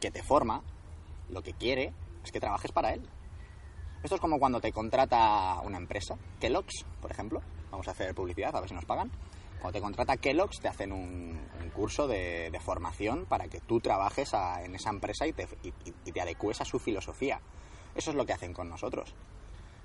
que 0.00 0.10
te 0.10 0.22
forma, 0.22 0.60
lo 1.30 1.40
que 1.42 1.52
quiere 1.54 1.94
es 2.24 2.32
que 2.32 2.40
trabajes 2.40 2.72
para 2.72 2.92
él. 2.92 3.06
Esto 4.02 4.16
es 4.16 4.20
como 4.20 4.38
cuando 4.38 4.60
te 4.60 4.72
contrata 4.72 5.60
una 5.62 5.78
empresa, 5.78 6.16
Kellogg's, 6.40 6.84
por 7.00 7.10
ejemplo, 7.10 7.40
vamos 7.70 7.88
a 7.88 7.92
hacer 7.92 8.14
publicidad, 8.14 8.54
a 8.54 8.60
ver 8.60 8.68
si 8.68 8.74
nos 8.74 8.84
pagan. 8.84 9.10
Cuando 9.60 9.78
te 9.78 9.82
contrata 9.82 10.16
Kellogg's, 10.18 10.60
te 10.60 10.68
hacen 10.68 10.92
un, 10.92 11.40
curso 11.74 12.06
de, 12.06 12.52
formación 12.64 13.24
para 13.26 13.48
que 13.48 13.60
tú 13.60 13.80
trabajes 13.80 14.30
en 14.62 14.74
esa 14.74 14.90
empresa 14.90 15.26
y 15.26 15.32
te, 15.32 15.48
y- 15.64 15.72
y 16.04 16.12
te 16.12 16.20
adecues 16.20 16.60
a 16.60 16.64
su 16.64 16.78
filosofía. 16.78 17.40
Eso 17.94 18.10
es 18.10 18.16
lo 18.16 18.24
que 18.26 18.32
hacen 18.32 18.52
con 18.52 18.68
nosotros. 18.68 19.14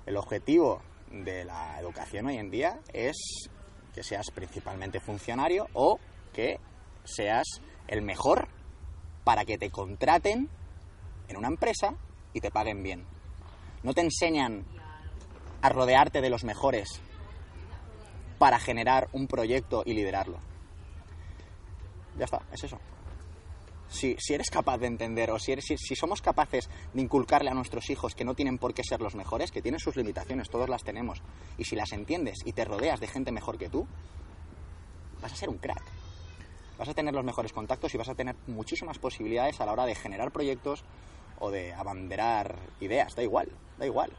El 0.06 0.16
objetivo 0.16 0.82
de 1.10 1.44
la 1.44 1.80
educación 1.80 2.26
hoy 2.26 2.36
en 2.38 2.50
día 2.50 2.78
es 2.92 3.16
que 3.94 4.02
seas 4.04 4.30
principalmente 4.32 5.00
funcionario 5.00 5.66
o 5.72 5.98
que 6.32 6.60
seas 7.04 7.46
el 7.88 8.02
mejor 8.02 8.48
para 9.24 9.44
que 9.44 9.58
te 9.58 9.70
contraten 9.70 10.48
en 11.28 11.36
una 11.36 11.48
empresa 11.48 11.94
y 12.32 12.40
te 12.40 12.50
paguen 12.50 12.82
bien. 12.82 13.04
No 13.82 13.94
te 13.94 14.02
enseñan 14.02 14.64
a 15.62 15.68
rodearte 15.68 16.20
de 16.20 16.30
los 16.30 16.44
mejores 16.44 17.00
para 18.38 18.58
generar 18.58 19.08
un 19.12 19.26
proyecto 19.26 19.82
y 19.84 19.94
liderarlo. 19.94 20.38
Ya 22.18 22.24
está, 22.24 22.40
es 22.52 22.64
eso. 22.64 22.78
Si, 23.88 24.16
si 24.18 24.34
eres 24.34 24.50
capaz 24.50 24.78
de 24.78 24.86
entender 24.86 25.30
o 25.30 25.38
si, 25.38 25.54
si 25.60 25.96
somos 25.96 26.22
capaces 26.22 26.70
de 26.94 27.02
inculcarle 27.02 27.50
a 27.50 27.54
nuestros 27.54 27.90
hijos 27.90 28.14
que 28.14 28.24
no 28.24 28.34
tienen 28.34 28.58
por 28.58 28.72
qué 28.72 28.84
ser 28.84 29.00
los 29.00 29.14
mejores, 29.14 29.50
que 29.50 29.62
tienen 29.62 29.80
sus 29.80 29.96
limitaciones, 29.96 30.48
todos 30.48 30.68
las 30.68 30.84
tenemos, 30.84 31.22
y 31.58 31.64
si 31.64 31.74
las 31.74 31.92
entiendes 31.92 32.38
y 32.44 32.52
te 32.52 32.64
rodeas 32.64 33.00
de 33.00 33.08
gente 33.08 33.32
mejor 33.32 33.58
que 33.58 33.68
tú, 33.68 33.86
vas 35.20 35.32
a 35.32 35.36
ser 35.36 35.48
un 35.48 35.58
crack. 35.58 35.82
Vas 36.78 36.88
a 36.88 36.94
tener 36.94 37.12
los 37.12 37.24
mejores 37.24 37.52
contactos 37.52 37.94
y 37.94 37.98
vas 37.98 38.08
a 38.08 38.14
tener 38.14 38.36
muchísimas 38.46 38.98
posibilidades 38.98 39.60
a 39.60 39.66
la 39.66 39.72
hora 39.72 39.86
de 39.86 39.94
generar 39.94 40.30
proyectos 40.30 40.84
o 41.40 41.50
de 41.50 41.72
abanderar 41.74 42.56
ideas, 42.80 43.14
da 43.16 43.22
igual, 43.22 43.48
da 43.78 43.86
igual. 43.86 44.10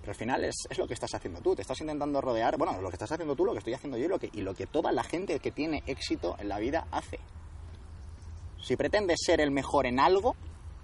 Pero 0.00 0.12
al 0.12 0.16
final 0.16 0.44
es, 0.44 0.54
es 0.68 0.78
lo 0.78 0.86
que 0.86 0.94
estás 0.94 1.14
haciendo 1.14 1.40
tú, 1.40 1.54
te 1.54 1.62
estás 1.62 1.80
intentando 1.80 2.20
rodear, 2.20 2.56
bueno, 2.56 2.80
lo 2.80 2.88
que 2.88 2.96
estás 2.96 3.12
haciendo 3.12 3.36
tú, 3.36 3.44
lo 3.44 3.52
que 3.52 3.58
estoy 3.58 3.74
haciendo 3.74 3.98
yo 3.98 4.08
lo 4.08 4.18
que, 4.18 4.30
y 4.32 4.40
lo 4.40 4.54
que 4.54 4.66
toda 4.66 4.92
la 4.92 5.04
gente 5.04 5.38
que 5.38 5.52
tiene 5.52 5.82
éxito 5.86 6.36
en 6.38 6.48
la 6.48 6.58
vida 6.58 6.86
hace. 6.90 7.18
Si 8.60 8.76
pretendes 8.76 9.20
ser 9.24 9.40
el 9.40 9.50
mejor 9.50 9.86
en 9.86 10.00
algo, 10.00 10.34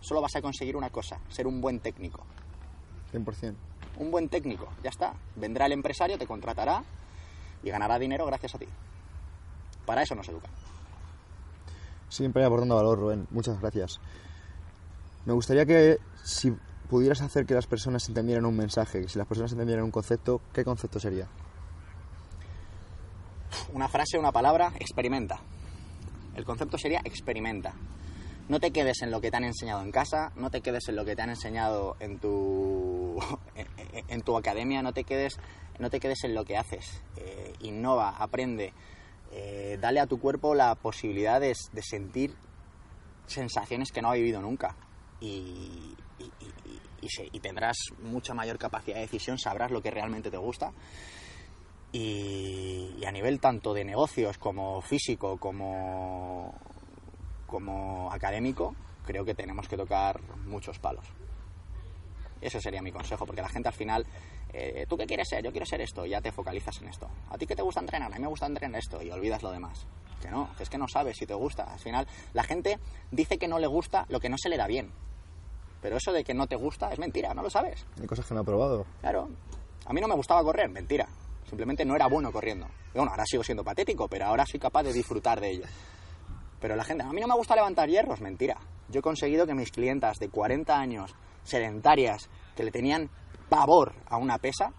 solo 0.01 0.21
vas 0.21 0.37
a 0.37 0.43
conseguir 0.43 0.77
una 0.77 0.91
cosa, 0.91 1.19
ser 1.29 1.47
un 1.47 1.61
buen 1.61 1.81
técnico. 1.81 2.25
100%. 3.13 3.55
Un 3.99 4.11
buen 4.11 4.29
técnico, 4.29 4.69
ya 4.83 4.91
está. 4.91 5.15
Vendrá 5.37 5.67
el 5.67 5.73
empresario, 5.73 6.19
te 6.19 6.27
contratará 6.27 6.83
y 7.63 7.71
ganará 7.71 7.99
dinero 7.99 8.27
gracias 8.27 8.55
a 8.55 8.59
ti. 8.59 8.67
Para 9.87 10.03
eso 10.03 10.15
nos 10.15 10.29
educan. 10.29 10.51
Siempre 12.09 12.45
aportando 12.45 12.77
valor, 12.77 12.99
Rubén. 12.99 13.27
Muchas 13.31 13.59
gracias. 13.61 14.01
Me 15.25 15.33
gustaría 15.33 15.65
que, 15.67 15.99
si 16.25 16.53
pudieras 16.89 17.21
hacer 17.23 17.47
que 17.47 17.55
las 17.55 17.67
personas 17.67 18.09
entendieran 18.09 18.45
un 18.45 18.57
mensaje, 18.57 19.09
si 19.09 19.19
las 19.19 19.27
personas 19.27 19.53
entendieran 19.53 19.85
un 19.85 19.91
concepto, 19.91 20.41
¿qué 20.53 20.65
concepto 20.65 20.99
sería? 21.01 21.29
Una 23.73 23.89
frase, 23.89 24.19
una 24.19 24.33
palabra, 24.33 24.73
experimenta. 24.79 25.41
El 26.35 26.45
concepto 26.45 26.79
sería 26.79 27.01
experimenta. 27.05 27.75
No 28.49 28.59
te 28.59 28.71
quedes 28.71 29.03
en 29.03 29.11
lo 29.11 29.21
que 29.21 29.31
te 29.31 29.37
han 29.37 29.45
enseñado 29.45 29.83
en 29.83 29.93
casa, 29.93 30.33
no 30.37 30.51
te 30.51 30.61
quedes 30.61 30.89
en 30.89 30.97
lo 30.97 31.05
que 31.05 31.15
te 31.15 31.23
han 31.23 31.31
enseñado 31.31 31.97
en 32.01 32.19
tu, 32.19 33.19
en, 34.09 34.23
tu 34.23 34.37
academia, 34.37 34.83
no 34.83 34.93
te, 34.93 35.05
quedes, 35.05 35.39
no 35.79 35.91
te 35.91 36.01
quedes 36.01 36.25
en 36.25 36.35
lo 36.35 36.45
que 36.45 36.57
haces. 36.57 37.03
Eh, 37.17 37.53
innova, 37.61 38.11
aprende, 38.11 38.73
eh, 39.31 39.79
dale 39.81 40.01
a 40.01 40.07
tu 40.07 40.19
cuerpo 40.19 40.55
la 40.55 40.75
posibilidad 40.75 41.41
de, 41.41 41.55
sentir 41.55 42.35
sensaciones 43.27 43.93
que 43.93 44.03
no 44.03 44.11
ha 44.11 44.15
vivido 44.15 44.43
nunca. 44.43 44.75
Y, 45.23 45.97
y, 47.01 47.41
tendrás 47.41 47.77
mucha 48.03 48.35
mayor 48.35 48.59
capacidad 48.59 48.97
de 48.97 49.03
decisión, 49.03 49.39
sabrás 49.39 49.71
lo 49.71 49.81
que 49.81 49.91
realmente 49.91 50.31
te 50.31 50.37
gusta. 50.37 50.73
Y, 51.93 53.05
a 53.07 53.13
nivel 53.13 53.41
tanto 53.41 53.75
de 53.75 53.85
negocios 53.85 54.39
como 54.39 54.81
físico, 54.81 55.37
como, 55.39 56.55
como 57.47 58.13
académico, 58.13 58.75
creo 59.05 59.25
que 59.25 59.35
tenemos 59.35 59.69
que 59.69 59.77
tocar 59.77 60.21
muchos 60.47 60.79
palos. 60.79 61.07
Ese 62.41 62.61
sería 62.61 62.83
mi 62.83 62.91
consejo, 62.91 63.25
porque 63.25 63.43
la 63.43 63.49
gente 63.49 63.69
al 63.69 63.75
final, 63.75 64.07
eh, 64.53 64.87
¿tú 64.89 64.97
qué 64.97 65.07
quieres 65.07 65.29
ser? 65.29 65.45
Yo 65.45 65.53
quiero 65.53 65.67
ser 65.67 65.81
esto, 65.81 66.07
ya 66.07 66.21
te 66.21 66.33
focalizas 66.33 66.81
en 66.81 66.89
esto. 66.89 67.09
¿A 67.31 67.39
ti 67.39 67.47
qué 67.47 67.55
te 67.55 67.63
gusta 67.63 67.81
entrenar? 67.81 68.13
A 68.13 68.17
mí 68.17 68.23
me 68.23 68.29
gusta 68.29 68.47
entrenar 68.47 68.81
esto 68.81 69.03
y 69.03 69.11
olvidas 69.11 69.43
lo 69.43 69.53
demás. 69.53 69.87
Que 70.21 70.31
no, 70.31 70.55
que 70.57 70.63
es 70.63 70.71
que 70.71 70.79
no 70.79 70.89
sabes 70.89 71.17
si 71.17 71.27
te 71.27 71.35
gusta. 71.35 71.65
Al 71.65 71.79
final, 71.79 72.07
la 72.33 72.43
gente 72.45 72.79
dice 73.11 73.39
que 73.39 73.49
no 73.49 73.59
le 73.59 73.67
gusta 73.67 74.07
lo 74.09 74.19
que 74.19 74.29
no 74.29 74.39
se 74.39 74.49
le 74.49 74.57
da 74.57 74.67
bien. 74.67 74.93
Pero 75.83 75.97
eso 75.97 76.13
de 76.13 76.23
que 76.23 76.33
no 76.33 76.47
te 76.47 76.57
gusta 76.57 76.91
es 76.93 76.99
mentira, 76.99 77.35
no 77.35 77.43
lo 77.43 77.51
sabes. 77.51 77.85
Hay 78.01 78.07
cosas 78.07 78.25
que 78.25 78.35
no 78.35 78.43
he 78.43 78.45
probado. 78.45 78.87
Claro. 79.01 79.29
A 79.85 79.93
mí 79.93 80.01
no 80.01 80.07
me 80.07 80.15
gustaba 80.15 80.43
correr, 80.45 80.71
mentira. 80.71 81.09
Simplemente 81.45 81.85
no 81.85 81.97
era 81.97 82.07
bueno 82.07 82.31
corriendo. 82.31 82.67
Bueno, 82.95 83.11
ahora 83.11 83.25
sigo 83.27 83.43
siendo 83.43 83.65
patético, 83.65 84.09
pero 84.09 84.27
ahora 84.27 84.47
soy 84.47 84.61
capaz 84.61 84.85
de 84.85 84.93
disfrutar 84.93 85.41
de 85.41 85.51
ello. 85.51 85.65
Pero 86.61 86.77
la 86.77 86.85
gente, 86.85 87.03
a 87.03 87.13
mí 87.13 87.21
no 87.21 87.27
me 87.27 87.35
gusta 87.35 87.57
levantar 87.57 87.89
hierros, 87.89 88.21
mentira. 88.21 88.57
Yo 88.89 89.01
he 89.01 89.03
conseguido 89.03 89.47
que 89.47 89.55
mis 89.55 89.73
clientas 89.73 90.19
de 90.19 90.29
40 90.29 90.79
años 90.79 91.15
sedentarias 91.43 92.31
que 92.55 92.63
le 92.63 92.71
tenían 92.71 93.11
pavor 93.49 93.93
a 94.07 94.17
una 94.17 94.39
pesa, 94.39 94.73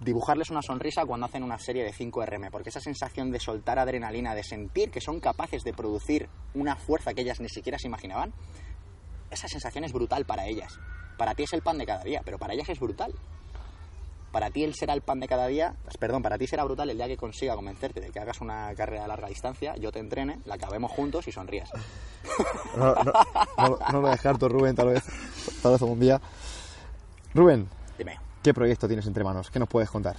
dibujarles 0.00 0.50
una 0.50 0.62
sonrisa 0.62 1.04
cuando 1.04 1.26
hacen 1.26 1.42
una 1.42 1.58
serie 1.58 1.84
de 1.84 1.92
5RM, 1.92 2.50
porque 2.50 2.70
esa 2.70 2.80
sensación 2.80 3.30
de 3.30 3.38
soltar 3.38 3.78
adrenalina, 3.78 4.34
de 4.34 4.42
sentir 4.42 4.90
que 4.90 5.00
son 5.00 5.20
capaces 5.20 5.62
de 5.62 5.74
producir 5.74 6.28
una 6.54 6.76
fuerza 6.76 7.12
que 7.12 7.20
ellas 7.20 7.40
ni 7.40 7.48
siquiera 7.48 7.78
se 7.78 7.86
imaginaban, 7.86 8.32
esa 9.30 9.48
sensación 9.48 9.84
es 9.84 9.92
brutal 9.92 10.24
para 10.24 10.46
ellas. 10.46 10.78
Para 11.16 11.34
ti 11.34 11.42
es 11.42 11.52
el 11.52 11.62
pan 11.62 11.78
de 11.78 11.86
cada 11.86 12.02
día, 12.02 12.22
pero 12.24 12.38
para 12.38 12.54
ellas 12.54 12.68
es 12.68 12.80
brutal. 12.80 13.12
Para 14.32 14.50
ti 14.50 14.62
él 14.62 14.74
será 14.74 14.94
el 14.94 15.02
pan 15.02 15.18
de 15.18 15.26
cada 15.26 15.48
día, 15.48 15.74
pues, 15.82 15.96
perdón, 15.96 16.22
para 16.22 16.38
ti 16.38 16.46
será 16.46 16.62
brutal 16.62 16.88
el 16.88 16.96
día 16.96 17.08
que 17.08 17.16
consiga 17.16 17.56
convencerte 17.56 18.00
de 18.00 18.10
que 18.10 18.20
hagas 18.20 18.40
una 18.40 18.72
carrera 18.76 19.04
a 19.04 19.08
larga 19.08 19.26
distancia, 19.26 19.74
yo 19.76 19.90
te 19.90 19.98
entrene, 19.98 20.38
la 20.44 20.54
acabemos 20.54 20.92
juntos 20.92 21.26
y 21.26 21.32
sonrías. 21.32 21.68
No, 22.76 22.94
no, 23.92 24.00
voy 24.00 24.08
a 24.08 24.12
dejar 24.12 24.38
tu 24.38 24.48
Rubén, 24.48 24.76
tal 24.76 24.88
vez, 24.88 25.02
tal 25.62 25.72
vez 25.72 25.82
algún 25.82 25.98
día. 25.98 26.20
Rubén, 27.34 27.68
Dime. 27.98 28.20
¿qué 28.42 28.54
proyecto 28.54 28.86
tienes 28.86 29.06
entre 29.06 29.24
manos? 29.24 29.50
¿Qué 29.50 29.58
nos 29.58 29.68
puedes 29.68 29.90
contar? 29.90 30.16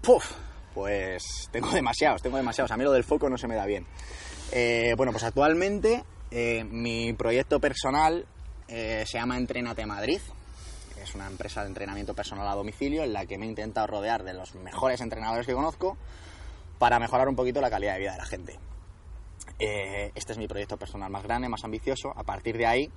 Puf, 0.00 0.32
pues 0.72 1.48
tengo 1.50 1.70
demasiados, 1.70 2.22
tengo 2.22 2.36
demasiados. 2.36 2.70
A 2.70 2.76
mí 2.76 2.84
lo 2.84 2.92
del 2.92 3.04
foco 3.04 3.28
no 3.28 3.36
se 3.36 3.48
me 3.48 3.56
da 3.56 3.66
bien. 3.66 3.86
Eh, 4.52 4.94
bueno, 4.96 5.12
pues 5.12 5.24
actualmente 5.24 6.04
eh, 6.30 6.64
mi 6.64 7.12
proyecto 7.12 7.58
personal 7.60 8.26
eh, 8.72 9.04
se 9.06 9.18
llama 9.18 9.36
Entrenate 9.36 9.84
Madrid 9.84 10.20
es 11.02 11.14
una 11.14 11.26
empresa 11.26 11.62
de 11.62 11.68
entrenamiento 11.68 12.14
personal 12.14 12.48
a 12.48 12.54
domicilio 12.54 13.02
en 13.02 13.12
la 13.12 13.26
que 13.26 13.36
me 13.36 13.46
he 13.46 13.48
intentado 13.48 13.86
rodear 13.86 14.22
de 14.22 14.32
los 14.32 14.54
mejores 14.54 15.00
entrenadores 15.00 15.46
que 15.46 15.52
conozco 15.52 15.96
para 16.78 16.98
mejorar 16.98 17.28
un 17.28 17.36
poquito 17.36 17.60
la 17.60 17.70
calidad 17.70 17.94
de 17.94 18.00
vida 18.00 18.12
de 18.12 18.18
la 18.18 18.26
gente. 18.26 18.58
Eh, 19.58 20.10
este 20.14 20.32
es 20.32 20.38
mi 20.38 20.48
proyecto 20.48 20.76
personal 20.76 21.10
más 21.10 21.22
grande, 21.22 21.48
más 21.48 21.64
ambicioso. 21.64 22.12
A 22.16 22.22
partir 22.22 22.56
de 22.56 22.66
ahí, 22.66 22.90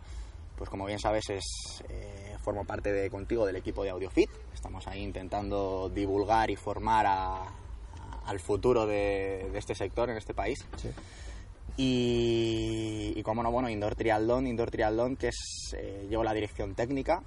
pues 0.58 0.70
como 0.70 0.86
bien 0.86 1.00
sabes, 1.00 1.30
es, 1.30 1.84
eh, 1.90 2.38
formo 2.42 2.66
parte 2.66 2.92
de 2.92 3.10
contigo 3.10 3.46
del 3.46 3.56
equipo 3.56 3.84
de 3.84 3.90
AudioFit. 3.90 4.30
Estamos 4.54 4.88
ahí 4.88 5.02
intentando 5.02 5.90
divulgar 5.90 6.50
y 6.50 6.56
formar 6.56 7.06
al 8.26 8.40
futuro 8.40 8.86
de, 8.88 9.52
este 9.58 9.76
sector 9.76 10.10
en 10.10 10.18
este 10.18 10.34
país. 10.34 10.66
Y, 11.78 13.22
como 13.24 13.44
no, 13.44 13.52
bueno, 13.52 13.70
Indoor 13.70 13.96
Triathlon, 13.96 14.48
Indoor 14.48 14.72
Triathlon, 14.72 15.18
que 15.18 15.28
es, 15.28 15.76
eh, 15.78 16.08
llevo 16.10 16.24
la 16.24 16.34
dirección 16.34 16.74
técnica 16.74 17.22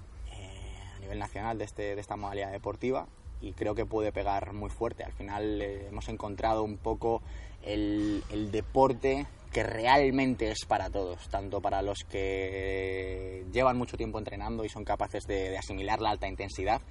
nivel 1.08 1.18
nacional 1.18 1.58
de, 1.58 1.64
este, 1.64 1.94
de 1.94 2.00
esta 2.00 2.16
modalidad 2.16 2.52
deportiva 2.52 3.06
y 3.40 3.52
creo 3.52 3.74
que 3.74 3.86
puede 3.86 4.12
pegar 4.12 4.52
muy 4.52 4.70
fuerte. 4.70 5.04
Al 5.04 5.12
final 5.12 5.62
eh, 5.62 5.86
hemos 5.88 6.08
encontrado 6.08 6.62
un 6.62 6.76
poco 6.76 7.22
el, 7.62 8.22
el, 8.30 8.50
deporte 8.50 9.26
que 9.52 9.62
realmente 9.62 10.50
es 10.50 10.66
para 10.66 10.90
todos, 10.90 11.28
tanto 11.28 11.60
para 11.60 11.80
los 11.82 11.98
que 12.08 13.46
llevan 13.52 13.78
mucho 13.78 13.96
tiempo 13.96 14.18
entrenando 14.18 14.64
y 14.64 14.68
son 14.68 14.84
capaces 14.84 15.24
de, 15.26 15.50
de 15.50 15.58
asimilar 15.58 16.00
la 16.00 16.10
alta 16.10 16.28
intensidad, 16.28 16.82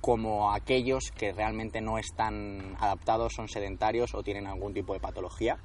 como 0.00 0.52
aquellos 0.52 1.04
que 1.16 1.32
realmente 1.32 1.80
no 1.80 1.96
están 1.96 2.76
adaptados, 2.78 3.32
son 3.34 3.48
sedentarios 3.48 4.14
o 4.14 4.22
tienen 4.22 4.46
algún 4.46 4.74
tipo 4.74 4.92
de 4.92 5.00
patología 5.00 5.58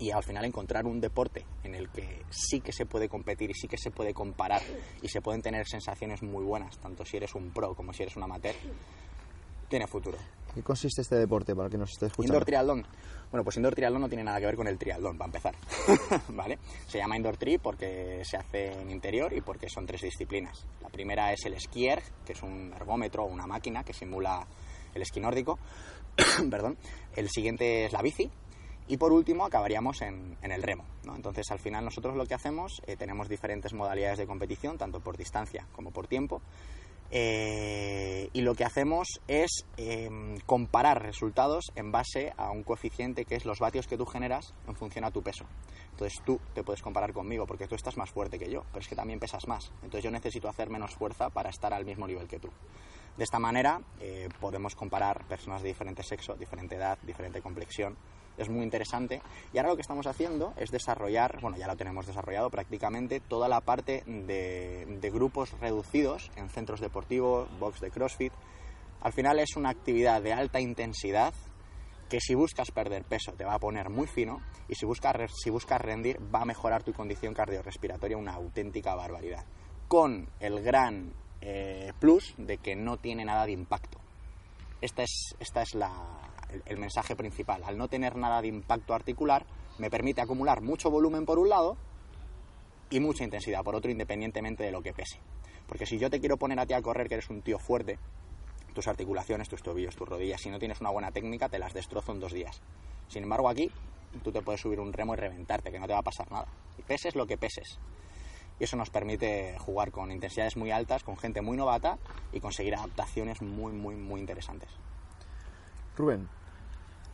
y 0.00 0.10
al 0.10 0.24
final 0.24 0.44
encontrar 0.46 0.86
un 0.86 1.00
deporte 1.00 1.44
en 1.62 1.74
el 1.74 1.90
que 1.90 2.24
sí 2.30 2.60
que 2.60 2.72
se 2.72 2.86
puede 2.86 3.08
competir 3.08 3.50
y 3.50 3.54
sí 3.54 3.68
que 3.68 3.76
se 3.76 3.90
puede 3.90 4.14
comparar 4.14 4.62
y 5.02 5.08
se 5.08 5.20
pueden 5.20 5.42
tener 5.42 5.68
sensaciones 5.68 6.22
muy 6.22 6.42
buenas, 6.42 6.78
tanto 6.78 7.04
si 7.04 7.18
eres 7.18 7.34
un 7.34 7.50
pro 7.50 7.74
como 7.74 7.92
si 7.92 8.02
eres 8.02 8.16
un 8.16 8.24
amateur, 8.24 8.54
tiene 9.68 9.86
futuro. 9.86 10.18
¿Qué 10.54 10.62
consiste 10.62 11.02
este 11.02 11.16
deporte 11.16 11.54
para 11.54 11.68
que 11.68 11.78
nos 11.78 11.90
esté 11.92 12.06
escuchando? 12.06 12.32
Indoor 12.32 12.44
triatlón. 12.44 12.86
Bueno, 13.30 13.44
pues 13.44 13.56
indoor 13.56 13.74
triatlón 13.74 14.00
no 14.00 14.08
tiene 14.08 14.24
nada 14.24 14.40
que 14.40 14.46
ver 14.46 14.56
con 14.56 14.66
el 14.66 14.78
triatlón, 14.78 15.16
para 15.16 15.28
empezar. 15.28 15.54
¿Vale? 16.30 16.58
Se 16.88 16.98
llama 16.98 17.16
indoor 17.16 17.36
tri 17.36 17.58
porque 17.58 18.22
se 18.24 18.36
hace 18.36 18.72
en 18.72 18.90
interior 18.90 19.32
y 19.32 19.42
porque 19.42 19.68
son 19.68 19.86
tres 19.86 20.00
disciplinas. 20.00 20.66
La 20.80 20.88
primera 20.88 21.32
es 21.32 21.44
el 21.44 21.60
skier, 21.60 22.02
que 22.24 22.32
es 22.32 22.42
un 22.42 22.72
ergómetro 22.74 23.24
o 23.24 23.26
una 23.26 23.46
máquina 23.46 23.84
que 23.84 23.92
simula 23.92 24.44
el 24.92 25.02
esquí 25.02 25.20
nórdico. 25.20 25.58
Perdón. 26.50 26.76
El 27.14 27.28
siguiente 27.28 27.84
es 27.84 27.92
la 27.92 28.02
bici, 28.02 28.28
y 28.90 28.96
por 28.96 29.12
último, 29.12 29.46
acabaríamos 29.46 30.02
en, 30.02 30.36
el 30.42 30.62
remo. 30.64 30.84
Entonces, 31.14 31.48
al 31.52 31.60
final, 31.60 31.84
nosotros 31.84 32.16
lo 32.16 32.26
que 32.26 32.34
hacemos, 32.34 32.82
eh, 32.88 32.96
tenemos 32.96 33.28
diferentes 33.28 33.72
modalidades 33.72 34.18
de 34.18 34.26
competición, 34.26 34.78
tanto 34.78 34.98
por 34.98 35.16
distancia 35.16 35.64
como 35.70 35.92
por 35.92 36.08
tiempo. 36.08 36.42
Eh, 37.12 38.28
y 38.32 38.40
lo 38.40 38.56
que 38.56 38.64
hacemos 38.64 39.20
es 39.28 39.64
em, 39.76 40.40
comparar 40.40 41.02
resultados 41.02 41.70
en 41.76 41.92
base 41.92 42.32
a 42.36 42.50
un 42.50 42.64
coeficiente 42.64 43.24
que 43.24 43.36
es 43.36 43.44
los 43.44 43.60
vatios 43.60 43.86
que 43.86 43.96
tú 43.96 44.06
generas 44.06 44.54
en 44.66 44.74
función 44.74 45.04
a 45.04 45.12
tu 45.12 45.22
peso. 45.22 45.44
Entonces 45.92 46.20
tú 46.24 46.40
te 46.52 46.64
puedes 46.64 46.82
comparar 46.82 47.12
conmigo 47.12 47.46
porque 47.46 47.68
tú 47.68 47.76
estás 47.76 47.96
más 47.96 48.10
fuerte 48.10 48.40
que 48.40 48.50
yo, 48.50 48.64
pero 48.72 48.80
es 48.80 48.88
que 48.88 48.96
también 48.96 49.20
pesas 49.20 49.46
más. 49.46 49.70
Entonces 49.82 50.02
yo 50.02 50.10
necesito 50.10 50.48
hacer 50.48 50.68
menos 50.68 50.96
fuerza 50.96 51.30
para 51.30 51.50
estar 51.50 51.72
al 51.72 51.84
mismo 51.84 52.08
nivel 52.08 52.26
que 52.26 52.40
tú. 52.40 52.48
De 53.16 53.22
esta 53.22 53.38
manera 53.38 53.80
eh, 54.00 54.28
podemos 54.40 54.74
comparar 54.74 55.26
personas 55.28 55.62
de 55.62 55.68
diferente 55.68 56.02
sexo, 56.02 56.34
diferente 56.34 56.74
edad, 56.74 56.98
diferente 57.02 57.40
complexión 57.40 57.96
es 58.42 58.48
muy 58.48 58.64
interesante. 58.64 59.22
Y 59.52 59.58
ahora 59.58 59.70
lo 59.70 59.76
que 59.76 59.82
estamos 59.82 60.06
haciendo 60.06 60.52
es 60.56 60.70
desarrollar, 60.70 61.40
bueno, 61.40 61.56
ya 61.56 61.66
lo 61.66 61.76
tenemos 61.76 62.06
desarrollado 62.06 62.50
prácticamente, 62.50 63.20
toda 63.20 63.48
la 63.48 63.60
parte 63.60 64.02
de, 64.06 65.10
grupos 65.12 65.52
reducidos 65.60 66.30
en 66.36 66.48
centros 66.48 66.80
deportivos, 66.80 67.48
box 67.58 67.80
de 67.80 67.90
CrossFit. 67.90 68.32
Al 69.02 69.12
final 69.12 69.38
es 69.38 69.56
una 69.56 69.70
actividad 69.70 70.22
de 70.22 70.32
alta 70.32 70.60
intensidad 70.60 71.34
que 72.08 72.20
si 72.20 72.34
buscas 72.34 72.70
perder 72.70 73.04
peso 73.04 73.32
te 73.32 73.44
va 73.44 73.54
a 73.54 73.58
poner 73.58 73.88
muy 73.88 74.06
fino 74.06 74.40
y 74.68 74.74
si 74.74 74.84
buscas, 74.84 75.14
si 75.32 75.48
buscas 75.48 75.80
rendir 75.80 76.18
va 76.34 76.42
a 76.42 76.44
mejorar 76.44 76.82
tu 76.82 76.92
condición 76.92 77.34
cardiorrespiratoria 77.34 78.16
una 78.16 78.34
auténtica 78.34 78.94
barbaridad. 78.94 79.44
Con 79.88 80.28
el 80.40 80.60
gran 80.62 81.12
eh, 81.40 81.92
plus 81.98 82.34
de 82.36 82.58
que 82.58 82.76
no 82.76 82.96
tiene 82.98 83.24
nada 83.24 83.46
de 83.46 83.52
impacto. 83.52 83.98
Esta 84.80 85.02
es, 85.02 85.34
esta 85.38 85.62
es 85.62 85.74
la, 85.74 85.90
el, 86.66 86.78
mensaje 86.78 87.16
principal. 87.16 87.62
Al 87.64 87.76
no 87.76 87.88
tener 87.88 88.16
nada 88.16 88.42
de 88.42 88.48
impacto 88.48 88.94
articular, 88.94 89.44
me 89.78 89.90
permite 89.90 90.20
acumular 90.20 90.60
mucho 90.60 90.90
volumen 90.90 91.24
por 91.24 91.38
un 91.38 91.48
lado 91.48 91.76
y 92.90 93.00
mucha 93.00 93.24
intensidad 93.24 93.62
por 93.62 93.74
otro, 93.74 93.90
independientemente 93.90 94.64
de 94.64 94.72
lo 94.72 94.82
que 94.82 94.92
pese. 94.92 95.18
Porque 95.66 95.86
si 95.86 95.98
yo 95.98 96.10
te 96.10 96.20
quiero 96.20 96.36
poner 96.36 96.58
a 96.58 96.66
ti 96.66 96.74
a 96.74 96.82
correr, 96.82 97.08
que 97.08 97.14
eres 97.14 97.30
un 97.30 97.42
tío 97.42 97.58
fuerte, 97.58 97.98
tus 98.74 98.88
articulaciones, 98.88 99.48
tus 99.48 99.62
tobillos, 99.62 99.96
tus 99.96 100.08
rodillas, 100.08 100.40
si 100.40 100.50
no 100.50 100.58
tienes 100.58 100.80
una 100.80 100.90
buena 100.90 101.10
técnica, 101.10 101.48
te 101.48 101.58
las 101.58 101.72
destrozo 101.72 102.12
en 102.12 102.20
dos 102.20 102.32
días. 102.32 102.60
Sin 103.08 103.22
embargo, 103.22 103.48
aquí 103.48 103.70
tú 104.22 104.32
te 104.32 104.42
puedes 104.42 104.60
subir 104.60 104.80
un 104.80 104.92
remo 104.92 105.14
y 105.14 105.16
reventarte, 105.16 105.70
que 105.70 105.78
no 105.78 105.86
te 105.86 105.92
va 105.92 106.00
a 106.00 106.02
pasar 106.02 106.30
nada. 106.30 106.46
Y 106.78 106.82
peses 106.82 107.14
lo 107.14 107.26
que 107.26 107.38
peses. 107.38 107.78
Y 108.58 108.64
eso 108.64 108.76
nos 108.76 108.90
permite 108.90 109.56
jugar 109.58 109.90
con 109.90 110.12
intensidades 110.12 110.56
muy 110.56 110.70
altas, 110.70 111.02
con 111.02 111.16
gente 111.16 111.40
muy 111.40 111.56
novata 111.56 111.98
y 112.32 112.40
conseguir 112.40 112.74
adaptaciones 112.74 113.40
muy, 113.40 113.72
muy, 113.72 113.94
muy 113.96 114.20
interesantes. 114.20 114.68
Rubén, 115.96 116.28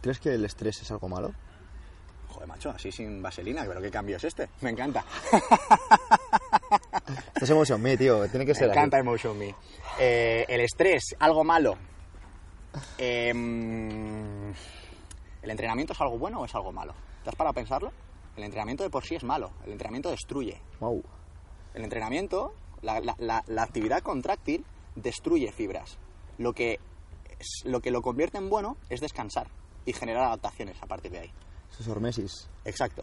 ¿Crees 0.00 0.18
que 0.20 0.34
el 0.34 0.44
estrés 0.44 0.80
es 0.82 0.90
algo 0.90 1.08
malo? 1.08 1.32
Joder, 2.28 2.48
macho, 2.48 2.70
así 2.70 2.92
sin 2.92 3.22
vaselina, 3.22 3.64
pero 3.66 3.80
qué 3.80 3.90
cambio 3.90 4.16
es 4.16 4.24
este. 4.24 4.48
Me 4.60 4.70
encanta. 4.70 5.04
Esto 7.34 7.44
es 7.44 7.50
Emotion 7.50 7.80
Me, 7.80 7.96
tío. 7.96 8.28
Tiene 8.28 8.44
que 8.46 8.54
ser 8.54 8.68
Me 8.68 8.72
encanta 8.74 8.98
Emotion 8.98 9.38
Me. 9.38 9.54
Eh, 9.98 10.44
el 10.48 10.60
estrés, 10.60 11.14
algo 11.18 11.44
malo. 11.44 11.76
Em, 12.98 14.50
¿El 15.42 15.50
entrenamiento 15.50 15.92
es 15.92 16.00
algo 16.00 16.18
bueno 16.18 16.40
o 16.40 16.44
es 16.44 16.54
algo 16.54 16.72
malo? 16.72 16.94
¿Te 17.24 17.30
has 17.30 17.36
parado 17.36 17.52
a 17.52 17.54
pensarlo? 17.54 17.92
El 18.36 18.44
entrenamiento 18.44 18.82
de 18.84 18.90
por 18.90 19.04
sí 19.04 19.14
es 19.14 19.24
malo. 19.24 19.50
El 19.64 19.72
entrenamiento 19.72 20.10
destruye. 20.10 20.60
Wow. 20.80 21.02
El 21.74 21.84
entrenamiento, 21.84 22.54
la, 22.82 23.00
la- 23.00 23.16
la- 23.18 23.44
la 23.46 23.62
actividad 23.62 24.00
contráctil, 24.02 24.64
destruye 24.94 25.52
fibras. 25.52 25.98
Lo 26.38 26.52
que, 26.52 26.80
lo 27.64 27.80
que 27.80 27.90
lo 27.90 28.02
convierte 28.02 28.38
en 28.38 28.50
bueno 28.50 28.76
es 28.90 29.00
descansar 29.00 29.46
y 29.86 29.92
generar 29.92 30.24
adaptaciones 30.24 30.76
a 30.82 30.86
partir 30.86 31.12
de 31.12 31.20
ahí. 31.20 31.32
Eso 31.70 31.82
es 31.82 31.88
hormesis. 31.88 32.50
Exacto. 32.64 33.02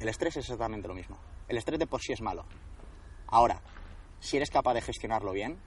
El 0.00 0.08
estrés 0.08 0.36
es 0.36 0.44
exactamente 0.44 0.88
lo 0.88 0.94
mismo. 0.94 1.18
El 1.48 1.58
estrés 1.58 1.78
de 1.78 1.86
por 1.86 2.00
sí 2.00 2.12
es 2.12 2.22
malo. 2.22 2.44
Ahora, 3.28 3.60
si 4.20 4.36
eres 4.36 4.50
capaz 4.50 4.74
de 4.74 4.80
gestionarlo 4.80 5.32
bien, 5.32 5.58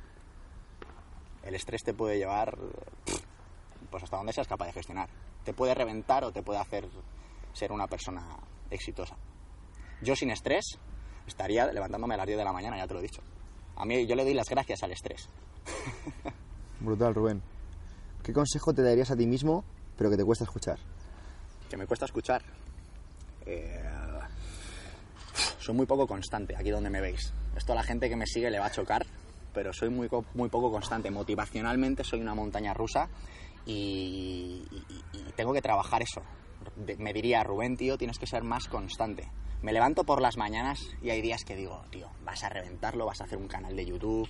el 1.43 1.55
estrés 1.55 1.83
te 1.83 1.93
puede 1.93 2.17
llevar 2.17 2.57
pues 3.89 4.03
hasta 4.03 4.17
donde 4.17 4.33
seas 4.33 4.47
capaz 4.47 4.67
de 4.67 4.73
gestionar. 4.73 5.09
Te 5.43 5.53
puede 5.53 5.73
reventar 5.73 6.23
o 6.23 6.31
te 6.31 6.43
puede 6.43 6.59
hacer 6.59 6.87
ser 7.53 7.71
una 7.71 7.87
persona 7.87 8.21
exitosa. 8.69 9.15
Yo 10.01 10.15
sin 10.15 10.29
estrés 10.29 10.77
estaría 11.27 11.71
levantándome 11.71 12.13
a 12.13 12.17
las 12.17 12.27
10 12.27 12.37
de 12.37 12.45
la 12.45 12.53
mañana, 12.53 12.77
ya 12.77 12.87
te 12.87 12.93
lo 12.93 12.99
he 12.99 13.03
dicho. 13.03 13.21
A 13.75 13.85
mí 13.85 14.05
yo 14.05 14.15
le 14.15 14.23
doy 14.23 14.33
las 14.33 14.49
gracias 14.49 14.83
al 14.83 14.91
estrés. 14.91 15.27
Brutal, 16.79 17.15
Rubén. 17.15 17.41
¿Qué 18.23 18.33
consejo 18.33 18.73
te 18.73 18.83
darías 18.83 19.11
a 19.11 19.15
ti 19.15 19.25
mismo, 19.25 19.63
pero 19.99 20.09
que 20.09 20.15
te 20.15 20.23
cuesta 20.23 20.45
escuchar? 20.45 20.79
que 21.69 21.77
me 21.77 21.85
cuesta 21.85 22.05
escuchar. 22.05 22.41
Eh, 23.45 23.83
soy 25.59 25.75
muy 25.75 25.85
poco 25.85 26.07
constante 26.07 26.55
aquí 26.55 26.69
donde 26.71 26.89
me 26.89 27.01
veis. 27.01 27.33
Esto 27.55 27.73
a 27.73 27.75
la 27.75 27.83
gente 27.83 28.09
que 28.09 28.15
me 28.15 28.25
sigue 28.25 28.49
le 28.49 28.59
va 28.59 28.67
a 28.67 28.71
chocar, 28.71 29.05
pero 29.53 29.73
soy 29.73 29.89
muy, 29.89 30.09
muy 30.33 30.49
poco 30.49 30.71
constante. 30.71 31.11
Motivacionalmente 31.11 32.05
soy 32.05 32.21
una 32.21 32.33
montaña 32.33 32.73
rusa 32.73 33.09
y, 33.65 34.65
tengo 35.35 35.53
que 35.53 35.61
trabajar 35.61 36.01
eso. 36.01 36.23
Me 36.97 37.13
diría, 37.13 37.43
Rubén, 37.43 37.75
tío, 37.75 37.97
tienes 37.97 38.17
que 38.17 38.25
ser 38.25 38.43
más 38.43 38.67
constante. 38.67 39.29
Me 39.61 39.73
levanto 39.73 40.05
por 40.05 40.21
las 40.21 40.37
mañanas 40.37 40.79
y 41.01 41.09
hay 41.09 41.21
días 41.21 41.43
que 41.43 41.57
digo, 41.57 41.83
tío, 41.91 42.09
vas 42.23 42.41
a 42.45 42.49
reventarlo, 42.49 43.05
vas 43.05 43.19
a 43.19 43.25
hacer 43.25 43.37
un 43.37 43.49
canal 43.49 43.75
de 43.75 43.85
YouTube, 43.85 44.29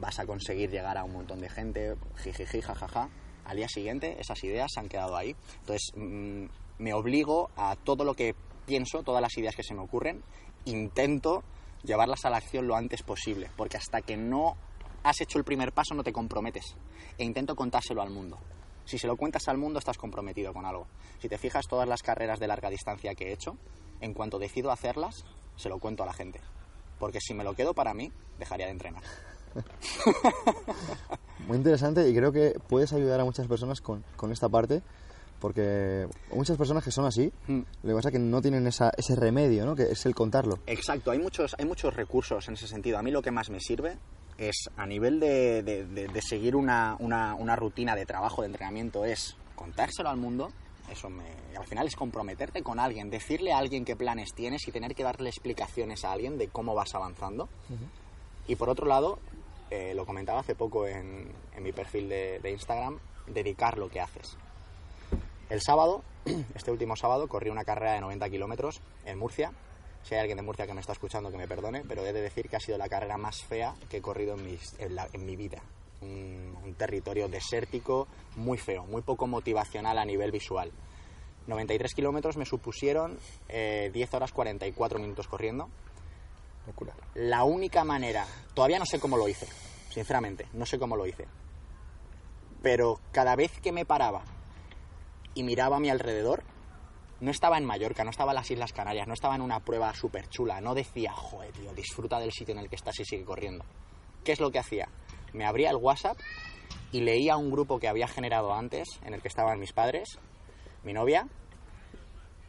vas 0.00 0.20
a 0.20 0.24
conseguir 0.24 0.70
llegar 0.70 0.96
a 0.96 1.04
un 1.04 1.12
montón 1.12 1.40
de 1.40 1.50
gente, 1.50 1.96
jajaja. 2.62 3.10
Al 3.44 3.56
día 3.56 3.68
siguiente 3.68 4.16
esas 4.20 4.42
ideas 4.44 4.72
se 4.72 4.80
han 4.80 4.88
quedado 4.88 5.16
ahí. 5.16 5.36
Entonces 5.60 5.92
mm, 5.96 6.44
me 6.78 6.94
obligo 6.94 7.50
a 7.56 7.76
todo 7.76 8.04
lo 8.04 8.14
que 8.14 8.34
pienso, 8.66 9.02
todas 9.02 9.22
las 9.22 9.36
ideas 9.36 9.54
que 9.54 9.62
se 9.62 9.74
me 9.74 9.80
ocurren, 9.80 10.22
intento 10.64 11.42
llevarlas 11.82 12.24
a 12.24 12.30
la 12.30 12.38
acción 12.38 12.66
lo 12.66 12.76
antes 12.76 13.02
posible, 13.02 13.50
porque 13.56 13.76
hasta 13.76 14.00
que 14.00 14.16
no 14.16 14.56
has 15.02 15.20
hecho 15.20 15.38
el 15.38 15.44
primer 15.44 15.72
paso 15.72 15.94
no 15.94 16.02
te 16.02 16.12
comprometes. 16.12 16.76
E 17.18 17.24
intento 17.24 17.54
contárselo 17.54 18.02
al 18.02 18.10
mundo. 18.10 18.38
Si 18.86 18.98
se 18.98 19.06
lo 19.06 19.16
cuentas 19.16 19.48
al 19.48 19.58
mundo 19.58 19.78
estás 19.78 19.98
comprometido 19.98 20.52
con 20.52 20.66
algo. 20.66 20.86
Si 21.20 21.28
te 21.28 21.38
fijas 21.38 21.66
todas 21.68 21.88
las 21.88 22.02
carreras 22.02 22.38
de 22.38 22.48
larga 22.48 22.70
distancia 22.70 23.14
que 23.14 23.28
he 23.28 23.32
hecho, 23.32 23.56
en 24.00 24.14
cuanto 24.14 24.38
decido 24.38 24.70
hacerlas, 24.70 25.24
se 25.56 25.68
lo 25.68 25.78
cuento 25.78 26.02
a 26.02 26.06
la 26.06 26.12
gente. 26.12 26.40
Porque 26.98 27.20
si 27.20 27.34
me 27.34 27.44
lo 27.44 27.54
quedo 27.54 27.74
para 27.74 27.94
mí, 27.94 28.12
dejaría 28.38 28.66
de 28.66 28.72
entrenar. 28.72 29.02
Muy 31.46 31.56
interesante 31.58 32.08
y 32.08 32.14
creo 32.14 32.32
que 32.32 32.58
puedes 32.68 32.92
ayudar 32.92 33.20
a 33.20 33.24
muchas 33.24 33.46
personas 33.46 33.80
con, 33.80 34.02
con 34.16 34.32
esta 34.32 34.48
parte, 34.48 34.82
porque 35.40 36.06
muchas 36.32 36.56
personas 36.56 36.82
que 36.82 36.90
son 36.90 37.04
así, 37.04 37.30
Mm. 37.48 37.60
lo 37.82 37.88
que 37.88 37.94
pasa 37.94 38.08
es 38.08 38.12
que 38.12 38.18
no 38.18 38.40
tienen 38.40 38.66
esa, 38.66 38.90
ese 38.96 39.14
remedio, 39.14 39.66
¿no? 39.66 39.74
Que 39.76 39.84
es 39.84 40.06
el 40.06 40.14
contarlo. 40.14 40.58
Exacto, 40.66 41.10
hay 41.10 41.18
muchos, 41.18 41.54
hay 41.58 41.66
muchos 41.66 41.94
recursos 41.94 42.48
en 42.48 42.54
ese 42.54 42.66
sentido. 42.66 42.98
A 42.98 43.02
mí 43.02 43.10
lo 43.10 43.20
que 43.20 43.30
más 43.30 43.50
me 43.50 43.60
sirve 43.60 43.98
es, 44.38 44.68
a 44.76 44.86
nivel 44.86 45.20
de, 45.20 45.62
de- 45.62 45.84
de- 45.86 46.08
de 46.08 46.22
seguir 46.22 46.56
una, 46.56 46.96
una- 46.98 47.34
una 47.34 47.56
rutina 47.56 47.94
de 47.94 48.06
trabajo, 48.06 48.40
de 48.42 48.46
entrenamiento, 48.48 49.04
es 49.04 49.36
contárselo 49.54 50.08
al 50.08 50.16
mundo. 50.16 50.48
Eso 50.90 51.08
me, 51.10 51.24
al 51.58 51.66
final 51.66 51.86
es 51.86 51.96
comprometerte 51.96 52.62
con 52.62 52.78
alguien, 52.78 53.08
decirle 53.10 53.52
a 53.52 53.58
alguien 53.58 53.84
qué 53.84 53.96
planes 53.96 54.34
tienes 54.34 54.66
y 54.68 54.72
tener 54.72 54.94
que 54.94 55.02
darle 55.02 55.28
explicaciones 55.30 56.04
a 56.04 56.12
alguien 56.12 56.36
de 56.38 56.48
cómo 56.48 56.74
vas 56.74 56.94
avanzando. 56.94 57.48
Y 58.46 58.56
por 58.56 58.68
otro 58.68 58.86
lado, 58.86 59.18
eh, 59.74 59.94
lo 59.94 60.06
comentaba 60.06 60.40
hace 60.40 60.54
poco 60.54 60.86
en, 60.86 61.32
mi 61.60 61.72
perfil 61.72 62.08
de, 62.08 62.50
Instagram, 62.50 62.98
dedicar 63.26 63.78
lo 63.78 63.88
que 63.88 64.00
haces. 64.00 64.36
El 65.50 65.60
sábado, 65.60 66.02
este 66.54 66.70
último 66.70 66.96
sábado, 66.96 67.28
corrí 67.28 67.50
una 67.50 67.64
carrera 67.64 67.92
de 67.92 68.00
90 68.00 68.30
kilómetros 68.30 68.80
en 69.04 69.18
Murcia. 69.18 69.52
Si 70.02 70.14
hay 70.14 70.20
alguien 70.20 70.36
de 70.36 70.42
Murcia 70.42 70.66
que 70.66 70.74
me 70.74 70.80
está 70.80 70.92
escuchando, 70.92 71.30
que 71.30 71.38
me 71.38 71.48
perdone, 71.48 71.82
pero 71.88 72.04
he 72.04 72.12
de 72.12 72.20
decir 72.20 72.48
que 72.48 72.56
ha 72.56 72.60
sido 72.60 72.76
la 72.76 72.88
carrera 72.88 73.16
más 73.16 73.42
fea 73.42 73.74
que 73.88 73.98
he 73.98 74.02
corrido 74.02 74.36
en, 74.36 75.26
mi 75.26 75.36
vida. 75.36 75.62
Un, 76.02 76.56
un 76.62 76.74
territorio 76.74 77.28
desértico 77.28 78.06
muy 78.36 78.58
feo, 78.58 78.84
muy 78.84 79.02
poco 79.02 79.26
motivacional 79.26 79.98
a 79.98 80.04
nivel 80.04 80.30
visual. 80.30 80.70
93 81.46 81.94
kilómetros 81.94 82.36
me 82.36 82.46
supusieron 82.46 83.18
eh, 83.48 83.90
10 83.92 84.14
horas 84.14 84.32
44 84.32 84.98
minutos 84.98 85.28
corriendo. 85.28 85.68
La 87.14 87.44
única 87.44 87.84
manera, 87.84 88.26
todavía 88.54 88.78
no 88.78 88.86
sé 88.86 88.98
cómo 88.98 89.16
lo 89.16 89.28
hice, 89.28 89.46
sinceramente, 89.90 90.46
no 90.52 90.66
sé 90.66 90.78
cómo 90.78 90.96
lo 90.96 91.06
hice. 91.06 91.26
Pero 92.62 93.00
cada 93.12 93.36
vez 93.36 93.60
que 93.60 93.72
me 93.72 93.84
paraba 93.84 94.22
y 95.34 95.42
miraba 95.42 95.76
a 95.76 95.80
mi 95.80 95.90
alrededor, 95.90 96.42
no 97.20 97.30
estaba 97.30 97.58
en 97.58 97.64
Mallorca, 97.64 98.04
no 98.04 98.10
estaba 98.10 98.32
en 98.32 98.36
las 98.36 98.50
Islas 98.50 98.72
Canarias, 98.72 99.06
no 99.06 99.14
estaba 99.14 99.34
en 99.34 99.42
una 99.42 99.60
prueba 99.60 99.94
súper 99.94 100.28
chula, 100.28 100.60
no 100.60 100.74
decía, 100.74 101.12
joder, 101.12 101.52
tío, 101.52 101.72
disfruta 101.74 102.18
del 102.18 102.32
sitio 102.32 102.52
en 102.52 102.60
el 102.60 102.68
que 102.68 102.76
estás 102.76 102.98
y 103.00 103.04
sigue 103.04 103.24
corriendo. 103.24 103.64
¿Qué 104.24 104.32
es 104.32 104.40
lo 104.40 104.50
que 104.50 104.58
hacía? 104.58 104.88
Me 105.32 105.44
abría 105.46 105.70
el 105.70 105.76
WhatsApp 105.76 106.18
y 106.92 107.00
leía 107.00 107.36
un 107.36 107.50
grupo 107.50 107.78
que 107.78 107.88
había 107.88 108.08
generado 108.08 108.54
antes, 108.54 108.88
en 109.04 109.14
el 109.14 109.20
que 109.20 109.28
estaban 109.28 109.58
mis 109.58 109.72
padres, 109.72 110.18
mi 110.82 110.92
novia, 110.92 111.28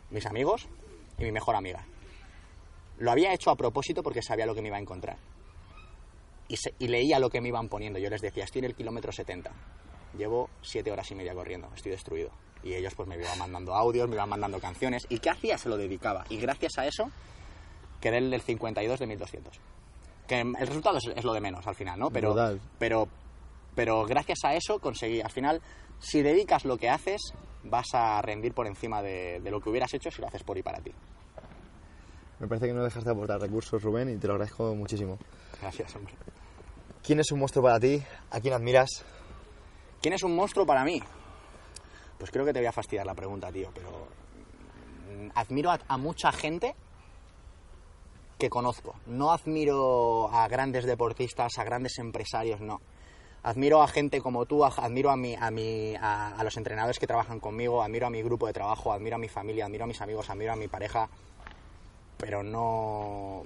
mis 0.09 0.26
amigos 0.26 0.68
y 1.18 1.24
mi 1.24 1.32
mejor 1.32 1.55
amiga. 1.55 1.86
Lo 2.97 3.11
había 3.11 3.33
hecho 3.33 3.49
a 3.51 3.55
propósito 3.55 4.01
porque 4.03 4.21
sabía 4.21 4.45
lo 4.45 4.55
que 4.55 4.61
me 4.61 4.67
iba 4.69 4.77
a 4.77 4.81
encontrar. 4.81 5.17
Y, 6.47 6.57
se- 6.57 6.73
y 6.79 6.87
leía 6.87 7.19
lo 7.19 7.29
que 7.29 7.41
me 7.41 7.49
iban 7.49 7.69
poniendo. 7.69 7.99
Yo 7.99 8.09
les 8.09 8.21
decía, 8.21 8.43
estoy 8.43 8.59
en 8.59 8.65
el 8.65 8.75
kilómetro 8.75 9.11
70. 9.11 9.51
Llevo 10.17 10.49
siete 10.61 10.91
horas 10.91 11.09
y 11.11 11.15
media 11.15 11.33
corriendo, 11.33 11.69
estoy 11.75 11.91
destruido. 11.91 12.29
Y 12.63 12.73
ellos 12.73 12.93
pues 12.95 13.07
me 13.07 13.15
iban 13.17 13.37
mandando 13.37 13.75
audios, 13.75 14.07
me 14.07 14.15
iban 14.15 14.29
mandando 14.29 14.59
canciones. 14.59 15.05
¿Y 15.09 15.19
qué 15.19 15.29
hacía? 15.29 15.57
Se 15.57 15.69
lo 15.69 15.77
dedicaba. 15.77 16.23
Y 16.29 16.37
gracias 16.37 16.77
a 16.77 16.85
eso 16.85 17.09
quedé 17.99 18.17
el 18.19 18.31
del 18.31 18.41
52 18.41 18.99
de 18.99 19.07
1200. 19.07 19.59
Que 20.27 20.39
el 20.41 20.55
resultado 20.67 20.97
es, 20.97 21.03
es 21.15 21.23
lo 21.23 21.33
de 21.33 21.41
menos 21.41 21.65
al 21.67 21.75
final, 21.75 21.99
¿no? 21.99 22.09
Pero, 22.09 22.29
pero, 22.79 23.07
pero 23.75 24.05
gracias 24.05 24.39
a 24.45 24.55
eso 24.55 24.79
conseguí. 24.79 25.21
Al 25.21 25.31
final, 25.31 25.61
si 25.99 26.21
dedicas 26.21 26.65
lo 26.65 26.77
que 26.77 26.89
haces, 26.89 27.21
vas 27.63 27.87
a 27.93 28.21
rendir 28.21 28.53
por 28.53 28.67
encima 28.67 29.01
de, 29.01 29.39
de 29.41 29.51
lo 29.51 29.59
que 29.59 29.69
hubieras 29.69 29.93
hecho 29.93 30.09
si 30.11 30.21
lo 30.21 30.27
haces 30.27 30.43
por 30.43 30.57
y 30.57 30.63
para 30.63 30.79
ti. 30.79 30.91
Me 32.39 32.47
parece 32.47 32.67
que 32.67 32.73
no 32.73 32.83
dejas 32.83 33.03
de 33.03 33.11
aportar 33.11 33.39
recursos, 33.39 33.81
Rubén, 33.81 34.09
y 34.09 34.17
te 34.17 34.27
lo 34.27 34.33
agradezco 34.33 34.75
muchísimo. 34.75 35.17
Gracias, 35.61 35.95
hombre. 35.95 36.13
¿Quién 37.03 37.19
es 37.19 37.31
un 37.31 37.39
monstruo 37.39 37.63
para 37.63 37.79
ti? 37.79 38.01
¿A 38.31 38.39
quién 38.39 38.53
admiras? 38.53 38.89
¿Quién 40.01 40.13
es 40.13 40.23
un 40.23 40.36
monstruo 40.36 40.65
para 40.65 40.83
mí? 40.83 41.01
Pues 42.17 42.31
creo 42.31 42.45
que 42.45 42.53
te 42.53 42.59
voy 42.59 42.67
a 42.67 42.71
fastidiar 42.71 43.05
la 43.05 43.13
pregunta, 43.13 43.51
tío, 43.51 43.69
pero 43.73 43.89
mm, 45.09 45.29
admiro 45.36 45.71
a, 45.71 45.79
a 45.88 45.97
mucha 45.97 46.31
gente 46.31 46.75
que 48.38 48.49
conozco. 48.49 48.95
No 49.05 49.31
admiro 49.31 50.29
a 50.31 50.47
grandes 50.47 50.86
deportistas, 50.86 51.57
a 51.57 51.63
grandes 51.63 51.97
empresarios, 51.99 52.59
no. 52.59 52.81
Admiro 53.43 53.83
a 53.83 53.88
gente 53.88 54.21
como 54.21 54.45
tú, 54.45 54.65
admiro 54.65 55.11
a, 55.11 55.15
mi, 55.15 55.36
a, 55.36 55.51
mi, 55.51 55.95
a, 55.95 56.36
a 56.36 56.43
los 56.43 56.57
entrenadores 56.57 56.97
que 56.97 57.05
trabajan 57.05 57.39
conmigo, 57.39 57.83
admiro 57.83 58.07
a 58.07 58.09
mi 58.09 58.23
grupo 58.23 58.47
de 58.47 58.53
trabajo, 58.53 58.91
admiro 58.91 59.17
a 59.17 59.19
mi 59.19 59.29
familia, 59.29 59.65
admiro 59.65 59.83
a 59.83 59.88
mis 59.88 60.01
amigos, 60.01 60.29
admiro 60.29 60.53
a 60.53 60.55
mi 60.55 60.67
pareja, 60.67 61.07
pero 62.18 62.43
no, 62.43 63.43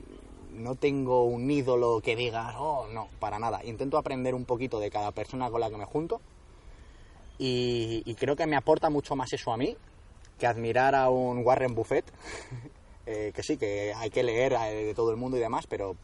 no 0.51 0.75
tengo 0.75 1.23
un 1.23 1.49
ídolo 1.49 2.01
que 2.01 2.15
diga, 2.15 2.59
oh, 2.59 2.87
no, 2.87 3.07
para 3.19 3.39
nada. 3.39 3.63
Intento 3.63 3.97
aprender 3.97 4.35
un 4.35 4.45
poquito 4.45 4.79
de 4.79 4.89
cada 4.89 5.11
persona 5.11 5.49
con 5.49 5.61
la 5.61 5.69
que 5.69 5.77
me 5.77 5.85
junto 5.85 6.21
y, 7.37 8.15
creo 8.15 8.35
que 8.35 8.45
me 8.45 8.57
aporta 8.57 8.89
mucho 8.89 9.15
más 9.15 9.31
eso 9.31 9.53
a 9.53 9.57
mí 9.57 9.77
que 10.37 10.45
admirar 10.47 10.95
a 10.95 11.09
un 11.09 11.45
Warren 11.45 11.73
Buffett, 11.75 12.05
eh, 13.05 13.31
que 13.33 13.43
sí, 13.43 13.57
que 13.57 13.93
hay 13.93 14.09
que 14.09 14.23
leer 14.23 14.53
eh, 14.53 14.85
de 14.85 14.93
todo 14.93 15.11
el 15.11 15.17
mundo 15.17 15.37
y 15.37 15.39
demás, 15.39 15.67
pero, 15.67 15.95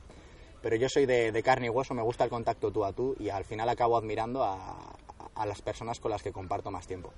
pero 0.61 0.75
yo 0.75 0.89
soy 0.89 1.05
de, 1.05 1.31
de 1.31 1.43
carne 1.43 1.67
y 1.67 1.69
hueso, 1.69 1.93
me 1.93 2.01
gusta 2.01 2.25
el 2.25 2.29
contacto 2.29 2.71
tú 2.71 2.83
a 2.83 2.91
tú 2.91 3.15
y 3.19 3.29
al 3.29 3.45
final 3.45 3.69
acabo 3.69 3.97
admirando 3.97 4.43
a, 4.43 4.93
a 5.35 5.45
las 5.45 5.61
personas 5.61 5.99
con 5.99 6.11
las 6.11 6.23
que 6.23 6.31
comparto 6.31 6.71
más 6.71 6.87
tiempo. 6.87 7.13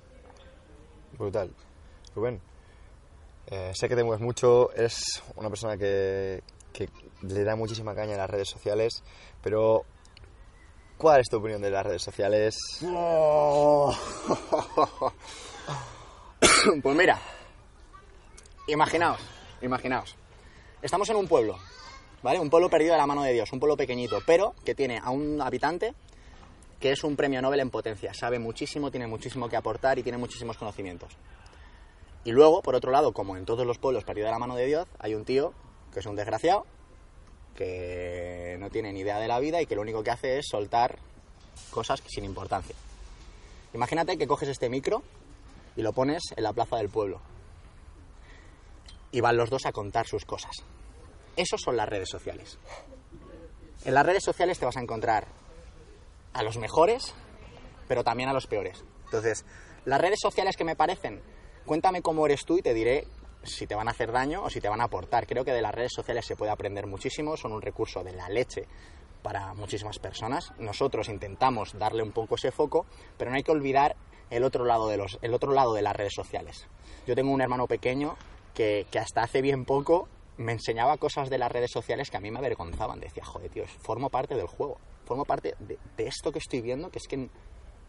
Brutal. 1.18 1.52
Rubén, 2.14 2.40
eh, 3.50 3.72
sé 3.74 3.88
que 3.88 3.96
te 3.96 4.04
mueves 4.04 4.22
mucho, 4.22 4.70
eres 4.72 5.22
una 5.36 5.48
persona 5.48 5.78
que, 5.78 6.42
que 6.72 6.88
le 7.22 7.44
da 7.44 7.56
muchísima 7.56 7.94
caña 7.94 8.14
a 8.14 8.18
las 8.18 8.30
redes 8.30 8.48
sociales, 8.48 9.02
pero 9.42 9.84
¿cuál 10.98 11.20
es 11.20 11.28
tu 11.28 11.38
opinión 11.38 11.62
de 11.62 11.70
las 11.70 11.86
redes 11.86 12.02
sociales? 12.02 12.58
pues 16.82 16.96
mira, 16.96 17.18
imaginaos, 18.66 19.20
imaginaos. 19.62 20.16
Estamos 20.82 21.08
en 21.08 21.16
un 21.16 21.26
pueblo, 21.26 21.58
¿vale? 22.22 22.38
Un 22.38 22.50
pueblo 22.50 22.68
perdido 22.68 22.92
de 22.92 22.98
la 22.98 23.06
mano 23.06 23.22
de 23.22 23.32
Dios, 23.32 23.50
un 23.52 23.60
pueblo 23.60 23.76
pequeñito, 23.76 24.18
pero 24.26 24.54
que 24.64 24.74
tiene 24.74 24.98
a 25.02 25.10
un 25.10 25.40
habitante 25.40 25.94
que 26.78 26.92
es 26.92 27.02
un 27.02 27.16
premio 27.16 27.42
Nobel 27.42 27.60
en 27.60 27.70
potencia. 27.70 28.12
Sabe 28.14 28.38
muchísimo, 28.38 28.90
tiene 28.90 29.06
muchísimo 29.06 29.48
que 29.48 29.56
aportar 29.56 29.98
y 29.98 30.02
tiene 30.02 30.18
muchísimos 30.18 30.56
conocimientos. 30.56 31.16
Y 32.24 32.32
luego, 32.32 32.62
por 32.62 32.74
otro 32.74 32.90
lado, 32.90 33.12
como 33.12 33.36
en 33.36 33.44
todos 33.44 33.66
los 33.66 33.78
pueblos 33.78 34.04
perdidos 34.04 34.28
de 34.28 34.32
la 34.32 34.38
mano 34.38 34.56
de 34.56 34.66
Dios, 34.66 34.86
hay 34.98 35.14
un 35.14 35.24
tío 35.24 35.52
que 35.92 36.00
es 36.00 36.06
un 36.06 36.16
desgraciado, 36.16 36.66
que 37.54 38.56
no 38.60 38.70
tiene 38.70 38.92
ni 38.92 39.00
idea 39.00 39.18
de 39.18 39.28
la 39.28 39.40
vida 39.40 39.60
y 39.60 39.66
que 39.66 39.74
lo 39.74 39.82
único 39.82 40.02
que 40.02 40.10
hace 40.10 40.38
es 40.38 40.46
soltar 40.48 40.98
cosas 41.70 42.02
sin 42.06 42.24
importancia. 42.24 42.76
Imagínate 43.74 44.16
que 44.16 44.26
coges 44.26 44.48
este 44.48 44.68
micro 44.68 45.02
y 45.76 45.82
lo 45.82 45.92
pones 45.92 46.22
en 46.36 46.42
la 46.42 46.52
plaza 46.52 46.76
del 46.76 46.88
pueblo. 46.88 47.20
Y 49.10 49.20
van 49.20 49.36
los 49.36 49.50
dos 49.50 49.66
a 49.66 49.72
contar 49.72 50.06
sus 50.06 50.24
cosas. 50.24 50.52
Esos 51.36 51.60
son 51.60 51.76
las 51.76 51.88
redes 51.88 52.08
sociales. 52.08 52.58
En 53.84 53.94
las 53.94 54.04
redes 54.04 54.24
sociales 54.24 54.58
te 54.58 54.64
vas 54.64 54.76
a 54.76 54.80
encontrar 54.80 55.26
a 56.32 56.42
los 56.42 56.58
mejores, 56.58 57.14
pero 57.86 58.04
también 58.04 58.28
a 58.28 58.32
los 58.32 58.46
peores. 58.46 58.84
Entonces, 59.04 59.44
las 59.84 60.00
redes 60.00 60.18
sociales 60.20 60.56
que 60.56 60.64
me 60.64 60.76
parecen, 60.76 61.22
cuéntame 61.68 62.00
cómo 62.00 62.24
eres 62.24 62.44
tú 62.46 62.56
y 62.56 62.62
te 62.62 62.72
diré 62.74 63.06
si 63.44 63.66
te 63.66 63.74
van 63.74 63.86
a 63.88 63.92
hacer 63.92 64.10
daño 64.10 64.42
o 64.42 64.50
si 64.50 64.60
te 64.60 64.68
van 64.68 64.80
a 64.80 64.84
aportar. 64.84 65.26
Creo 65.26 65.44
que 65.44 65.52
de 65.52 65.62
las 65.62 65.74
redes 65.74 65.92
sociales 65.94 66.24
se 66.26 66.34
puede 66.34 66.50
aprender 66.50 66.86
muchísimo, 66.86 67.36
son 67.36 67.52
un 67.52 67.62
recurso 67.62 68.02
de 68.02 68.12
la 68.12 68.28
leche 68.28 68.66
para 69.22 69.54
muchísimas 69.54 69.98
personas. 69.98 70.52
Nosotros 70.58 71.08
intentamos 71.08 71.78
darle 71.78 72.02
un 72.02 72.12
poco 72.12 72.36
ese 72.36 72.50
foco, 72.50 72.86
pero 73.16 73.30
no 73.30 73.36
hay 73.36 73.42
que 73.42 73.52
olvidar 73.52 73.96
el 74.30 74.44
otro 74.44 74.64
lado 74.64 74.88
de, 74.88 74.96
los, 74.96 75.18
el 75.20 75.34
otro 75.34 75.52
lado 75.52 75.74
de 75.74 75.82
las 75.82 75.94
redes 75.94 76.14
sociales. 76.14 76.66
Yo 77.06 77.14
tengo 77.14 77.30
un 77.30 77.40
hermano 77.42 77.66
pequeño 77.66 78.16
que, 78.54 78.86
que 78.90 78.98
hasta 78.98 79.22
hace 79.22 79.42
bien 79.42 79.64
poco 79.64 80.08
me 80.38 80.52
enseñaba 80.52 80.96
cosas 80.96 81.28
de 81.28 81.36
las 81.36 81.52
redes 81.52 81.70
sociales 81.70 82.10
que 82.10 82.16
a 82.16 82.20
mí 82.20 82.30
me 82.30 82.38
avergonzaban. 82.38 82.98
Decía, 82.98 83.24
joder, 83.24 83.50
tío, 83.50 83.66
formo 83.66 84.08
parte 84.08 84.34
del 84.36 84.46
juego, 84.46 84.78
formo 85.04 85.26
parte 85.26 85.54
de, 85.58 85.78
de 85.96 86.06
esto 86.06 86.32
que 86.32 86.38
estoy 86.38 86.62
viendo, 86.62 86.90
que 86.90 86.98
es 86.98 87.06
que 87.06 87.28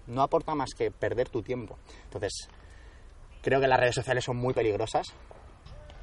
no 0.07 0.21
aporta 0.21 0.53
más 0.53 0.73
que 0.73 0.91
perder 0.91 1.29
tu 1.29 1.41
tiempo. 1.41 1.77
Entonces, 2.05 2.49
creo 3.41 3.59
que 3.61 3.67
las 3.67 3.79
redes 3.79 3.95
sociales 3.95 4.23
son 4.23 4.37
muy 4.37 4.53
peligrosas, 4.53 5.13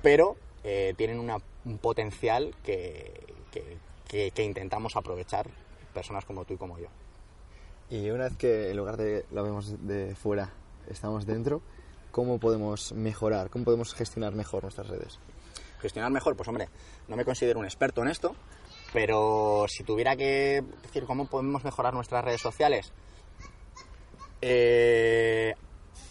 pero 0.02 0.36
eh, 0.64 0.94
tienen 0.96 1.18
una- 1.18 1.38
un 1.64 1.78
potencial 1.78 2.54
que, 2.64 3.24
que- 3.52 3.76
que- 4.08 4.30
que 4.32 4.42
intentamos 4.42 4.96
aprovechar 4.96 5.48
personas 5.94 6.24
como 6.24 6.44
tú 6.44 6.54
y 6.54 6.56
como 6.56 6.78
yo. 6.78 6.88
Y 7.88 8.10
una 8.10 8.24
vez 8.24 8.36
que 8.36 8.70
en 8.70 8.76
lugar 8.76 8.96
de 8.96 9.24
lo 9.30 9.42
vemos 9.44 9.86
de 9.86 10.14
fuera, 10.16 10.50
estamos 10.88 11.24
dentro, 11.26 11.62
¿cómo 12.10 12.38
podemos 12.38 12.92
mejorar? 12.92 13.48
¿Cómo 13.50 13.64
podemos 13.64 13.94
gestionar 13.94 14.32
mejor 14.34 14.62
nuestras 14.64 14.88
redes? 14.88 15.18
Gestionar 15.80 16.10
mejor, 16.10 16.34
pues 16.36 16.48
hombre, 16.48 16.68
no 17.06 17.16
me 17.16 17.24
considero 17.24 17.60
un 17.60 17.64
experto 17.64 18.02
en 18.02 18.08
esto, 18.08 18.34
pero 18.92 19.66
si 19.68 19.84
tuviera 19.84 20.16
que 20.16 20.64
decir 20.82 21.04
cómo 21.04 21.26
podemos 21.26 21.62
mejorar 21.62 21.94
nuestras 21.94 22.24
redes 22.24 22.40
sociales, 22.40 22.92
eh, 24.40 25.54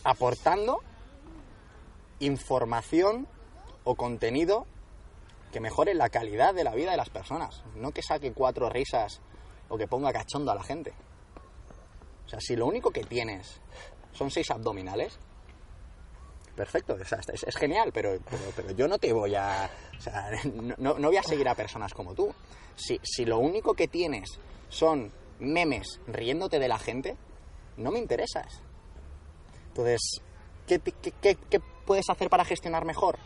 aportando 0.03 0.81
información 2.19 3.27
o 3.83 3.95
contenido 3.95 4.65
que 5.51 5.59
mejore 5.59 5.93
la 5.93 6.09
calidad 6.09 6.53
de 6.53 6.63
la 6.63 6.75
vida 6.75 6.91
de 6.91 6.97
las 6.97 7.09
personas, 7.09 7.63
no 7.75 7.91
que 7.91 8.01
saque 8.01 8.33
cuatro 8.33 8.69
risas 8.69 9.21
o 9.69 9.77
que 9.77 9.87
ponga 9.87 10.11
cachondo 10.11 10.51
a 10.51 10.55
la 10.55 10.63
gente. 10.63 10.93
O 12.25 12.29
sea, 12.29 12.39
si 12.41 12.55
lo 12.55 12.65
único 12.65 12.91
que 12.91 13.03
tienes 13.03 13.61
son 14.11 14.31
seis 14.31 14.49
abdominales, 14.51 15.17
perfecto, 16.55 16.97
es, 16.97 17.55
genial, 17.55 17.91
pero, 17.93 18.17
pero, 18.55 18.71
yo 18.71 18.87
no 18.87 18.97
te 18.97 19.13
voy 19.13 19.35
a... 19.35 19.69
O 19.97 20.01
sea, 20.01 20.29
no, 20.77 20.97
no- 20.97 21.07
voy 21.07 21.17
a 21.17 21.23
seguir 21.23 21.47
a 21.47 21.55
personas 21.55 21.93
como 21.93 22.13
tú. 22.13 22.33
Si, 22.75 22.99
si 23.03 23.25
lo 23.25 23.39
único 23.39 23.73
que 23.73 23.87
tienes 23.87 24.39
son 24.69 25.11
memes 25.39 25.99
riéndote 26.07 26.59
de 26.59 26.67
la 26.67 26.79
gente, 26.79 27.15
no 27.77 27.91
me 27.91 27.99
interesas. 27.99 28.61
Entonces, 29.67 30.21
¿qué, 30.67 30.79
te- 30.79 30.91
qué- 30.93 31.11
qué- 31.21 31.35
qué 31.49 31.61
puedes 31.85 32.09
hacer 32.09 32.29
para 32.29 32.45
gestionar 32.45 32.85
mejor? 32.85 33.17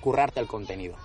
Currarte 0.00 0.40
el 0.40 0.46
contenido. 0.46 0.96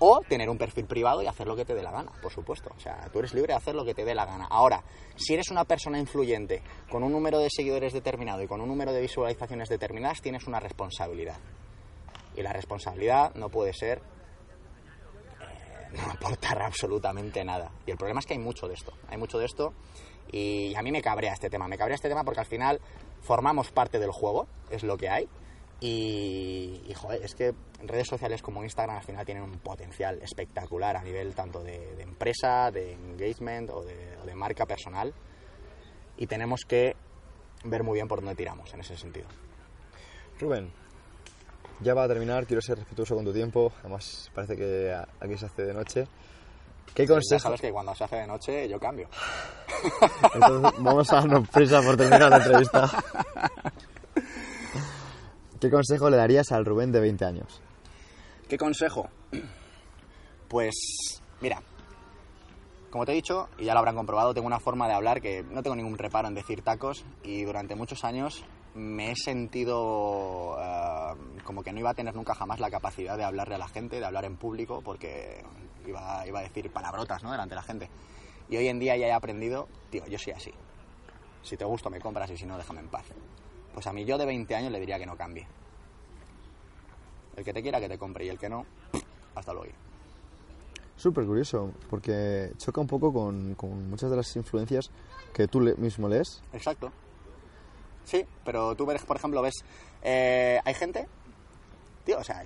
O 0.00 0.20
tener 0.20 0.48
un 0.48 0.58
perfil 0.58 0.86
privado 0.86 1.22
y 1.22 1.26
hacer 1.26 1.48
lo 1.48 1.56
que 1.56 1.64
te 1.64 1.74
dé 1.74 1.82
la 1.82 1.90
gana, 1.90 2.12
por 2.22 2.32
supuesto. 2.32 2.70
O 2.76 2.80
sea, 2.80 3.08
tú 3.12 3.18
eres 3.18 3.34
libre 3.34 3.52
de 3.52 3.56
hacer 3.56 3.74
lo 3.74 3.84
que 3.84 3.94
te 3.94 4.04
dé 4.04 4.14
la 4.14 4.26
gana. 4.26 4.46
Ahora, 4.48 4.82
si 5.16 5.34
eres 5.34 5.50
una 5.50 5.64
persona 5.64 5.98
influyente, 5.98 6.62
con 6.88 7.02
un 7.02 7.10
número 7.10 7.40
de 7.40 7.48
seguidores 7.50 7.92
determinado 7.92 8.42
y 8.42 8.46
con 8.46 8.60
un 8.60 8.68
número 8.68 8.92
de 8.92 9.00
visualizaciones 9.00 9.68
determinadas, 9.68 10.22
tienes 10.22 10.46
una 10.46 10.60
responsabilidad. 10.60 11.38
Y 12.36 12.42
la 12.42 12.52
responsabilidad 12.52 13.34
no 13.34 13.48
puede 13.48 13.72
ser 13.72 13.98
eh, 15.40 15.96
no 15.96 16.02
aportar 16.12 16.62
absolutamente 16.62 17.44
nada. 17.44 17.72
Y 17.84 17.90
el 17.90 17.96
problema 17.96 18.20
es 18.20 18.26
que 18.26 18.34
hay 18.34 18.38
mucho 18.38 18.68
de 18.68 18.74
esto. 18.74 18.92
Hay 19.08 19.18
mucho 19.18 19.38
de 19.38 19.46
esto 19.46 19.74
y 20.30 20.74
a 20.74 20.82
mí 20.82 20.92
me 20.92 21.02
cabrea 21.02 21.32
este 21.32 21.50
tema. 21.50 21.68
Me 21.68 21.78
cabrea 21.78 21.96
este 21.96 22.08
tema 22.08 22.24
porque 22.24 22.40
al 22.40 22.46
final 22.46 22.80
formamos 23.22 23.70
parte 23.72 23.98
del 23.98 24.10
juego, 24.10 24.46
es 24.70 24.82
lo 24.82 24.96
que 24.96 25.08
hay. 25.08 25.28
Y, 25.80 26.82
y, 26.88 26.94
joder, 26.94 27.22
es 27.24 27.34
que 27.36 27.54
redes 27.84 28.08
sociales 28.08 28.42
como 28.42 28.64
Instagram 28.64 28.96
al 28.96 29.04
final 29.04 29.24
tienen 29.24 29.44
un 29.44 29.58
potencial 29.60 30.18
espectacular 30.22 30.96
a 30.96 31.02
nivel 31.02 31.34
tanto 31.34 31.62
de, 31.62 31.94
de 31.94 32.02
empresa, 32.02 32.70
de 32.72 32.94
engagement 32.94 33.70
o 33.70 33.82
de, 33.84 34.16
o 34.20 34.26
de 34.26 34.34
marca 34.34 34.66
personal. 34.66 35.14
Y 36.16 36.26
tenemos 36.26 36.62
que 36.66 36.96
ver 37.64 37.84
muy 37.84 37.94
bien 37.94 38.08
por 38.08 38.18
dónde 38.20 38.34
tiramos 38.34 38.74
en 38.74 38.80
ese 38.80 38.96
sentido. 38.96 39.28
Rubén, 40.40 40.72
ya 41.80 41.94
va 41.94 42.04
a 42.04 42.08
terminar, 42.08 42.46
quiero 42.46 42.60
ser 42.60 42.78
respetuoso 42.78 43.14
con 43.14 43.24
tu 43.24 43.32
tiempo, 43.32 43.72
además 43.80 44.30
parece 44.34 44.56
que 44.56 44.92
aquí 45.20 45.36
se 45.38 45.46
hace 45.46 45.62
de 45.64 45.74
noche. 45.74 46.08
¿Qué 46.92 47.06
Ya 47.06 47.14
consejo? 47.14 47.40
sabes 47.40 47.60
que 47.60 47.70
cuando 47.70 47.94
se 47.94 48.02
hace 48.02 48.16
de 48.16 48.26
noche 48.26 48.68
yo 48.68 48.80
cambio. 48.80 49.08
Entonces 50.34 50.72
vamos 50.82 51.12
a 51.12 51.16
darnos 51.16 51.48
prisa 51.48 51.80
por 51.82 51.96
terminar 51.96 52.30
la 52.30 52.38
entrevista. 52.38 52.90
¿Qué 55.60 55.70
consejo 55.70 56.08
le 56.08 56.16
darías 56.16 56.52
al 56.52 56.64
Rubén 56.64 56.92
de 56.92 57.00
20 57.00 57.24
años? 57.24 57.60
¿Qué 58.48 58.56
consejo? 58.56 59.08
Pues, 60.48 61.20
mira, 61.40 61.60
como 62.90 63.04
te 63.04 63.12
he 63.12 63.14
dicho, 63.16 63.48
y 63.58 63.64
ya 63.64 63.74
lo 63.74 63.80
habrán 63.80 63.96
comprobado, 63.96 64.32
tengo 64.32 64.46
una 64.46 64.60
forma 64.60 64.86
de 64.88 64.94
hablar 64.94 65.20
que 65.20 65.42
no 65.42 65.62
tengo 65.62 65.76
ningún 65.76 65.98
reparo 65.98 66.28
en 66.28 66.34
decir 66.34 66.62
tacos 66.62 67.04
y 67.22 67.44
durante 67.44 67.74
muchos 67.74 68.04
años 68.04 68.44
me 68.74 69.10
he 69.10 69.16
sentido 69.16 70.56
eh, 70.58 71.14
como 71.44 71.62
que 71.62 71.72
no 71.72 71.80
iba 71.80 71.90
a 71.90 71.94
tener 71.94 72.14
nunca 72.14 72.34
jamás 72.34 72.60
la 72.60 72.70
capacidad 72.70 73.18
de 73.18 73.24
hablarle 73.24 73.56
a 73.56 73.58
la 73.58 73.68
gente, 73.68 73.98
de 73.98 74.06
hablar 74.06 74.24
en 74.24 74.36
público, 74.36 74.80
porque 74.82 75.44
iba, 75.86 76.26
iba 76.26 76.38
a 76.38 76.42
decir 76.42 76.70
palabrotas 76.70 77.22
¿no? 77.22 77.32
delante 77.32 77.50
de 77.50 77.56
la 77.56 77.62
gente. 77.62 77.90
Y 78.48 78.56
hoy 78.56 78.68
en 78.68 78.78
día 78.78 78.96
ya 78.96 79.08
he 79.08 79.12
aprendido, 79.12 79.68
tío, 79.90 80.06
yo 80.06 80.18
soy 80.18 80.32
así. 80.32 80.52
Si 81.42 81.56
te 81.56 81.64
gusto 81.64 81.90
me 81.90 82.00
compras 82.00 82.30
y 82.30 82.36
si 82.36 82.46
no, 82.46 82.56
déjame 82.56 82.80
en 82.80 82.88
paz. 82.88 83.04
Pues 83.74 83.86
a 83.86 83.92
mí 83.92 84.04
yo 84.04 84.18
de 84.18 84.26
20 84.26 84.54
años 84.54 84.72
le 84.72 84.80
diría 84.80 84.98
que 84.98 85.06
no 85.06 85.16
cambie. 85.16 85.46
El 87.36 87.44
que 87.44 87.52
te 87.52 87.62
quiera 87.62 87.80
que 87.80 87.88
te 87.88 87.98
compre 87.98 88.24
y 88.24 88.28
el 88.28 88.38
que 88.38 88.48
no, 88.48 88.66
hasta 89.34 89.52
luego. 89.52 89.72
Súper 90.96 91.24
curioso, 91.26 91.72
porque 91.88 92.50
choca 92.56 92.80
un 92.80 92.88
poco 92.88 93.12
con, 93.12 93.54
con 93.54 93.88
muchas 93.88 94.10
de 94.10 94.16
las 94.16 94.34
influencias 94.34 94.90
que 95.32 95.46
tú 95.46 95.60
le- 95.60 95.76
mismo 95.76 96.08
lees. 96.08 96.42
Exacto. 96.52 96.92
Sí, 98.04 98.24
pero 98.44 98.74
tú 98.74 98.84
ves, 98.86 99.02
por 99.04 99.16
ejemplo, 99.16 99.40
ves, 99.42 99.64
eh, 100.02 100.58
hay 100.64 100.74
gente, 100.74 101.06
tío, 102.04 102.18
o 102.18 102.24
sea, 102.24 102.42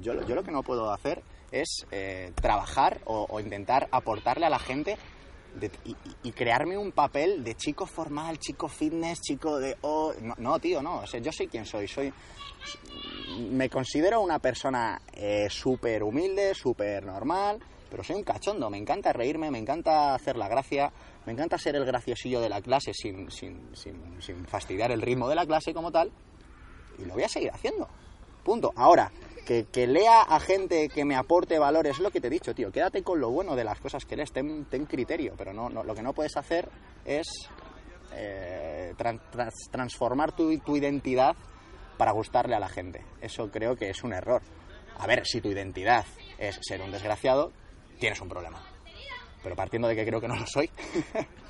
yo, 0.00 0.14
lo- 0.14 0.22
yo 0.26 0.34
lo 0.34 0.42
que 0.42 0.52
no 0.52 0.62
puedo 0.62 0.90
hacer 0.90 1.22
es 1.50 1.86
eh, 1.90 2.32
trabajar 2.40 3.02
o, 3.04 3.26
o 3.28 3.40
intentar 3.40 3.88
aportarle 3.90 4.46
a 4.46 4.50
la 4.50 4.58
gente 4.58 4.96
y, 6.22 6.32
crearme 6.32 6.76
un 6.76 6.92
papel 6.92 7.44
de 7.44 7.54
chico 7.54 7.86
formal, 7.86 8.38
chico 8.38 8.68
fitness, 8.68 9.20
chico 9.20 9.58
de... 9.58 9.76
oh, 9.82 10.12
no, 10.20 10.34
no, 10.38 10.58
tío, 10.58 10.82
no, 10.82 11.00
o 11.00 11.06
sea, 11.06 11.20
yo 11.20 11.30
soy 11.32 11.48
quien 11.48 11.66
soy, 11.66 11.88
soy... 11.88 12.12
Me 13.50 13.68
considero 13.68 14.20
una 14.20 14.38
persona 14.38 15.00
eh, 15.12 15.48
súper 15.48 16.02
humilde, 16.02 16.54
súper 16.54 17.04
normal, 17.04 17.58
pero 17.90 18.02
soy 18.04 18.16
un 18.16 18.24
cachondo, 18.24 18.70
me 18.70 18.78
encanta 18.78 19.12
reírme, 19.12 19.50
me 19.50 19.58
encanta 19.58 20.14
hacer 20.14 20.36
la 20.36 20.48
gracia, 20.48 20.92
me 21.26 21.32
encanta 21.32 21.58
ser 21.58 21.76
el 21.76 21.84
graciosillo 21.84 22.40
de 22.40 22.48
la 22.48 22.60
clase 22.60 22.92
sin, 22.94 23.30
sin, 23.30 23.74
sin, 23.74 24.20
sin 24.20 24.46
fastidiar 24.46 24.90
el 24.90 25.02
ritmo 25.02 25.28
de 25.28 25.34
la 25.34 25.46
clase 25.46 25.74
como 25.74 25.90
tal, 25.90 26.10
y 26.98 27.04
lo 27.04 27.14
voy 27.14 27.24
a 27.24 27.28
seguir 27.28 27.50
haciendo. 27.50 27.88
Punto. 28.42 28.72
Ahora, 28.74 29.10
que, 29.46 29.64
que 29.70 29.86
lea 29.86 30.20
a 30.22 30.38
gente 30.40 30.88
que 30.88 31.04
me 31.04 31.16
aporte 31.16 31.58
valores, 31.58 31.92
es 31.96 32.00
lo 32.00 32.10
que 32.10 32.20
te 32.20 32.26
he 32.28 32.30
dicho, 32.30 32.54
tío. 32.54 32.70
Quédate 32.70 33.02
con 33.02 33.20
lo 33.20 33.30
bueno 33.30 33.56
de 33.56 33.64
las 33.64 33.80
cosas 33.80 34.04
que 34.04 34.16
lees, 34.16 34.32
ten, 34.32 34.64
ten 34.66 34.86
criterio, 34.86 35.34
pero 35.36 35.52
no, 35.52 35.68
no- 35.68 35.82
lo 35.84 35.94
que 35.94 36.02
no 36.02 36.12
puedes 36.12 36.36
hacer 36.36 36.68
es 37.04 37.26
eh, 38.14 38.94
transformar 39.70 40.32
tu, 40.32 40.56
tu 40.58 40.76
identidad 40.76 41.34
para 41.96 42.12
gustarle 42.12 42.54
a 42.54 42.60
la 42.60 42.68
gente. 42.68 43.04
Eso 43.20 43.50
creo 43.50 43.76
que 43.76 43.90
es 43.90 44.02
un 44.02 44.12
error. 44.12 44.42
A 44.98 45.06
ver, 45.06 45.26
si 45.26 45.40
tu 45.40 45.50
identidad 45.50 46.04
es 46.38 46.58
ser 46.62 46.80
un 46.82 46.90
desgraciado, 46.90 47.52
tienes 47.98 48.20
un 48.20 48.28
problema. 48.28 48.62
Pero 49.42 49.56
partiendo 49.56 49.88
de 49.88 49.96
que 49.96 50.04
creo 50.06 50.20
que 50.20 50.28
no 50.28 50.36
lo 50.36 50.46
soy, 50.46 50.70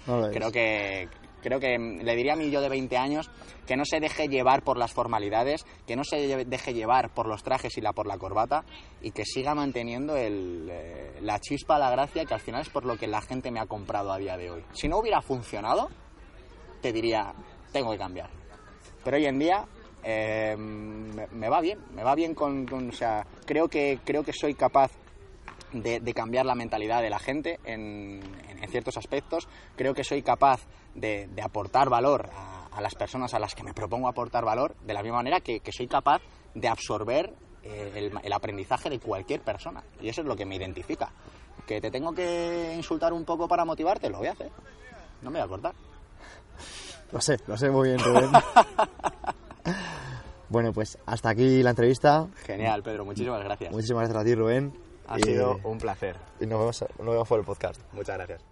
No 0.06 0.20
lo 0.20 0.26
es. 0.30 0.36
creo 0.36 0.50
que 0.52 1.08
Creo 1.42 1.60
que 1.60 1.78
mm, 1.78 2.02
le 2.02 2.16
diría 2.16 2.32
a 2.34 2.36
mí 2.36 2.50
yo 2.50 2.60
de 2.60 2.68
20 2.68 2.96
años 2.96 3.30
que 3.66 3.76
no 3.76 3.84
se 3.84 4.00
deje 4.00 4.28
llevar 4.28 4.62
por 4.62 4.76
las 4.78 4.92
formalidades, 4.92 5.64
que 5.86 5.96
no 5.96 6.04
se 6.04 6.44
deje 6.44 6.74
llevar 6.74 7.10
por 7.10 7.26
los 7.26 7.42
trajes 7.42 7.76
y 7.76 7.80
la 7.80 7.92
por 7.92 8.06
la 8.06 8.18
corbata 8.18 8.64
y 9.02 9.10
que 9.10 9.24
siga 9.24 9.54
manteniendo 9.54 10.16
el, 10.16 10.68
eh, 10.70 11.18
la 11.20 11.38
chispa, 11.40 11.78
la 11.78 11.90
gracia, 11.90 12.24
que 12.24 12.34
al 12.34 12.40
final 12.40 12.62
es 12.62 12.68
por 12.70 12.84
lo 12.84 12.96
que 12.96 13.06
la 13.06 13.20
gente 13.20 13.50
me 13.50 13.60
ha 13.60 13.66
comprado 13.66 14.12
a 14.12 14.18
día 14.18 14.36
de 14.36 14.50
hoy. 14.50 14.64
Si 14.72 14.88
no 14.88 14.98
hubiera 14.98 15.20
funcionado, 15.20 15.88
te 16.80 16.92
diría, 16.92 17.32
tengo 17.72 17.90
que 17.92 17.98
cambiar. 17.98 18.30
Pero 19.04 19.16
hoy 19.16 19.26
en 19.26 19.38
día 19.38 19.64
eh, 20.04 20.56
me, 20.56 21.26
me 21.28 21.48
va 21.48 21.60
bien, 21.60 21.78
me 21.94 22.02
va 22.02 22.14
bien 22.14 22.34
con, 22.34 22.66
con- 22.66 22.88
o 22.88 22.92
sea, 22.92 23.24
creo 23.44 23.68
que, 23.68 24.00
creo 24.04 24.22
que 24.24 24.32
soy 24.32 24.54
capaz 24.54 24.90
de, 25.72 26.00
de 26.00 26.14
cambiar 26.14 26.46
la 26.46 26.54
mentalidad 26.54 27.02
de 27.02 27.10
la 27.10 27.18
gente 27.18 27.58
en, 27.64 28.20
en- 28.48 28.62
en 28.62 28.70
ciertos 28.70 28.96
aspectos. 28.96 29.48
Creo 29.76 29.94
que 29.94 30.04
soy 30.04 30.22
capaz 30.22 30.60
de, 30.94 31.28
de 31.28 31.42
aportar 31.42 31.88
valor 31.88 32.30
a, 32.34 32.66
a 32.72 32.80
las 32.80 32.94
personas 32.94 33.34
a 33.34 33.38
las 33.38 33.54
que 33.54 33.62
me 33.62 33.74
propongo 33.74 34.08
aportar 34.08 34.44
valor, 34.44 34.74
de 34.84 34.94
la 34.94 35.02
misma 35.02 35.18
manera 35.18 35.40
que, 35.40 35.60
que 35.60 35.72
soy 35.72 35.86
capaz 35.88 36.20
de 36.54 36.68
absorber 36.68 37.32
eh, 37.64 37.92
el, 37.96 38.12
el 38.22 38.32
aprendizaje 38.32 38.90
de 38.90 38.98
cualquier 38.98 39.40
persona. 39.40 39.82
Y 40.00 40.08
eso 40.08 40.20
es 40.22 40.26
lo 40.26 40.36
que 40.36 40.44
me 40.46 40.56
identifica. 40.56 41.10
Que 41.66 41.80
te 41.80 41.90
tengo 41.90 42.12
que 42.12 42.72
insultar 42.76 43.12
un 43.12 43.24
poco 43.24 43.46
para 43.48 43.64
motivarte, 43.64 44.08
lo 44.10 44.18
voy 44.18 44.26
a 44.28 44.32
hacer. 44.32 44.50
No 45.22 45.30
me 45.30 45.38
voy 45.38 45.46
a 45.46 45.48
cortar. 45.48 45.74
Lo 47.12 47.20
sé, 47.20 47.36
lo 47.46 47.56
sé 47.56 47.70
muy 47.70 47.88
bien, 47.90 48.00
Rubén. 48.00 48.30
bueno, 50.48 50.72
pues 50.72 50.98
hasta 51.06 51.30
aquí 51.30 51.62
la 51.62 51.70
entrevista. 51.70 52.26
Genial, 52.44 52.82
Pedro, 52.82 53.04
muchísimas 53.04 53.42
gracias. 53.44 53.72
Muchísimas 53.72 54.08
gracias 54.08 54.22
a 54.22 54.24
ti, 54.24 54.34
Rubén. 54.34 54.72
Ha 55.12 55.18
Y- 55.18 55.22
sido 55.22 55.60
un 55.64 55.78
placer. 55.78 56.16
Y 56.40 56.46
nos 56.46 56.58
vemos, 56.58 56.84
nos 56.98 57.06
vemos 57.08 57.28
por 57.28 57.38
el 57.38 57.44
podcast. 57.44 57.80
Muchas 57.92 58.16
gracias. 58.16 58.51